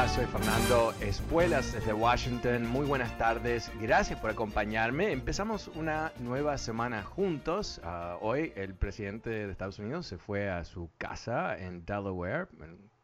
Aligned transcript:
¿Cómo 0.00 0.06
estás? 0.06 0.12
Soy 0.12 0.26
Fernando 0.26 0.94
Espuelas 1.00 1.72
desde 1.74 1.92
Washington. 1.92 2.66
Muy 2.66 2.86
buenas 2.86 3.16
tardes. 3.18 3.70
Gracias 3.80 4.18
por 4.18 4.30
acompañarme. 4.30 5.12
Empezamos 5.12 5.68
una 5.68 6.12
nueva 6.20 6.56
semana 6.56 7.02
juntos. 7.02 7.80
Uh, 7.84 8.16
hoy 8.24 8.52
el 8.56 8.74
presidente 8.74 9.28
de 9.28 9.50
Estados 9.50 9.78
Unidos 9.78 10.06
se 10.06 10.16
fue 10.16 10.48
a 10.48 10.64
su 10.64 10.90
casa 10.96 11.58
en 11.58 11.84
Delaware. 11.84 12.48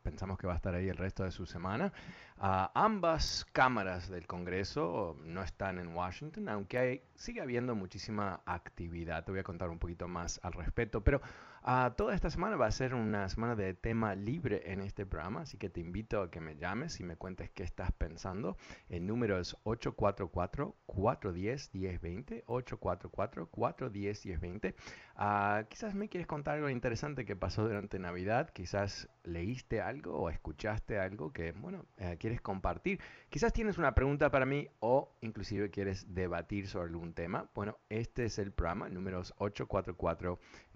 Pensamos 0.03 0.39
que 0.39 0.47
va 0.47 0.55
a 0.55 0.57
estar 0.57 0.75
ahí 0.75 0.89
el 0.89 0.97
resto 0.97 1.25
de 1.25 1.33
su 1.33 1.45
semana. 1.45 1.93
Uh, 2.39 2.69
ambas 2.75 3.47
cámaras 3.53 4.09
del 4.09 4.27
Congreso 4.27 5.17
no 5.25 5.43
están 5.43 5.79
en 5.79 5.89
Washington, 5.95 6.49
aunque 6.49 6.79
hay, 6.79 7.03
sigue 7.15 7.43
habiendo 7.43 7.75
muchísima 7.75 8.41
actividad. 8.47 9.25
Te 9.25 9.33
voy 9.33 9.41
a 9.41 9.45
contar 9.45 9.69
un 9.69 9.79
poquito 9.79 10.09
más 10.09 10.41
al 10.43 10.53
respecto. 10.55 11.03
Pero 11.03 11.21
uh, 11.67 11.91
toda 11.97 12.15
esta 12.15 12.31
semana 12.31 12.57
va 12.57 12.67
a 12.67 12.71
ser 12.71 12.95
una 12.95 13.29
semana 13.29 13.57
de 13.57 13.75
tema 13.75 14.15
libre 14.15 14.73
en 14.73 14.81
este 14.81 15.05
programa, 15.05 15.43
así 15.43 15.59
que 15.59 15.69
te 15.69 15.81
invito 15.81 16.23
a 16.23 16.31
que 16.31 16.41
me 16.41 16.57
llames 16.57 16.99
y 17.01 17.05
me 17.05 17.17
cuentes 17.17 17.51
qué 17.51 17.63
estás 17.63 17.93
pensando. 17.93 18.57
El 18.89 19.07
número 19.07 19.39
es 19.39 19.55
844-410-1020. 19.65 22.45
844-410-1020. 22.47 24.75
Uh, 25.19 25.67
quizás 25.69 25.95
me 25.95 26.09
quieres 26.09 26.27
contar 26.27 26.57
algo 26.57 26.71
interesante 26.71 27.25
que 27.25 27.37
pasó 27.37 27.65
durante 27.65 27.99
Navidad. 27.99 28.51
Quizás 28.51 29.09
leíste 29.25 29.81
algo 29.81 30.15
o 30.15 30.31
escuchaste 30.31 30.99
algo 30.99 31.33
que, 31.33 31.53
bueno, 31.53 31.87
eh, 31.97 32.17
quieres 32.19 32.41
compartir. 32.41 33.01
Quizás 33.29 33.53
tienes 33.53 33.79
una 33.79 33.95
pregunta 33.95 34.31
para 34.31 34.47
mí 34.47 34.69
o 34.81 35.17
inclusive 35.21 35.71
quieres 35.71 36.15
debatir 36.15 36.69
sobre 36.69 36.91
algún 36.91 37.13
tema. 37.13 37.51
Bueno, 37.55 37.79
este 37.89 38.25
es 38.25 38.39
el 38.39 38.53
programa, 38.53 38.89
números 38.89 39.35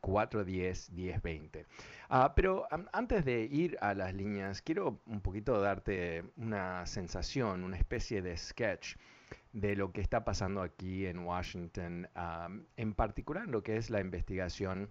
844-410-1020. 0.01 1.67
Uh, 2.11 2.33
pero 2.35 2.67
um, 2.73 2.87
antes 2.93 3.25
de 3.25 3.43
ir 3.43 3.77
a 3.81 3.95
las 3.95 4.15
líneas, 4.15 4.63
quiero 4.63 5.01
un 5.07 5.21
poquito 5.21 5.61
darte 5.61 6.25
una 6.37 6.87
sensación, 6.87 7.65
una 7.65 7.77
especie 7.77 8.23
de 8.23 8.37
sketch 8.37 8.97
de 9.53 9.77
lo 9.77 9.93
que 9.93 10.01
está 10.01 10.25
pasando 10.25 10.63
aquí 10.63 11.07
en 11.07 11.21
Washington, 11.21 12.09
um, 12.17 12.65
en 12.77 12.95
particular 12.95 13.47
lo 13.49 13.63
que 13.63 13.77
es 13.77 13.91
la 13.91 14.01
investigación 14.01 14.91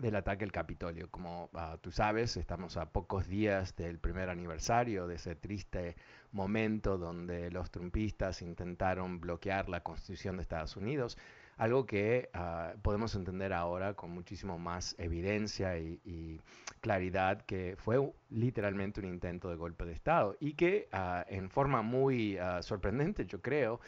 del 0.00 0.16
ataque 0.16 0.44
al 0.44 0.52
Capitolio. 0.52 1.10
Como 1.10 1.50
uh, 1.52 1.78
tú 1.80 1.90
sabes, 1.90 2.36
estamos 2.36 2.76
a 2.76 2.90
pocos 2.90 3.26
días 3.26 3.74
del 3.76 3.98
primer 3.98 4.28
aniversario 4.28 5.06
de 5.06 5.16
ese 5.16 5.36
triste 5.36 5.96
momento 6.32 6.98
donde 6.98 7.50
los 7.50 7.70
trumpistas 7.70 8.42
intentaron 8.42 9.20
bloquear 9.20 9.68
la 9.68 9.82
Constitución 9.82 10.36
de 10.36 10.42
Estados 10.42 10.76
Unidos, 10.76 11.16
algo 11.56 11.86
que 11.86 12.30
uh, 12.34 12.78
podemos 12.80 13.14
entender 13.14 13.52
ahora 13.52 13.94
con 13.94 14.10
muchísimo 14.10 14.58
más 14.58 14.94
evidencia 14.98 15.78
y, 15.78 16.40
claridad 16.80 17.42
que 17.42 17.74
fue 17.76 17.98
literalmente 18.30 19.00
un 19.00 19.06
intento 19.06 19.48
de 19.48 19.56
golpe 19.56 19.84
de 19.84 19.92
Estado 19.92 20.36
y 20.38 20.52
que 20.52 20.88
uh, 20.92 21.24
en 21.26 21.50
forma 21.50 21.82
muy 21.82 22.38
sorprendente, 22.60 23.26
yo 23.26 23.42
creo, 23.42 23.80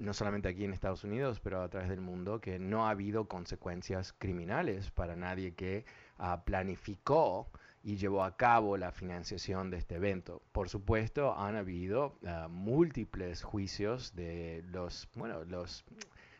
no 0.00 0.12
solamente 0.14 0.48
aquí 0.48 0.64
en 0.64 0.72
Estados 0.72 1.04
Unidos, 1.04 1.40
pero 1.40 1.62
a 1.62 1.68
través 1.68 1.88
del 1.88 2.00
mundo, 2.00 2.40
que 2.40 2.58
no 2.58 2.86
ha 2.86 2.90
habido 2.90 3.26
consecuencias 3.26 4.12
criminales 4.12 4.90
para 4.90 5.16
nadie 5.16 5.54
que 5.54 5.84
uh, 6.18 6.42
planificó 6.44 7.48
y 7.82 7.96
llevó 7.96 8.24
a 8.24 8.36
cabo 8.36 8.76
la 8.76 8.92
financiación 8.92 9.70
de 9.70 9.78
este 9.78 9.96
evento. 9.96 10.42
Por 10.52 10.68
supuesto, 10.68 11.36
han 11.38 11.56
habido 11.56 12.18
uh, 12.22 12.48
múltiples 12.48 13.42
juicios 13.42 14.14
de 14.14 14.62
los, 14.68 15.08
bueno, 15.14 15.44
los 15.44 15.84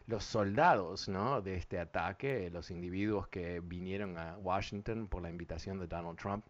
los 0.09 0.25
soldados 0.25 1.07
¿no? 1.09 1.43
de 1.43 1.57
este 1.57 1.79
ataque, 1.79 2.51
los 2.51 2.71
individuos 2.71 3.29
que 3.29 3.61
vinieron 3.61 4.17
a 4.17 4.39
Washington 4.39 5.07
por 5.07 5.23
la 5.23 5.29
invitación 5.29 5.79
de 5.79 5.87
Donald 5.87 6.19
Trump 6.19 6.45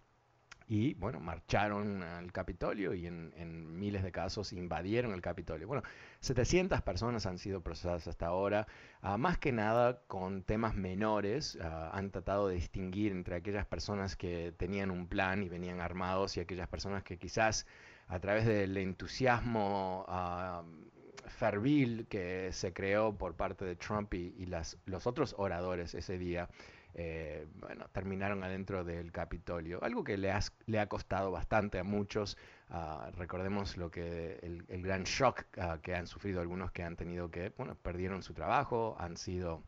y 0.68 0.94
bueno, 0.94 1.18
marcharon 1.18 2.02
al 2.02 2.30
Capitolio 2.30 2.94
y 2.94 3.06
en, 3.06 3.78
miles 3.78 4.02
de 4.02 4.12
casos 4.12 4.52
invadieron 4.52 5.12
el 5.12 5.22
Capitolio. 5.22 5.66
Bueno, 5.66 5.82
700 6.20 6.82
personas 6.82 7.26
han 7.26 7.38
sido 7.38 7.62
procesadas 7.62 8.06
hasta 8.06 8.26
ahora, 8.26 8.66
uh, 9.02 9.16
más 9.16 9.38
que 9.38 9.50
nada 9.50 10.02
con 10.06 10.42
temas 10.42 10.74
menores, 10.74 11.56
uh, 11.56 11.90
han 11.92 12.10
tratado 12.10 12.48
de 12.48 12.56
distinguir 12.56 13.12
entre 13.12 13.36
aquellas 13.36 13.66
personas 13.66 14.14
que 14.14 14.52
tenían 14.56 14.90
un 14.90 15.08
plan 15.08 15.42
y 15.42 15.48
venían 15.48 15.80
armados 15.80 16.36
y 16.36 16.40
aquellas 16.40 16.68
personas 16.68 17.02
que 17.02 17.18
quizás 17.18 17.66
a 18.06 18.20
través 18.20 18.44
del 18.46 18.76
entusiasmo 18.76 20.04
uh, 20.06 20.97
fervil 21.28 22.06
que 22.08 22.52
se 22.52 22.72
creó 22.72 23.16
por 23.16 23.34
parte 23.34 23.64
de 23.64 23.76
Trump 23.76 24.12
y, 24.14 24.46
los 24.46 25.06
otros 25.06 25.34
oradores 25.38 25.94
ese 25.94 26.18
día, 26.18 26.48
eh, 26.94 27.46
bueno, 27.60 27.86
terminaron 27.92 28.42
adentro 28.42 28.84
del 28.84 29.12
Capitolio, 29.12 29.82
algo 29.82 30.04
que 30.04 30.16
le, 30.16 30.30
ha 30.30 30.86
costado 30.88 31.30
bastante 31.30 31.78
a 31.78 31.84
muchos. 31.84 32.36
Uh, 32.70 33.10
recordemos 33.16 33.76
lo 33.76 33.90
que 33.90 34.38
el, 34.42 34.82
gran 34.82 35.04
shock 35.04 35.44
uh, 35.56 35.80
que 35.80 35.94
han 35.94 36.06
sufrido 36.06 36.40
algunos 36.40 36.70
que 36.72 36.82
han 36.82 36.96
tenido 36.96 37.30
que, 37.30 37.52
bueno, 37.56 37.76
perdieron 37.76 38.22
su 38.22 38.34
trabajo, 38.34 38.96
han 38.98 39.16
sido 39.16 39.62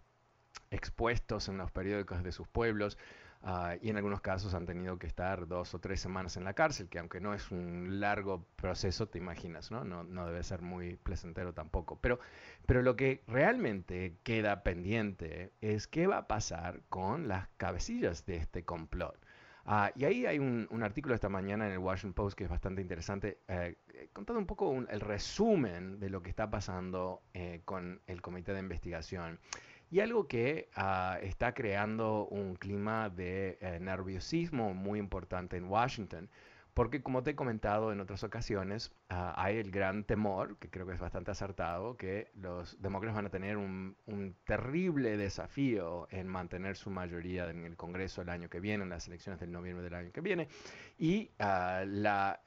expuestos 0.71 1.49
en 1.49 1.59
los 1.59 1.71
periódicos 1.71 2.23
de 2.23 2.33
sus 2.33 2.49
pueblos 2.49 2.99
uh, 3.43 3.79
y 3.81 3.91
en 3.91 3.97
algunos 3.97 4.21
casos 4.21 4.55
han 4.55 4.67
tenido 4.67 4.99
que 4.99 5.07
estar 5.07 5.47
dos 5.47 5.75
o 5.75 5.79
tres 5.79 6.01
semanas 6.01 6.37
en 6.37 6.45
la 6.45 6.55
cárcel, 6.55 6.89
que 6.89 6.99
aunque 6.99 7.21
no 7.21 7.35
es 7.35 7.51
un 7.51 8.01
largo 8.01 8.47
proceso, 8.57 9.09
te 9.09 9.19
imaginas, 9.19 9.71
¿no? 9.71 9.85
No, 9.85 10.05
no 10.05 10.27
debe 10.27 10.43
ser 10.43 10.63
muy 10.63 10.97
placentero 10.97 11.53
tampoco. 11.53 11.99
Pero, 12.01 12.21
pero 12.67 12.83
lo 12.83 12.97
que 12.97 13.23
realmente 13.27 14.17
queda 14.23 14.63
pendiente 14.63 15.53
es 15.61 15.87
qué 15.87 16.07
va 16.07 16.19
a 16.19 16.27
pasar 16.29 16.83
con 16.89 17.29
las 17.29 17.49
cabecillas 17.57 18.27
de 18.27 18.37
este 18.37 18.65
complot. 18.65 19.17
Uh, 19.67 19.91
y 19.95 20.05
ahí 20.05 20.27
hay 20.27 20.39
un, 20.39 20.67
un, 20.71 20.83
artículo 20.83 21.15
esta 21.15 21.29
mañana 21.29 21.67
en 21.67 21.73
el 21.73 21.79
Washington 21.79 22.15
Post 22.15 22.37
que 22.37 22.45
es 22.45 22.51
bastante 22.51 22.81
interesante, 22.81 23.39
eh, 23.47 23.77
contando 24.13 24.41
un 24.41 24.47
poco 24.47 24.75
el 24.75 25.01
resumen 25.01 26.01
de 26.01 26.09
lo 26.09 26.23
que 26.23 26.31
está 26.31 26.51
pasando 26.51 27.23
eh, 27.35 27.61
con 27.65 28.01
el 28.07 28.23
comité 28.23 28.53
de 28.53 28.61
investigación. 28.61 29.39
Y 29.91 29.99
algo 29.99 30.29
que 30.29 30.69
uh, 30.77 31.25
está 31.25 31.53
creando 31.53 32.27
un 32.27 32.55
clima 32.55 33.11
de 33.11 33.59
eh, 33.61 33.79
nerviosismo 33.81 34.73
muy 34.73 35.01
importante 35.01 35.57
en 35.57 35.65
Washington, 35.65 36.31
porque 36.75 37.03
como 37.03 37.25
te 37.25 37.33
he 37.33 37.35
comentado 37.35 37.91
en 37.91 38.01
otras 38.01 38.23
ocasiones, 38.23 38.93
uh, 39.11 39.33
hay 39.35 39.57
el 39.57 39.73
gran 39.73 40.05
temor, 40.05 40.59
que 40.59 40.71
creo 40.71 40.87
que 40.87 40.93
es 40.93 41.01
bastante 41.01 41.33
acertado, 41.33 41.97
que 41.97 42.31
los 42.37 42.81
demócratas 42.81 43.17
van 43.17 43.27
a 43.27 43.31
tener 43.31 43.57
un, 43.57 43.97
un, 44.07 44.37
terrible 44.45 45.17
desafío 45.17 46.07
en 46.13 46.29
mantener 46.29 46.77
su 46.77 46.91
mayoría 46.91 47.51
en 47.51 47.65
el 47.65 47.77
Congreso 47.77 48.23
el 48.23 48.29
año 48.29 48.49
que 48.49 48.61
viene, 48.61 48.85
en 48.85 48.91
las 48.91 49.09
elecciones 49.09 49.41
del 49.41 49.51
noviembre 49.51 49.83
del 49.83 49.95
año 49.95 50.13
que 50.13 50.21
viene, 50.21 50.47
y 50.99 51.33
uh, 51.41 51.85
la 51.85 52.41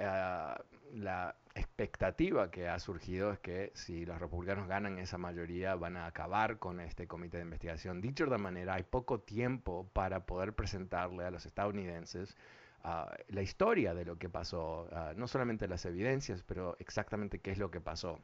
expectativa 1.56 2.50
que 2.50 2.68
ha 2.68 2.80
surgido 2.80 3.32
es 3.32 3.40
que 3.40 3.72
si 3.76 4.06
los 4.06 4.20
republicanos 4.20 4.68
ganan 4.68 4.98
esa 4.98 5.18
mayoría 5.18 5.76
van 5.76 5.98
a 5.98 6.08
acabar 6.08 6.58
con 6.60 6.80
este 6.80 7.08
comité 7.08 7.38
de 7.38 7.44
investigación. 7.44 8.02
Dicho 8.02 8.26
de 8.26 8.38
manera, 8.38 8.76
hay 8.76 8.84
poco 8.84 9.20
tiempo 9.20 9.90
para 9.94 10.26
poder 10.26 10.54
presentarle 10.54 11.26
a 11.26 11.32
los 11.32 11.46
estadounidenses 11.46 12.36
ah, 12.84 13.16
la 13.28 13.42
historia 13.42 13.94
de 13.94 14.06
lo 14.06 14.18
que 14.18 14.30
pasó, 14.30 14.88
ah, 14.92 15.14
no 15.16 15.28
solamente 15.28 15.68
las 15.68 15.86
evidencias, 15.86 16.44
pero 16.44 16.76
exactamente 16.80 17.40
qué 17.40 17.52
es 17.52 17.58
lo 17.58 17.70
que 17.70 17.82
pasó. 17.82 18.20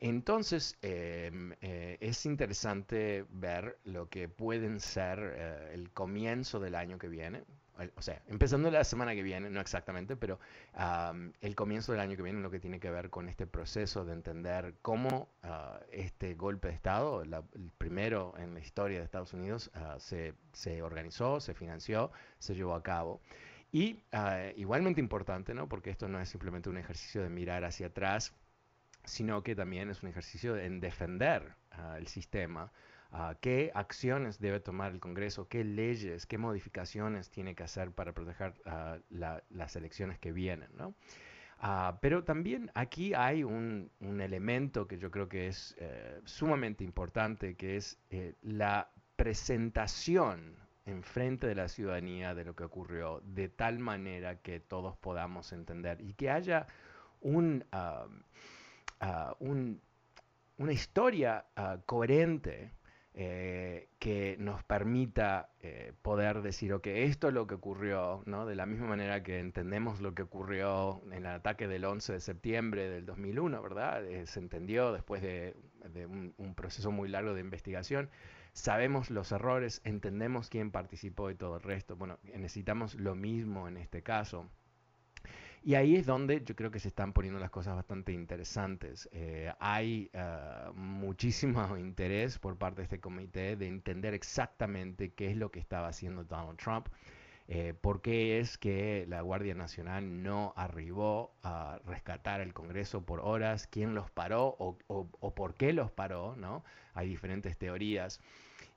Entonces, 0.00 0.76
em, 0.82 1.52
eh, 1.60 1.98
es 2.00 2.26
interesante 2.26 3.24
ver 3.30 3.78
lo 3.84 4.08
que 4.08 4.28
pueden 4.28 4.80
ser 4.80 5.18
eh, 5.36 5.70
el 5.72 5.90
comienzo 5.92 6.60
del 6.60 6.74
año 6.74 6.98
que 6.98 7.08
viene, 7.08 7.44
o 7.96 8.02
sea, 8.02 8.22
empezando 8.28 8.70
la 8.70 8.84
semana 8.84 9.14
que 9.14 9.22
viene, 9.22 9.50
no 9.50 9.60
exactamente, 9.60 10.16
pero 10.16 10.38
el 11.40 11.54
comienzo 11.54 11.92
del 11.92 12.00
año 12.00 12.16
que 12.16 12.22
viene, 12.22 12.40
lo 12.40 12.50
que 12.50 12.60
tiene 12.60 12.78
que 12.80 12.90
ver 12.90 13.10
con 13.10 13.28
este 13.28 13.46
proceso 13.46 14.04
de 14.04 14.12
entender 14.12 14.74
cómo 14.82 15.28
ah, 15.42 15.80
este 15.90 16.34
golpe 16.34 16.68
de 16.68 16.74
Estado, 16.74 17.22
el 17.22 17.34
primero 17.78 18.34
en 18.38 18.54
la 18.54 18.60
historia 18.60 18.98
de 18.98 19.04
Estados 19.04 19.32
Unidos, 19.32 19.70
ah, 19.74 19.96
se, 19.98 20.34
se, 20.52 20.82
organizó, 20.82 21.40
se 21.40 21.54
financió, 21.54 22.12
se 22.38 22.54
llevó 22.54 22.74
a 22.74 22.82
cabo. 22.82 23.20
Y 23.72 24.00
ah, 24.12 24.50
igualmente 24.56 25.00
importante, 25.00 25.54
¿no? 25.54 25.68
porque 25.68 25.90
esto 25.90 26.08
no 26.08 26.20
es 26.20 26.28
simplemente 26.28 26.68
un 26.68 26.78
ejercicio 26.78 27.22
de 27.22 27.28
mirar 27.28 27.64
hacia 27.64 27.88
atrás, 27.88 28.32
sino 29.04 29.42
que 29.42 29.54
también 29.54 29.90
es 29.90 30.02
un 30.02 30.08
ejercicio 30.08 30.56
en 30.56 30.80
defender 30.80 31.54
el 31.96 32.06
sistema 32.06 32.72
qué 33.40 33.70
acciones 33.74 34.40
debe 34.40 34.60
tomar 34.60 34.92
el 34.92 35.00
Congreso, 35.00 35.48
qué 35.48 35.62
leyes, 35.64 36.26
qué 36.26 36.38
modificaciones 36.38 37.30
tiene 37.30 37.54
que 37.54 37.62
hacer 37.62 37.92
para 37.92 38.12
proteger 38.12 38.54
ah, 38.66 38.98
las 39.50 39.76
elecciones 39.76 40.18
que 40.18 40.32
vienen. 40.32 40.70
Ah, 41.60 41.98
pero 42.02 42.24
también 42.24 42.70
aquí 42.74 43.14
hay 43.14 43.44
un, 43.44 43.90
elemento 44.00 44.88
que 44.88 44.98
yo 44.98 45.10
creo 45.10 45.28
que 45.28 45.46
es 45.48 45.76
eh, 45.78 46.20
sumamente 46.24 46.82
importante, 46.82 47.54
que 47.54 47.76
es 47.76 47.98
eh, 48.10 48.34
la 48.42 48.90
presentación 49.16 50.56
en 50.84 51.02
frente 51.02 51.46
de 51.46 51.54
la 51.54 51.68
ciudadanía 51.68 52.34
de 52.34 52.44
lo 52.44 52.54
que 52.56 52.64
ocurrió, 52.64 53.22
de 53.24 53.48
tal 53.48 53.78
manera 53.78 54.40
que 54.42 54.58
todos 54.60 54.96
podamos 54.96 55.52
entender 55.52 56.00
y 56.00 56.14
que 56.14 56.30
haya 56.30 56.66
un, 57.20 57.64
ah, 57.70 58.06
una 60.56 60.72
historia 60.72 61.44
coherente 61.86 62.72
eh, 63.16 63.90
que 64.00 64.36
nos 64.40 64.64
permita 64.64 65.48
eh, 65.60 65.92
poder 66.02 66.42
decir, 66.42 66.72
ok, 66.72 66.88
esto 66.88 67.28
es 67.28 67.34
lo 67.34 67.46
que 67.46 67.54
ocurrió, 67.54 68.24
¿no? 68.26 68.44
De 68.44 68.56
la 68.56 68.66
misma 68.66 68.88
manera 68.88 69.22
que 69.22 69.38
entendemos 69.38 70.00
lo 70.00 70.16
que 70.16 70.22
ocurrió 70.22 71.00
en 71.06 71.12
el 71.12 71.26
ataque 71.26 71.68
del 71.68 71.84
11 71.84 72.14
de 72.14 72.20
septiembre 72.20 72.90
del 72.90 73.06
2001, 73.06 73.62
¿verdad? 73.62 74.04
Eh, 74.04 74.26
se 74.26 74.40
entendió 74.40 74.92
después 74.92 75.22
de, 75.22 75.54
un, 76.38 76.54
proceso 76.56 76.90
muy 76.90 77.08
largo 77.08 77.34
de 77.34 77.40
investigación. 77.40 78.10
Sabemos 78.52 79.10
los 79.10 79.30
errores, 79.30 79.80
entendemos 79.84 80.48
quién 80.48 80.72
participó 80.72 81.30
y 81.30 81.36
todo 81.36 81.58
el 81.58 81.62
resto. 81.62 81.94
Bueno, 81.94 82.18
necesitamos 82.24 82.96
lo 82.96 83.14
mismo 83.14 83.68
en 83.68 83.76
este 83.76 84.02
caso. 84.02 84.50
Y 85.66 85.76
ahí 85.76 85.96
es 85.96 86.04
donde 86.04 86.44
yo 86.44 86.54
creo 86.54 86.70
que 86.70 86.78
se 86.78 86.88
están 86.88 87.14
poniendo 87.14 87.40
las 87.40 87.50
cosas 87.50 87.74
bastante 87.74 88.12
interesantes. 88.12 89.08
Eh, 89.12 89.50
hay 89.58 90.10
uh, 90.12 90.74
muchísimo 90.74 91.76
interés 91.78 92.38
por 92.38 92.58
parte 92.58 92.82
de 92.82 92.82
este 92.82 93.00
comité 93.00 93.56
de 93.56 93.66
entender 93.68 94.12
exactamente 94.12 95.14
qué 95.14 95.30
es 95.30 95.38
lo 95.38 95.50
que 95.50 95.60
estaba 95.60 95.88
haciendo 95.88 96.22
Donald 96.22 96.58
Trump. 96.58 96.88
Eh, 97.48 97.72
por 97.80 98.02
qué 98.02 98.40
es 98.40 98.58
que 98.58 99.06
la 99.08 99.22
Guardia 99.22 99.54
Nacional 99.54 100.22
no 100.22 100.52
arribó 100.54 101.34
a 101.42 101.80
rescatar 101.86 102.42
el 102.42 102.52
Congreso 102.52 103.06
por 103.06 103.20
horas, 103.20 103.66
quién 103.66 103.94
los 103.94 104.10
paró 104.10 104.54
o, 104.58 104.76
o, 104.88 105.34
por 105.34 105.54
qué 105.54 105.72
los 105.72 105.90
paró, 105.90 106.36
¿no? 106.36 106.62
Hay 106.92 107.08
diferentes 107.08 107.56
teorías. 107.56 108.20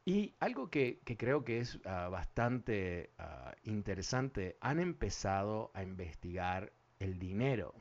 Y 0.05 0.35
algo 0.39 0.69
que, 0.69 1.01
que 1.03 1.17
creo 1.17 1.43
que 1.43 1.59
es 1.59 1.75
uh, 1.75 2.09
bastante 2.09 3.11
uh, 3.19 3.51
interesante, 3.69 4.55
han 4.61 4.79
empezado 4.79 5.69
a 5.73 5.83
investigar 5.83 6.71
el 6.99 7.19
dinero. 7.19 7.73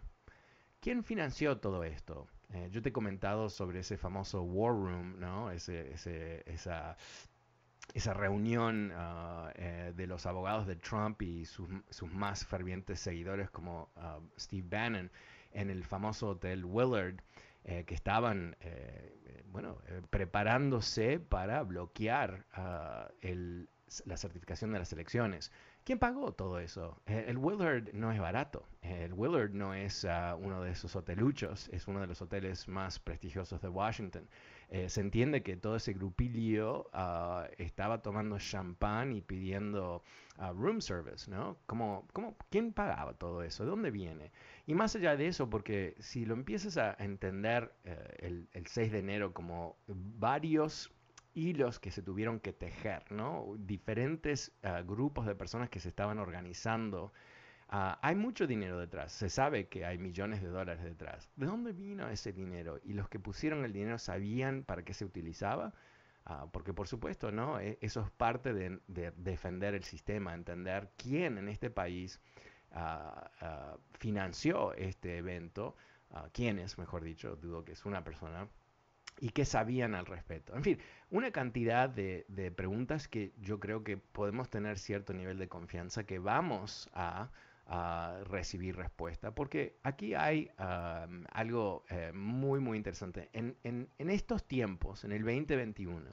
¿Quién 0.81 1.03
financió 1.03 1.59
todo 1.59 1.85
esto? 1.85 2.29
Eh, 2.53 2.69
yo 2.71 2.81
te 2.81 2.91
he 2.91 2.93
comentado 2.93 3.49
sobre 3.49 3.81
ese 3.81 3.97
famoso 3.97 4.43
War 4.43 4.73
Room, 4.73 5.19
¿no? 5.19 5.51
Ese, 5.51 5.93
esa, 6.47 6.97
esa, 7.93 8.15
reunión 8.15 8.93
ah, 8.95 9.51
eh, 9.57 9.93
de 9.97 10.07
los 10.07 10.27
abogados 10.27 10.67
de 10.67 10.77
Trump 10.77 11.21
y 11.23 11.45
sus, 11.45 11.69
más 12.13 12.47
fervientes 12.47 13.01
seguidores 13.01 13.51
como 13.51 13.91
ah, 13.97 14.21
Steve 14.39 14.67
Bannon 14.69 15.11
en 15.53 15.71
el 15.71 15.83
famoso 15.85 16.29
hotel 16.29 16.65
Willard, 16.65 17.17
eh, 17.65 17.85
que 17.85 17.95
estaban 17.95 18.57
bueno, 19.47 19.79
preparándose 20.11 21.19
para 21.19 21.63
bloquear 21.63 22.45
ah, 22.53 23.11
la 24.05 24.17
certificación 24.17 24.73
de 24.73 24.79
las 24.79 24.93
elecciones. 24.93 25.51
¿Quién 25.87 26.00
pagó 26.00 26.33
todo 26.33 26.59
eso? 26.59 27.00
Eh, 27.06 27.27
el 27.29 27.38
Willard 27.38 27.93
no 27.93 28.11
es 28.11 28.19
barato. 28.19 28.67
El 28.83 29.12
Willard 29.12 29.53
no 29.53 29.73
es 29.73 30.05
ah, 30.05 30.35
uno 30.35 30.61
de 30.61 30.73
esos 30.73 30.97
hoteluchos, 30.97 31.69
es 31.69 31.87
uno 31.87 32.00
de 32.00 32.09
los 32.09 32.21
hoteles 32.21 32.67
más 32.67 32.99
prestigiosos 32.99 33.62
de 33.62 33.69
Washington. 33.69 34.29
Eh, 34.69 34.88
se 34.88 35.00
entiende 35.00 35.44
que 35.44 35.56
todo 35.56 35.77
ese 35.77 35.93
grupillo 35.93 36.91
ah, 36.93 37.47
estaba 37.56 38.03
tomando 38.03 38.37
champán 38.37 39.12
y 39.12 39.21
pidiendo 39.21 40.03
ah, 40.38 40.50
room 40.50 40.81
service, 40.81 41.31
¿no? 41.31 41.56
¿Cómo, 41.67 42.05
quién 42.50 42.73
pagaba 42.73 43.15
todo 43.15 43.44
eso? 43.44 43.62
¿De 43.62 43.71
dónde 43.71 43.93
viene? 43.93 44.32
Y 44.67 44.75
más 44.75 44.97
allá 44.97 45.17
de 45.17 45.29
eso, 45.29 45.49
porque 45.49 45.94
si 46.00 46.27
lo 46.27 46.35
empiezas 46.35 46.79
a 46.79 46.97
entender 46.99 47.73
eh, 47.85 48.17
el, 48.19 48.49
el 48.55 48.67
6 48.67 48.91
de 48.91 48.99
enero 48.99 49.32
como 49.32 49.77
varios 49.87 50.91
hilos 51.37 51.79
que 51.79 51.91
se 51.91 52.03
tuvieron 52.03 52.41
que 52.41 52.53
tejer, 52.53 53.05
¿no? 53.12 53.55
Diferentes 53.59 54.53
ah, 54.62 54.83
grupos 54.83 55.27
de 55.27 55.35
personas 55.37 55.69
que 55.69 55.81
se 55.81 55.91
estaban 55.91 56.19
organizando. 56.19 57.12
Ah, 57.69 57.99
hay 58.03 58.17
mucho 58.17 58.47
dinero 58.47 58.79
detrás, 58.79 59.12
se 59.12 59.29
sabe 59.29 59.69
que 59.69 59.85
hay 59.85 59.99
millones 59.99 60.43
de 60.43 60.49
dólares 60.49 60.83
detrás. 60.83 61.31
¿De 61.37 61.47
dónde 61.47 61.73
vino 61.73 62.09
ese 62.09 62.33
dinero? 62.33 62.81
¿Y 62.83 62.94
los 62.94 63.09
que 63.09 63.21
pusieron 63.21 63.65
el 63.65 63.73
dinero 63.73 63.99
sabían 63.99 64.65
para 64.65 64.83
qué 64.83 64.94
se 64.94 65.05
utilizaba? 65.05 65.75
Ah, 66.25 66.47
porque 66.50 66.73
por 66.73 66.88
supuesto, 66.88 67.31
¿no? 67.31 67.61
E, 67.61 67.79
eso 67.82 68.00
es 68.00 68.11
parte 68.11 68.55
de, 68.55 68.81
defender 69.17 69.75
el 69.75 69.85
sistema, 69.85 70.35
entender 70.35 70.91
quién 70.97 71.39
en 71.39 71.49
este 71.49 71.71
país 71.71 72.21
financió 73.99 74.75
este 74.75 75.17
evento, 75.17 75.77
quiénes, 76.32 76.77
mejor 76.77 77.03
dicho, 77.05 77.37
dudo 77.37 77.65
que 77.65 77.73
es 77.73 77.87
una 77.87 78.05
persona, 78.05 78.49
y 79.21 79.31
qué 79.31 79.45
sabían 79.45 79.95
al 79.95 80.07
respecto. 80.07 80.55
En 80.55 80.63
fin, 80.63 80.79
una 81.11 81.31
cantidad 81.31 81.89
de, 81.89 82.53
preguntas 82.57 83.08
que 83.08 83.32
yo 83.39 83.61
creo 83.61 83.82
que 83.82 83.96
podemos 83.96 84.51
tener 84.51 84.79
cierto 84.79 85.13
nivel 85.13 85.39
de 85.39 85.49
confianza 85.49 86.05
que 86.05 86.19
vamos 86.19 86.89
a, 86.93 87.31
recibir 88.27 88.77
respuesta, 88.77 89.35
porque 89.35 89.77
aquí 89.82 90.15
hay 90.15 90.53
algo 90.56 91.85
eh, 91.91 92.13
muy, 92.15 92.61
muy 92.61 92.77
interesante. 92.77 93.29
En, 93.32 93.89
estos 93.99 94.46
tiempos, 94.46 95.03
en 95.03 95.11
el 95.11 95.25
2021, 95.25 96.13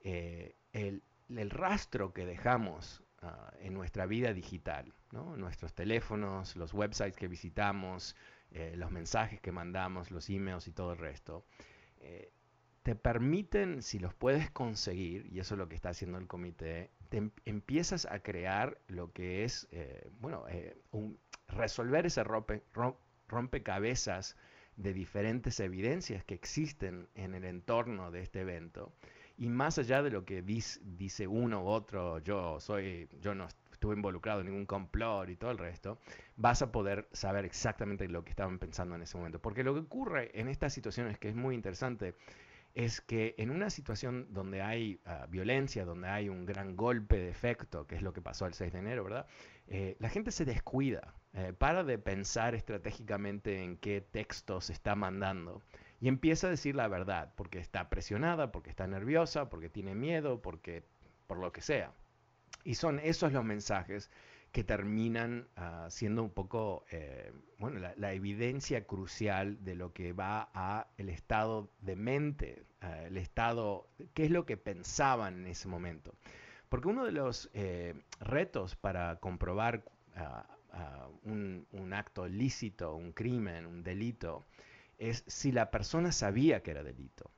eh, 0.00 0.56
el, 0.72 1.02
rastro 1.50 2.12
que 2.12 2.26
dejamos 2.26 3.04
ah, 3.22 3.52
en 3.60 3.74
nuestra 3.74 4.06
vida 4.06 4.32
digital, 4.32 4.92
nuestros 5.12 5.72
teléfonos, 5.72 6.56
los 6.56 6.74
websites 6.74 7.16
que 7.16 7.28
visitamos, 7.28 8.16
eh, 8.50 8.74
los 8.76 8.90
mensajes 8.90 9.40
que 9.40 9.52
mandamos, 9.52 10.10
los 10.10 10.28
emails 10.30 10.66
y 10.68 10.72
todo 10.72 10.92
el 10.92 10.98
resto, 10.98 11.44
eh, 12.00 12.32
te 12.82 12.94
permiten, 12.94 13.82
si 13.82 13.98
los 13.98 14.14
puedes 14.14 14.50
conseguir, 14.50 15.26
y 15.30 15.40
eso 15.40 15.54
es 15.54 15.58
lo 15.58 15.68
que 15.68 15.74
está 15.74 15.90
haciendo 15.90 16.18
el 16.18 16.26
comité, 16.26 16.90
te 17.10 17.18
em, 17.18 17.30
empiezas 17.44 18.06
a 18.06 18.20
crear 18.20 18.78
lo 18.88 19.12
que 19.12 19.44
es, 19.44 19.68
eh, 19.72 20.08
bueno, 20.20 20.44
resolver 21.48 22.06
ese 22.06 22.24
rompe, 22.24 22.62
rompecabezas 23.28 24.36
de 24.76 24.94
diferentes 24.94 25.60
evidencias 25.60 26.24
que 26.24 26.34
existen 26.34 27.08
en 27.14 27.34
el 27.34 27.44
entorno 27.44 28.10
de 28.10 28.22
este 28.22 28.40
evento. 28.40 28.92
Y 29.36 29.48
más 29.48 29.78
allá 29.78 30.02
de 30.02 30.10
lo 30.10 30.24
que 30.24 30.42
dice, 30.42 30.80
dice 30.82 31.26
uno 31.26 31.62
u 31.64 31.66
otro, 31.66 32.18
yo 32.20 32.60
soy, 32.60 33.08
yo 33.20 33.34
no 33.34 33.46
estuve 33.78 33.94
involucrado 33.94 34.40
en 34.40 34.46
ningún 34.46 34.66
complot 34.66 35.30
y 35.30 35.36
todo 35.36 35.52
el 35.52 35.58
resto, 35.58 35.98
vas 36.36 36.62
a 36.62 36.72
poder 36.72 37.08
saber 37.12 37.44
exactamente 37.44 38.08
lo 38.08 38.24
que 38.24 38.30
estaban 38.30 38.58
pensando 38.58 38.96
en 38.96 39.02
ese 39.02 39.16
momento. 39.16 39.40
Porque 39.40 39.62
lo 39.62 39.72
que 39.72 39.80
ocurre 39.80 40.32
en 40.34 40.48
estas 40.48 40.72
situaciones, 40.72 41.16
que 41.16 41.28
es 41.28 41.36
muy 41.36 41.54
interesante, 41.54 42.16
es 42.74 43.00
que 43.00 43.36
en 43.38 43.50
una 43.50 43.70
situación 43.70 44.26
donde 44.30 44.62
hay 44.62 45.00
ah, 45.04 45.26
violencia, 45.28 45.84
donde 45.84 46.08
hay 46.08 46.28
un 46.28 46.44
gran 46.44 46.76
golpe 46.76 47.18
de 47.18 47.28
efecto, 47.28 47.86
que 47.86 47.94
es 47.94 48.02
lo 48.02 48.12
que 48.12 48.20
pasó 48.20 48.46
el 48.46 48.54
6 48.54 48.72
de 48.72 48.78
enero, 48.80 49.04
¿verdad? 49.04 49.26
Eh, 49.68 49.96
la 50.00 50.08
gente 50.08 50.32
se 50.32 50.44
descuida, 50.44 51.14
eh, 51.34 51.52
para 51.56 51.84
de 51.84 51.98
pensar 51.98 52.56
estratégicamente 52.56 53.62
en 53.62 53.76
qué 53.76 54.00
texto 54.00 54.60
se 54.60 54.72
está 54.72 54.96
mandando 54.96 55.62
y 56.00 56.08
empieza 56.08 56.48
a 56.48 56.50
decir 56.50 56.74
la 56.74 56.88
verdad, 56.88 57.32
porque 57.36 57.58
está 57.60 57.88
presionada, 57.88 58.50
porque 58.50 58.70
está 58.70 58.88
nerviosa, 58.88 59.48
porque 59.48 59.68
tiene 59.68 59.94
miedo, 59.94 60.42
porque 60.42 60.82
por 61.28 61.38
lo 61.38 61.52
que 61.52 61.60
sea. 61.60 61.92
Y 62.64 62.74
son 62.74 62.98
esos 62.98 63.32
los 63.32 63.44
mensajes 63.44 64.10
que 64.52 64.64
terminan 64.64 65.46
ah, 65.56 65.88
siendo 65.90 66.22
un 66.22 66.30
poco, 66.30 66.84
eh, 66.90 67.32
bueno, 67.58 67.80
la, 67.96 68.12
evidencia 68.12 68.86
crucial 68.86 69.62
de 69.62 69.74
lo 69.74 69.92
que 69.92 70.12
va 70.12 70.50
a 70.54 70.88
el 70.96 71.10
estado 71.10 71.70
de 71.80 71.96
mente, 71.96 72.64
ah, 72.80 73.04
el 73.04 73.18
estado, 73.18 73.88
qué 74.14 74.24
es 74.24 74.30
lo 74.30 74.46
que 74.46 74.56
pensaban 74.56 75.40
en 75.40 75.46
ese 75.48 75.68
momento. 75.68 76.14
Porque 76.68 76.88
uno 76.88 77.04
de 77.04 77.12
los 77.12 77.50
eh, 77.52 77.94
retos 78.20 78.76
para 78.76 79.16
comprobar 79.16 79.84
ah, 80.16 80.46
un, 81.24 81.92
acto 81.92 82.26
ilícito, 82.26 82.94
un 82.94 83.12
crimen, 83.12 83.66
un 83.66 83.82
delito, 83.82 84.46
es 84.98 85.24
si 85.26 85.52
la 85.52 85.70
persona 85.70 86.12
sabía 86.12 86.62
que 86.62 86.70
era 86.70 86.82
delito. 86.82 87.30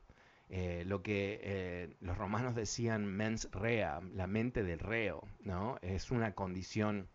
Eh, 0.52 0.82
lo 0.84 1.00
que 1.00 1.38
eh, 1.44 1.96
los 2.00 2.18
romanos 2.18 2.56
decían 2.56 3.06
mens 3.06 3.48
rea, 3.52 4.00
la 4.14 4.26
mente 4.26 4.64
del 4.64 4.80
reo, 4.80 5.22
¿no? 5.44 5.78
Es 5.80 6.10
una 6.10 6.34
condición 6.34 7.08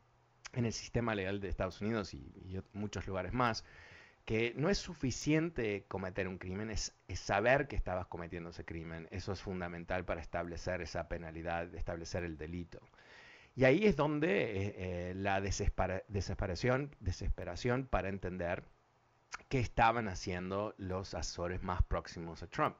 en 0.53 0.65
el 0.65 0.71
sistema 0.71 1.15
legal 1.15 1.41
de 1.41 1.49
Estados 1.49 1.81
Unidos 1.81 2.13
y, 2.13 2.31
muchos 2.71 3.07
lugares 3.07 3.33
más, 3.33 3.65
que 4.23 4.53
no 4.55 4.69
es 4.69 4.77
suficiente 4.77 5.83
cometer 5.89 6.29
un 6.29 6.37
crimen, 6.37 6.69
es, 6.69 6.95
saber 7.13 7.67
que 7.67 7.75
estabas 7.75 8.07
cometiendo 8.07 8.51
ese 8.51 8.63
crimen. 8.63 9.09
Eso 9.11 9.33
es 9.33 9.41
fundamental 9.41 10.05
para 10.05 10.21
establecer 10.21 10.81
esa 10.81 11.09
penalidad, 11.09 11.75
establecer 11.75 12.23
el 12.23 12.37
delito. 12.37 12.79
Y 13.53 13.65
ahí 13.65 13.85
es 13.85 13.97
donde 13.97 15.09
eh, 15.09 15.13
la 15.13 15.41
desesperación, 15.41 16.95
desesperación 16.99 17.85
para 17.85 18.07
entender 18.07 18.63
qué 19.49 19.59
estaban 19.59 20.07
haciendo 20.07 20.73
los 20.77 21.13
asesores 21.13 21.63
más 21.63 21.83
próximos 21.83 22.41
a 22.41 22.47
Trump. 22.47 22.77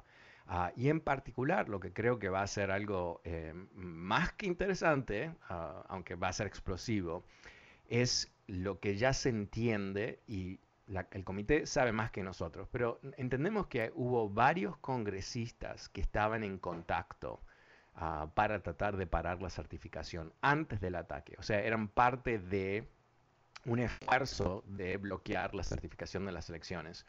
Ah, 0.47 0.71
y 0.75 0.89
en 0.89 0.99
particular, 0.99 1.69
lo 1.69 1.79
que 1.79 1.91
creo 1.91 2.19
que 2.19 2.29
va 2.29 2.41
a 2.41 2.47
ser 2.47 2.69
algo 2.69 3.21
eh, 3.23 3.53
más 3.73 4.31
que 4.33 4.45
interesante, 4.45 5.31
ah, 5.49 5.83
aunque 5.87 6.15
va 6.15 6.27
a 6.27 6.33
ser 6.33 6.47
explosivo, 6.47 7.23
es 7.89 8.31
lo 8.47 8.79
que 8.79 8.95
ya 8.95 9.13
se 9.13 9.29
entiende 9.29 10.19
y 10.27 10.59
el 11.11 11.23
comité 11.23 11.65
sabe 11.65 11.91
más 11.91 12.11
que 12.11 12.21
nosotros, 12.21 12.67
pero 12.71 12.99
entendemos 13.17 13.65
que 13.67 13.91
hubo 13.95 14.29
varios 14.29 14.77
congresistas 14.77 15.89
que 15.89 16.01
estaban 16.01 16.43
en 16.43 16.59
contacto 16.59 17.41
ah, 17.95 18.29
para 18.35 18.61
tratar 18.61 18.97
de 18.97 19.07
parar 19.07 19.41
la 19.41 19.49
certificación 19.49 20.31
antes 20.41 20.79
del 20.79 20.95
ataque. 20.95 21.35
O 21.39 21.43
sea, 21.43 21.59
eran 21.61 21.87
parte 21.87 22.37
de 22.37 22.87
un 23.65 23.79
esfuerzo 23.79 24.63
de 24.67 24.97
bloquear 24.97 25.55
la 25.55 25.63
certificación 25.63 26.25
de 26.25 26.31
las 26.31 26.49
elecciones. 26.49 27.05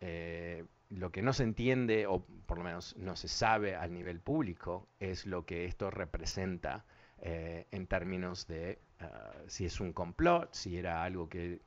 Eh, 0.00 0.64
lo 0.90 1.10
que 1.10 1.22
no 1.22 1.32
se 1.32 1.44
entiende, 1.44 2.06
o 2.06 2.24
por 2.46 2.58
lo 2.58 2.64
menos 2.64 2.96
no 2.96 3.16
se 3.16 3.28
sabe 3.28 3.74
al 3.76 3.92
nivel 3.94 4.20
público, 4.20 4.88
es 5.00 5.26
lo 5.26 5.46
que 5.46 5.64
esto 5.64 5.90
representa 5.90 6.84
eh, 7.18 7.66
en 7.70 7.86
términos 7.86 8.46
de 8.46 8.78
ah, 9.00 9.32
si 9.46 9.64
es 9.64 9.80
un 9.80 9.92
complot, 9.92 10.52
si 10.52 10.76
era 10.76 11.02
algo 11.02 11.28
que 11.28 11.60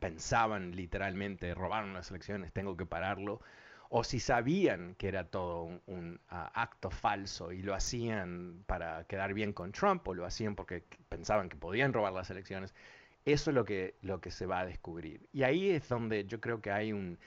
pensaban 0.00 0.72
literalmente, 0.74 1.54
robaron 1.54 1.94
las 1.94 2.10
elecciones, 2.10 2.52
tengo 2.52 2.76
que 2.76 2.84
pararlo, 2.84 3.40
o 3.88 4.04
si 4.04 4.20
sabían 4.20 4.94
que 4.96 5.08
era 5.08 5.24
todo 5.30 5.80
un, 5.86 6.20
ah, 6.28 6.50
acto 6.54 6.90
falso 6.90 7.52
y 7.52 7.62
lo 7.62 7.74
hacían 7.74 8.64
para 8.66 9.04
quedar 9.06 9.34
bien 9.34 9.52
con 9.52 9.72
Trump 9.72 10.06
o 10.08 10.14
lo 10.14 10.26
hacían 10.26 10.56
porque 10.56 10.84
pensaban 11.08 11.48
que 11.48 11.56
podían 11.56 11.92
robar 11.92 12.12
las 12.12 12.30
elecciones. 12.30 12.74
Eso 13.24 13.50
es 13.50 13.54
lo 13.54 13.64
que, 13.64 13.94
lo 14.02 14.20
que 14.20 14.30
se 14.30 14.46
va 14.46 14.60
a 14.60 14.66
descubrir. 14.66 15.28
Y 15.32 15.42
ahí 15.44 15.70
es 15.70 15.88
donde 15.88 16.24
yo 16.24 16.40
creo 16.40 16.60
que 16.60 16.70
hay 16.70 16.92
un, 16.92 17.18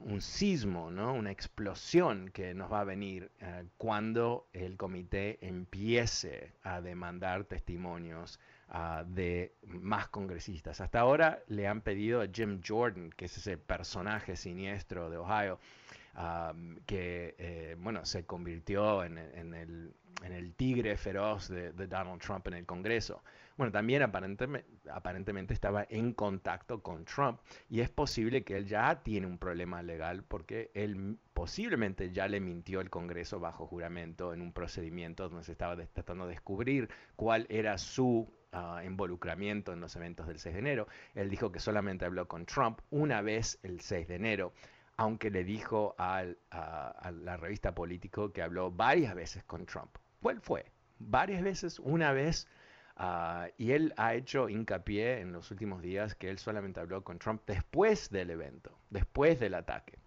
un 0.00 0.20
sismo, 0.20 0.90
¿no? 0.90 1.14
una 1.14 1.30
explosión 1.30 2.30
que 2.30 2.52
nos 2.52 2.72
va 2.72 2.80
a 2.80 2.84
venir 2.84 3.30
eh, 3.40 3.64
cuando 3.76 4.48
el 4.52 4.76
comité 4.76 5.38
empiece 5.40 6.52
a 6.64 6.80
demandar 6.80 7.44
testimonios 7.44 8.40
ah, 8.68 9.04
de 9.06 9.54
más 9.62 10.08
congresistas. 10.08 10.80
Hasta 10.80 10.98
ahora 10.98 11.42
le 11.46 11.68
han 11.68 11.80
pedido 11.80 12.22
a 12.22 12.26
Jim 12.26 12.60
Jordan, 12.66 13.10
que 13.10 13.26
es 13.26 13.36
ese 13.36 13.56
personaje 13.56 14.34
siniestro 14.34 15.10
de 15.10 15.18
Ohio, 15.18 15.60
que 16.84 17.34
eh, 17.38 17.76
bueno, 17.78 18.04
se 18.04 18.26
convirtió 18.26 19.02
en, 19.04 19.16
el, 19.16 20.54
tigre 20.56 20.96
feroz 20.96 21.48
de, 21.48 21.72
Donald 21.72 22.20
Trump 22.20 22.46
en 22.48 22.54
el 22.54 22.66
Congreso. 22.66 23.22
Bueno, 23.56 23.72
también 23.72 24.02
aparentemente, 24.02 24.68
aparentemente 24.90 25.54
estaba 25.54 25.86
en 25.88 26.12
contacto 26.12 26.82
con 26.82 27.04
Trump 27.04 27.40
y 27.68 27.80
es 27.80 27.90
posible 27.90 28.44
que 28.44 28.56
él 28.56 28.66
ya 28.66 29.02
tiene 29.02 29.26
un 29.26 29.38
problema 29.38 29.82
legal 29.82 30.24
porque 30.24 30.70
él 30.74 31.18
posiblemente 31.34 32.12
ya 32.12 32.28
le 32.28 32.40
mintió 32.40 32.80
al 32.80 32.90
Congreso 32.90 33.40
bajo 33.40 33.66
juramento 33.66 34.32
en 34.32 34.42
un 34.42 34.52
procedimiento 34.52 35.28
donde 35.28 35.44
se 35.44 35.52
estaba 35.52 35.76
tratando 35.76 36.26
de 36.26 36.32
descubrir 36.32 36.88
cuál 37.16 37.46
era 37.48 37.78
su 37.78 38.32
ah, 38.52 38.82
involucramiento 38.84 39.72
en 39.72 39.80
los 39.80 39.96
eventos 39.96 40.26
del 40.26 40.38
6 40.38 40.54
de 40.54 40.58
enero. 40.58 40.88
Él 41.14 41.30
dijo 41.30 41.52
que 41.52 41.60
solamente 41.60 42.04
habló 42.04 42.28
con 42.28 42.46
Trump 42.46 42.80
una 42.90 43.22
vez 43.22 43.58
el 43.62 43.80
6 43.80 44.08
de 44.08 44.14
enero 44.14 44.52
aunque 44.96 45.30
le 45.30 45.44
dijo 45.44 45.94
a, 45.98 46.24
la 47.10 47.36
revista 47.36 47.74
Político 47.74 48.32
que 48.32 48.42
habló 48.42 48.70
varias 48.70 49.14
veces 49.14 49.42
con 49.44 49.66
Trump. 49.66 49.96
¿Cuál 50.20 50.40
fue? 50.40 50.66
Varias 50.98 51.42
veces, 51.42 51.80
una 51.80 52.12
vez, 52.12 52.46
ah, 52.96 53.48
y 53.58 53.72
él 53.72 53.94
ha 53.96 54.14
hecho 54.14 54.48
hincapié 54.48 55.20
en 55.20 55.32
los 55.32 55.50
últimos 55.50 55.82
días 55.82 56.14
que 56.14 56.30
él 56.30 56.38
solamente 56.38 56.80
habló 56.80 57.02
con 57.04 57.18
Trump 57.18 57.42
después 57.46 58.10
del 58.10 58.30
evento, 58.30 58.78
después 58.90 59.38
del 59.40 59.54
ataque. 59.54 59.98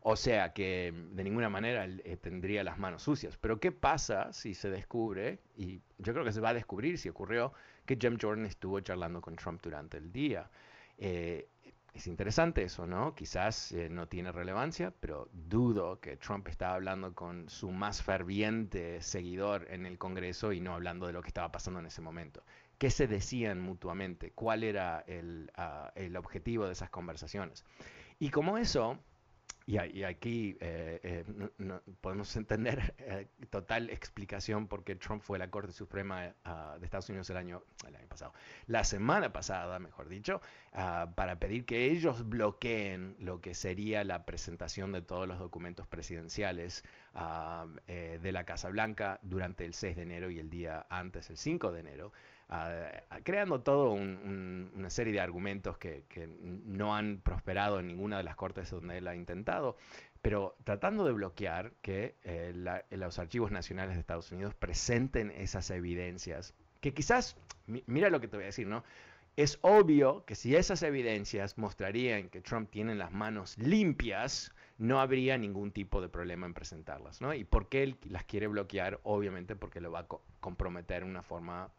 O 0.00 0.16
sea 0.16 0.52
que 0.52 0.92
de 1.12 1.24
ninguna 1.24 1.48
manera 1.48 1.84
él, 1.84 2.00
eh, 2.04 2.16
tendría 2.16 2.64
las 2.64 2.78
manos 2.78 3.02
sucias. 3.02 3.36
Pero 3.36 3.60
¿qué 3.60 3.72
pasa 3.72 4.32
si 4.32 4.54
se 4.54 4.70
descubre, 4.70 5.40
y 5.56 5.80
yo 5.98 6.12
creo 6.12 6.24
que 6.24 6.32
se 6.32 6.40
va 6.40 6.50
a 6.50 6.54
descubrir 6.54 6.98
si 6.98 7.08
ocurrió, 7.08 7.52
que 7.84 7.98
Jim 8.00 8.16
Jordan 8.20 8.46
estuvo 8.46 8.80
charlando 8.80 9.20
con 9.20 9.36
Trump 9.36 9.60
durante 9.62 9.96
el 9.98 10.12
día? 10.12 10.50
Eh, 10.98 11.48
es 11.94 12.06
interesante 12.06 12.62
eso, 12.62 12.86
¿no? 12.86 13.14
Quizás 13.14 13.72
eh, 13.72 13.88
no 13.88 14.08
tiene 14.08 14.30
relevancia, 14.30 14.92
pero 15.00 15.28
dudo 15.32 16.00
que 16.00 16.16
Trump 16.16 16.46
estaba 16.48 16.74
hablando 16.74 17.14
con 17.14 17.48
su 17.48 17.70
más 17.70 18.02
ferviente 18.02 19.00
seguidor 19.02 19.66
en 19.70 19.86
el 19.86 19.98
Congreso 19.98 20.52
y 20.52 20.60
no 20.60 20.74
hablando 20.74 21.06
de 21.06 21.12
lo 21.12 21.22
que 21.22 21.28
estaba 21.28 21.50
pasando 21.50 21.80
en 21.80 21.86
ese 21.86 22.00
momento. 22.00 22.44
¿Qué 22.78 22.90
se 22.90 23.08
decían 23.08 23.60
mutuamente? 23.60 24.30
¿Cuál 24.30 24.62
era 24.62 25.00
el, 25.06 25.50
ah, 25.56 25.92
el 25.96 26.16
objetivo 26.16 26.66
de 26.66 26.72
esas 26.72 26.90
conversaciones? 26.90 27.64
Y 28.20 28.30
como 28.30 28.58
eso, 28.58 28.98
y, 29.68 30.02
aquí 30.02 30.56
eh, 30.60 30.98
eh, 31.02 31.24
podemos 32.00 32.34
entender 32.36 32.94
eh, 32.98 33.26
total 33.50 33.90
explicación 33.90 34.66
por 34.66 34.82
qué 34.82 34.96
Trump 34.96 35.22
fue 35.22 35.36
a 35.36 35.40
la 35.40 35.50
Corte 35.50 35.72
Suprema 35.72 36.34
ah, 36.46 36.76
de 36.80 36.86
Estados 36.86 37.10
Unidos 37.10 37.28
el 37.28 37.36
año, 37.36 37.62
el 37.86 37.94
año 37.94 38.06
pasado, 38.08 38.32
la 38.66 38.82
semana 38.82 39.30
pasada, 39.30 39.78
mejor 39.78 40.08
dicho, 40.08 40.40
ah, 40.72 41.12
para 41.14 41.38
pedir 41.38 41.66
que 41.66 41.84
ellos 41.84 42.26
bloqueen 42.26 43.14
lo 43.18 43.42
que 43.42 43.54
sería 43.54 44.04
la 44.04 44.24
presentación 44.24 44.90
de 44.90 45.02
todos 45.02 45.28
los 45.28 45.38
documentos 45.38 45.86
presidenciales 45.86 46.82
ah, 47.14 47.66
de 47.86 48.32
la 48.32 48.44
Casa 48.44 48.70
Blanca 48.70 49.20
durante 49.20 49.66
el 49.66 49.74
6 49.74 49.96
de 49.96 50.02
enero 50.02 50.30
y 50.30 50.38
el 50.38 50.48
día 50.48 50.86
antes, 50.88 51.28
el 51.28 51.36
5 51.36 51.72
de 51.72 51.80
enero 51.80 52.12
creando 53.24 53.60
todo 53.60 53.90
una 53.90 54.90
serie 54.90 55.12
de 55.12 55.20
argumentos 55.20 55.76
que, 55.76 56.04
no 56.64 56.94
han 56.94 57.20
prosperado 57.20 57.80
en 57.80 57.88
ninguna 57.88 58.16
de 58.16 58.24
las 58.24 58.36
cortes 58.36 58.70
donde 58.70 58.98
él 58.98 59.08
ha 59.08 59.14
intentado, 59.14 59.76
pero 60.22 60.56
tratando 60.64 61.04
de 61.04 61.12
bloquear 61.12 61.72
que 61.82 62.16
eh, 62.24 62.52
los 62.90 63.18
archivos 63.18 63.50
nacionales 63.50 63.94
de 63.94 64.00
Estados 64.00 64.32
Unidos 64.32 64.54
presenten 64.54 65.30
esas 65.30 65.70
evidencias, 65.70 66.54
que 66.80 66.94
quizás, 66.94 67.36
mira 67.66 68.08
lo 68.08 68.20
que 68.20 68.28
te 68.28 68.36
voy 68.36 68.44
a 68.44 68.46
decir, 68.46 68.66
¿no? 68.66 68.82
Es 69.36 69.58
obvio 69.60 70.24
que 70.24 70.34
si 70.34 70.56
esas 70.56 70.82
evidencias 70.82 71.58
mostrarían 71.58 72.28
que 72.28 72.40
Trump 72.40 72.70
tiene 72.70 72.94
las 72.96 73.12
manos 73.12 73.56
limpias, 73.58 74.52
no 74.78 75.00
habría 75.00 75.36
ningún 75.36 75.72
tipo 75.72 76.00
de 76.00 76.08
problema 76.08 76.46
en 76.46 76.54
presentarlas. 76.54 77.20
¿no? 77.20 77.34
¿Y 77.34 77.44
por 77.44 77.68
qué 77.68 77.82
él 77.82 77.96
las 78.08 78.24
quiere 78.24 78.46
bloquear? 78.46 79.00
Obviamente 79.02 79.56
porque 79.56 79.80
lo 79.80 79.90
va 79.90 80.00
a 80.00 80.06
comprometer 80.40 81.02
de 81.02 81.10
una 81.10 81.22
forma 81.22 81.72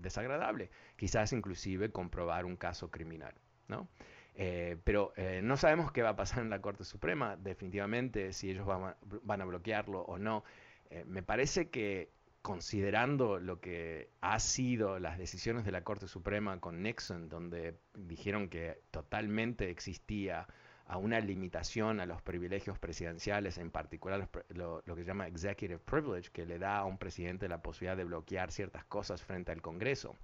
desagradable, 0.00 0.70
quizás 0.96 1.32
inclusive 1.32 1.92
comprobar 1.92 2.44
un 2.46 2.56
caso 2.56 2.90
criminal. 2.90 3.34
¿no? 3.68 3.88
Eh, 4.34 4.76
pero 4.84 5.12
eh, 5.16 5.40
no 5.42 5.56
sabemos 5.56 5.90
qué 5.90 6.02
va 6.02 6.10
a 6.10 6.16
pasar 6.16 6.42
en 6.44 6.50
la 6.50 6.60
Corte 6.60 6.84
Suprema, 6.84 7.36
definitivamente, 7.36 8.32
si 8.32 8.50
ellos 8.50 8.66
van 8.66 9.40
a, 9.40 9.44
bloquearlo 9.44 10.02
o 10.02 10.16
no. 10.16 10.44
Eh, 10.90 11.04
me 11.06 11.22
parece 11.24 11.68
que 11.70 12.12
considerando 12.40 13.40
lo 13.40 13.60
que 13.60 14.10
ha 14.20 14.38
sido 14.38 15.00
las 15.00 15.18
decisiones 15.18 15.64
de 15.64 15.72
la 15.72 15.82
Corte 15.82 16.06
Suprema 16.06 16.60
con 16.60 16.82
Nixon, 16.82 17.28
donde 17.28 17.78
dijeron 17.94 18.48
que 18.48 18.80
totalmente 18.92 19.70
existía 19.70 20.46
a 20.88 20.96
una 20.96 21.20
limitación 21.20 22.00
a 22.00 22.06
los 22.06 22.22
privilegios 22.22 22.78
presidenciales, 22.78 23.58
en 23.58 23.70
particular 23.70 24.28
lo, 24.48 24.82
que 24.82 25.02
se 25.02 25.04
llama 25.04 25.26
executive 25.26 25.78
privilege, 25.78 26.30
que 26.32 26.46
le 26.46 26.58
da 26.58 26.78
a 26.78 26.84
un 26.86 26.96
presidente 26.96 27.46
la 27.46 27.60
posibilidad 27.60 27.96
de 27.96 28.04
bloquear 28.04 28.50
ciertas 28.50 28.84
cosas 28.86 29.22
frente 29.22 29.52
al 29.52 29.60
Congreso. 29.60 30.16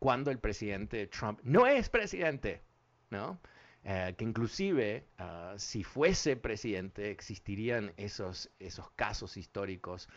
Cuando 0.00 0.32
el 0.32 0.40
presidente 0.40 1.06
Trump 1.06 1.38
no 1.44 1.68
es 1.68 1.88
presidente, 1.88 2.62
¿no? 3.10 3.38
Eh, 3.84 4.14
que 4.18 4.24
inclusive 4.24 5.06
ah, 5.18 5.54
si 5.56 5.84
fuese 5.84 6.36
presidente 6.36 7.10
existirían 7.10 7.92
esos, 7.96 8.50
esos 8.58 8.90
casos 8.90 9.36
históricos 9.36 10.08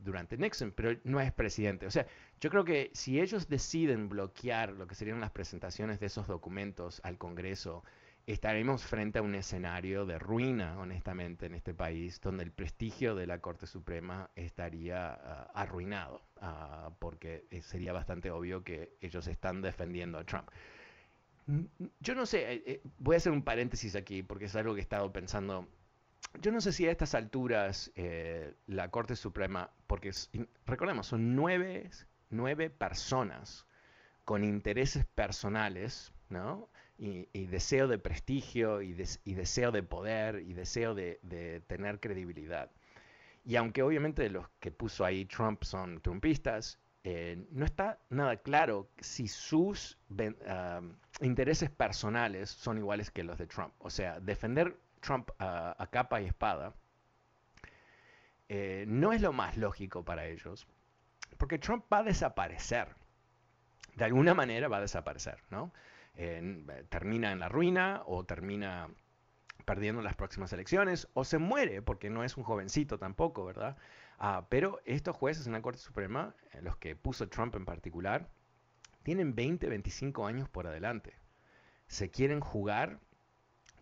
durante 0.00 0.36
Nixon, 0.36 0.70
pero 0.72 1.00
no 1.04 1.18
es 1.18 1.32
presidente. 1.32 1.86
O 1.86 1.90
sea, 1.90 2.06
yo 2.42 2.50
creo 2.50 2.62
que 2.62 2.90
si 2.92 3.18
ellos 3.18 3.48
deciden 3.48 4.10
bloquear 4.10 4.72
lo 4.72 4.86
que 4.86 4.94
serían 4.94 5.18
las 5.18 5.30
presentaciones 5.30 5.98
de 5.98 6.06
esos 6.06 6.26
documentos 6.26 7.00
al 7.04 7.16
Congreso, 7.16 7.84
estaremos 8.32 8.84
frente 8.84 9.18
a 9.18 9.22
un 9.22 9.34
escenario 9.34 10.04
de 10.04 10.18
ruina, 10.18 10.78
honestamente, 10.78 11.46
en 11.46 11.54
este 11.54 11.72
país, 11.72 12.20
donde 12.20 12.44
el 12.44 12.52
prestigio 12.52 13.14
de 13.14 13.26
la 13.26 13.40
Corte 13.40 13.66
Suprema 13.66 14.28
estaría 14.36 15.14
ah, 15.14 15.50
arruinado, 15.54 16.20
ah, 16.42 16.90
porque 16.98 17.46
eh, 17.50 17.62
sería 17.62 17.94
bastante 17.94 18.30
obvio 18.30 18.62
que 18.62 18.92
ellos 19.00 19.26
están 19.28 19.62
defendiendo 19.62 20.18
a 20.18 20.24
Trump. 20.24 20.50
Yo 22.00 22.14
no 22.14 22.26
sé, 22.26 22.52
eh, 22.52 22.62
eh, 22.66 22.80
voy 22.98 23.14
a 23.14 23.16
hacer 23.16 23.32
un 23.32 23.42
paréntesis 23.42 23.96
aquí, 23.96 24.22
porque 24.22 24.44
es 24.44 24.56
algo 24.56 24.74
que 24.74 24.80
he 24.80 24.82
estado 24.82 25.10
pensando 25.10 25.66
yo 26.42 26.52
no 26.52 26.60
sé 26.60 26.72
si 26.72 26.86
a 26.86 26.90
estas 26.90 27.14
alturas 27.14 27.90
la 28.66 28.90
Corte 28.90 29.16
Suprema, 29.16 29.70
porque 29.86 30.12
recordemos, 30.66 31.06
son 31.06 31.34
nueve, 31.34 31.88
nueve, 32.28 32.68
personas 32.68 33.64
con 34.26 34.44
intereses 34.44 35.06
personales, 35.06 36.12
¿no? 36.28 36.68
Y, 37.00 37.46
deseo 37.46 37.86
de 37.86 37.98
prestigio 37.98 38.82
y, 38.82 38.92
deseo 38.92 39.70
de 39.70 39.82
poder 39.84 40.40
y 40.40 40.52
deseo 40.52 40.94
de, 40.94 41.62
tener 41.68 42.00
credibilidad. 42.00 42.70
Y 43.44 43.56
aunque 43.56 43.82
obviamente 43.82 44.28
los 44.28 44.48
que 44.60 44.70
puso 44.72 45.04
ahí 45.04 45.24
Trump 45.24 45.62
son 45.62 46.00
trumpistas, 46.00 46.78
eh, 47.04 47.46
no 47.52 47.64
está 47.64 47.98
nada 48.10 48.36
claro 48.36 48.90
si 48.98 49.28
sus 49.28 49.96
ah, 50.48 50.80
intereses 51.20 51.70
personales 51.70 52.50
son 52.50 52.78
iguales 52.78 53.10
que 53.10 53.22
los 53.22 53.38
de 53.38 53.46
Trump. 53.46 53.72
O 53.78 53.90
sea, 53.90 54.18
defender 54.20 54.76
Trump 55.00 55.30
a, 55.38 55.86
capa 55.90 56.20
y 56.20 56.26
espada, 56.26 56.74
eh, 58.48 58.84
no 58.88 59.12
es 59.12 59.22
lo 59.22 59.32
más 59.32 59.56
lógico 59.56 60.04
para 60.04 60.26
ellos, 60.26 60.66
porque 61.36 61.58
Trump 61.58 61.84
va 61.92 61.98
a 61.98 62.02
desaparecer. 62.02 62.88
De 63.94 64.04
alguna 64.04 64.34
manera 64.34 64.68
va 64.68 64.78
a 64.78 64.82
desaparecer, 64.82 65.38
¿no? 65.50 65.72
Termina 66.88 67.32
en 67.32 67.38
la 67.38 67.48
ruina 67.48 68.02
o 68.06 68.24
termina 68.24 68.88
perdiendo 69.64 70.02
las 70.02 70.16
próximas 70.16 70.52
elecciones 70.52 71.08
o 71.14 71.24
se 71.24 71.38
muere 71.38 71.82
porque 71.82 72.10
no 72.10 72.24
es 72.24 72.36
un 72.36 72.42
jovencito 72.42 72.98
tampoco, 72.98 73.44
¿verdad? 73.44 73.76
Ah, 74.18 74.46
pero 74.48 74.80
estos 74.84 75.14
jueces 75.14 75.46
en 75.46 75.52
la 75.52 75.62
Corte 75.62 75.78
Suprema, 75.78 76.34
eh, 76.52 76.62
los 76.62 76.76
que 76.76 76.96
puso 76.96 77.28
Trump 77.28 77.54
en 77.54 77.64
particular, 77.64 78.28
tienen 79.02 79.34
20, 79.34 79.68
25 79.68 80.26
años 80.26 80.48
por 80.48 80.66
adelante. 80.66 81.14
Se 81.86 82.10
quieren 82.10 82.40
jugar 82.40 82.98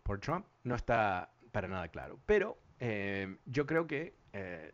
por 0.03 0.21
Trump 0.21 0.47
no 0.63 0.75
está 0.75 1.33
para 1.53 1.69
nada 1.69 1.89
claro. 1.89 2.19
Pero 2.27 2.59
eh, 2.81 3.39
yo 3.47 3.67
creo 3.67 3.87
que 3.87 4.15
eh, 4.33 4.73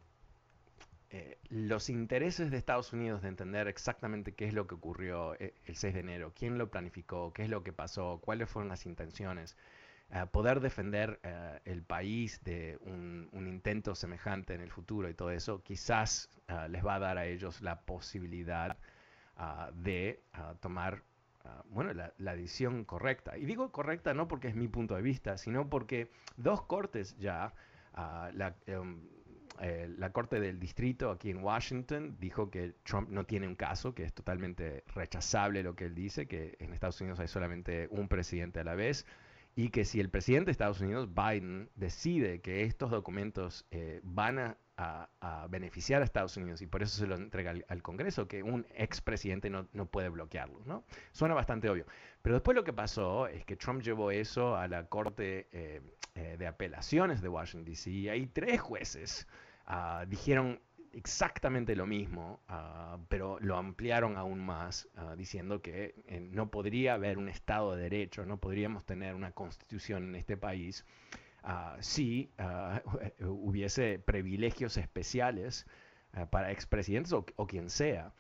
eh, 1.12 1.38
los 1.48 1.88
intereses 1.88 2.50
de 2.50 2.56
Estados 2.56 2.92
Unidos 2.92 3.22
de 3.22 3.28
entender 3.28 3.68
exactamente 3.68 4.34
qué 4.34 4.46
es 4.46 4.54
lo 4.54 4.66
que 4.66 4.74
ocurrió 4.74 5.34
el 5.38 5.76
6 5.76 5.94
de 5.94 6.00
enero, 6.00 6.32
quién 6.34 6.58
lo 6.58 6.70
planificó, 6.70 7.32
qué 7.32 7.44
es 7.44 7.50
lo 7.50 7.62
que 7.62 7.72
pasó, 7.72 8.20
cuáles 8.20 8.48
fueron 8.48 8.68
las 8.68 8.86
intenciones, 8.86 9.56
poder 10.30 10.60
defender 10.60 11.20
el 11.64 11.82
país 11.82 12.42
de 12.44 12.78
un, 12.82 13.30
intento 13.32 13.94
semejante 13.94 14.54
en 14.54 14.60
el 14.60 14.70
futuro 14.70 15.08
y 15.08 15.14
todo 15.14 15.30
eso, 15.30 15.62
quizás 15.62 16.28
les 16.68 16.84
va 16.84 16.96
a 16.96 16.98
dar 16.98 17.18
a 17.18 17.26
ellos 17.26 17.62
la 17.62 17.80
posibilidad 17.82 18.76
de 19.74 20.22
tomar 20.60 21.02
Ah, 21.44 21.64
bueno, 21.70 21.92
la, 21.92 22.36
decisión 22.36 22.84
correcta. 22.84 23.36
Y 23.36 23.44
digo 23.46 23.72
correcta 23.72 24.14
no 24.14 24.28
porque 24.28 24.48
es 24.48 24.54
mi 24.54 24.68
punto 24.68 24.94
de 24.94 25.02
vista, 25.02 25.36
sino 25.38 25.68
porque 25.68 26.10
dos 26.36 26.62
cortes 26.62 27.16
ya, 27.18 27.52
ah, 27.94 28.30
em, 28.66 29.08
eh, 29.62 29.88
la, 29.96 30.10
Corte 30.10 30.40
del 30.40 30.58
Distrito 30.58 31.10
aquí 31.10 31.30
en 31.30 31.42
Washington 31.42 32.16
dijo 32.18 32.50
que 32.50 32.74
Trump 32.82 33.08
no 33.10 33.24
tiene 33.24 33.46
un 33.46 33.54
caso, 33.54 33.94
que 33.94 34.02
es 34.02 34.12
totalmente 34.12 34.82
rechazable 34.94 35.62
lo 35.62 35.76
que 35.76 35.84
él 35.84 35.94
dice, 35.94 36.26
que 36.26 36.56
en 36.58 36.72
Estados 36.72 37.00
Unidos 37.00 37.20
hay 37.20 37.28
solamente 37.28 37.86
un 37.92 38.08
presidente 38.08 38.58
a 38.58 38.64
la 38.64 38.74
vez 38.74 39.06
y 39.54 39.68
que 39.68 39.84
si 39.84 40.00
el 40.00 40.10
presidente 40.10 40.46
de 40.46 40.52
Estados 40.52 40.80
Unidos, 40.80 41.08
Biden, 41.14 41.70
decide 41.76 42.40
que 42.40 42.64
estos 42.64 42.90
documentos 42.90 43.64
eh, 43.70 44.00
van 44.02 44.38
a 44.38 44.58
beneficiar 45.48 46.02
a 46.02 46.04
Estados 46.04 46.36
Unidos 46.36 46.60
y 46.60 46.66
por 46.66 46.82
eso 46.82 46.98
se 46.98 47.06
lo 47.06 47.14
entrega 47.14 47.54
al, 47.68 47.82
Congreso, 47.82 48.26
que 48.26 48.42
un 48.42 48.66
expresidente 48.74 49.48
no, 49.48 49.68
no 49.72 49.86
puede 49.86 50.08
bloquearlo. 50.08 50.60
¿no? 50.64 50.82
Suena 51.12 51.34
bastante 51.34 51.70
obvio. 51.70 51.86
Pero 52.20 52.34
después 52.34 52.56
lo 52.56 52.64
que 52.64 52.72
pasó 52.72 53.28
es 53.28 53.44
que 53.44 53.54
Trump 53.54 53.82
llevó 53.82 54.10
eso 54.10 54.56
a 54.56 54.66
la 54.66 54.86
Corte 54.86 55.46
eh, 55.52 55.80
de 56.36 56.46
Apelaciones 56.48 57.22
de 57.22 57.28
Washington, 57.28 57.64
D.C. 57.64 57.90
y 57.90 58.08
ahí 58.08 58.26
tres 58.26 58.60
jueces 58.60 59.28
ah, 59.66 60.04
dijeron 60.08 60.60
exactamente 60.92 61.74
lo 61.74 61.86
mismo, 61.86 62.40
ah, 62.48 62.98
pero 63.08 63.38
lo 63.40 63.56
ampliaron 63.56 64.16
aún 64.16 64.44
más, 64.44 64.88
ah, 64.96 65.14
diciendo 65.16 65.62
que 65.62 65.94
eh, 66.06 66.20
no 66.20 66.50
podría 66.50 66.94
haber 66.94 67.18
un 67.18 67.28
Estado 67.28 67.74
de 67.74 67.82
Derecho, 67.82 68.26
no 68.26 68.38
podríamos 68.38 68.84
tener 68.84 69.14
una 69.14 69.32
constitución 69.32 70.04
en 70.04 70.16
este 70.16 70.36
país 70.36 70.84
si 71.80 72.30
hubiese 73.18 73.98
privilegios 73.98 74.76
especiales 74.76 75.66
para 76.30 76.52
expresidentes 76.52 77.12
o, 77.12 77.26
o, 77.34 77.48
quien 77.48 77.68
sea. 77.68 78.12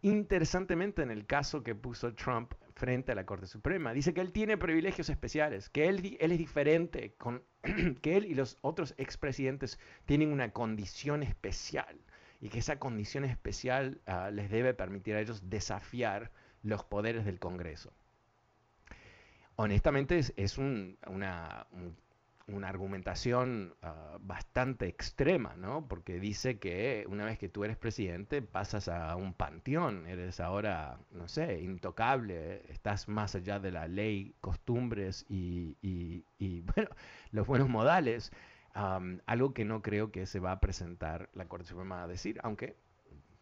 Interesantemente, 0.00 1.02
en 1.02 1.10
el 1.10 1.26
caso 1.26 1.62
que 1.62 1.74
puso 1.74 2.14
Trump 2.14 2.54
frente 2.74 3.12
a 3.12 3.14
la 3.14 3.24
Corte 3.24 3.46
Suprema, 3.46 3.92
dice 3.92 4.12
que 4.12 4.20
él 4.20 4.32
tiene 4.32 4.58
privilegios 4.58 5.08
especiales, 5.08 5.68
que 5.68 5.88
él, 5.88 6.16
es 6.18 6.38
diferente, 6.38 7.14
que 8.02 8.16
él 8.16 8.26
y 8.26 8.34
los 8.34 8.58
otros 8.62 8.94
expresidentes 8.98 9.78
tienen 10.06 10.32
una 10.32 10.50
condición 10.50 11.22
especial 11.22 12.00
y 12.40 12.48
que 12.48 12.58
esa 12.58 12.78
condición 12.78 13.24
especial 13.24 14.00
les 14.32 14.50
debe 14.50 14.74
permitir 14.74 15.14
a 15.14 15.20
ellos 15.20 15.48
desafiar 15.48 16.30
los 16.62 16.84
poderes 16.84 17.24
del 17.24 17.38
Congreso. 17.38 17.92
Honestamente 19.56 20.20
es, 20.36 20.58
un, 20.58 20.98
una, 21.06 21.66
una 22.46 22.68
argumentación 22.68 23.74
ah, 23.82 24.18
bastante 24.20 24.86
extrema, 24.86 25.54
¿no? 25.56 25.86
Porque 25.88 26.20
dice 26.20 26.58
que 26.58 27.06
una 27.08 27.24
vez 27.24 27.38
que 27.38 27.48
tú 27.48 27.64
eres 27.64 27.76
presidente 27.76 28.42
pasas 28.42 28.88
a 28.88 29.16
un 29.16 29.32
panteón, 29.34 30.06
eres 30.06 30.40
ahora, 30.40 30.98
no 31.10 31.28
sé, 31.28 31.60
intocable, 31.60 32.62
estás 32.68 33.08
más 33.08 33.34
allá 33.34 33.60
de 33.60 33.70
la 33.70 33.88
ley, 33.88 34.34
costumbres 34.40 35.24
y, 35.28 35.76
bueno, 36.74 36.90
los 37.30 37.46
buenos 37.46 37.68
modales, 37.68 38.32
algo 38.74 39.54
que 39.54 39.64
no 39.64 39.82
creo 39.82 40.10
que 40.10 40.26
se 40.26 40.40
va 40.40 40.52
a 40.52 40.60
presentar 40.60 41.30
la 41.34 41.46
Corte 41.46 41.66
Suprema 41.68 42.02
a 42.02 42.08
decir, 42.08 42.40
aunque 42.42 42.76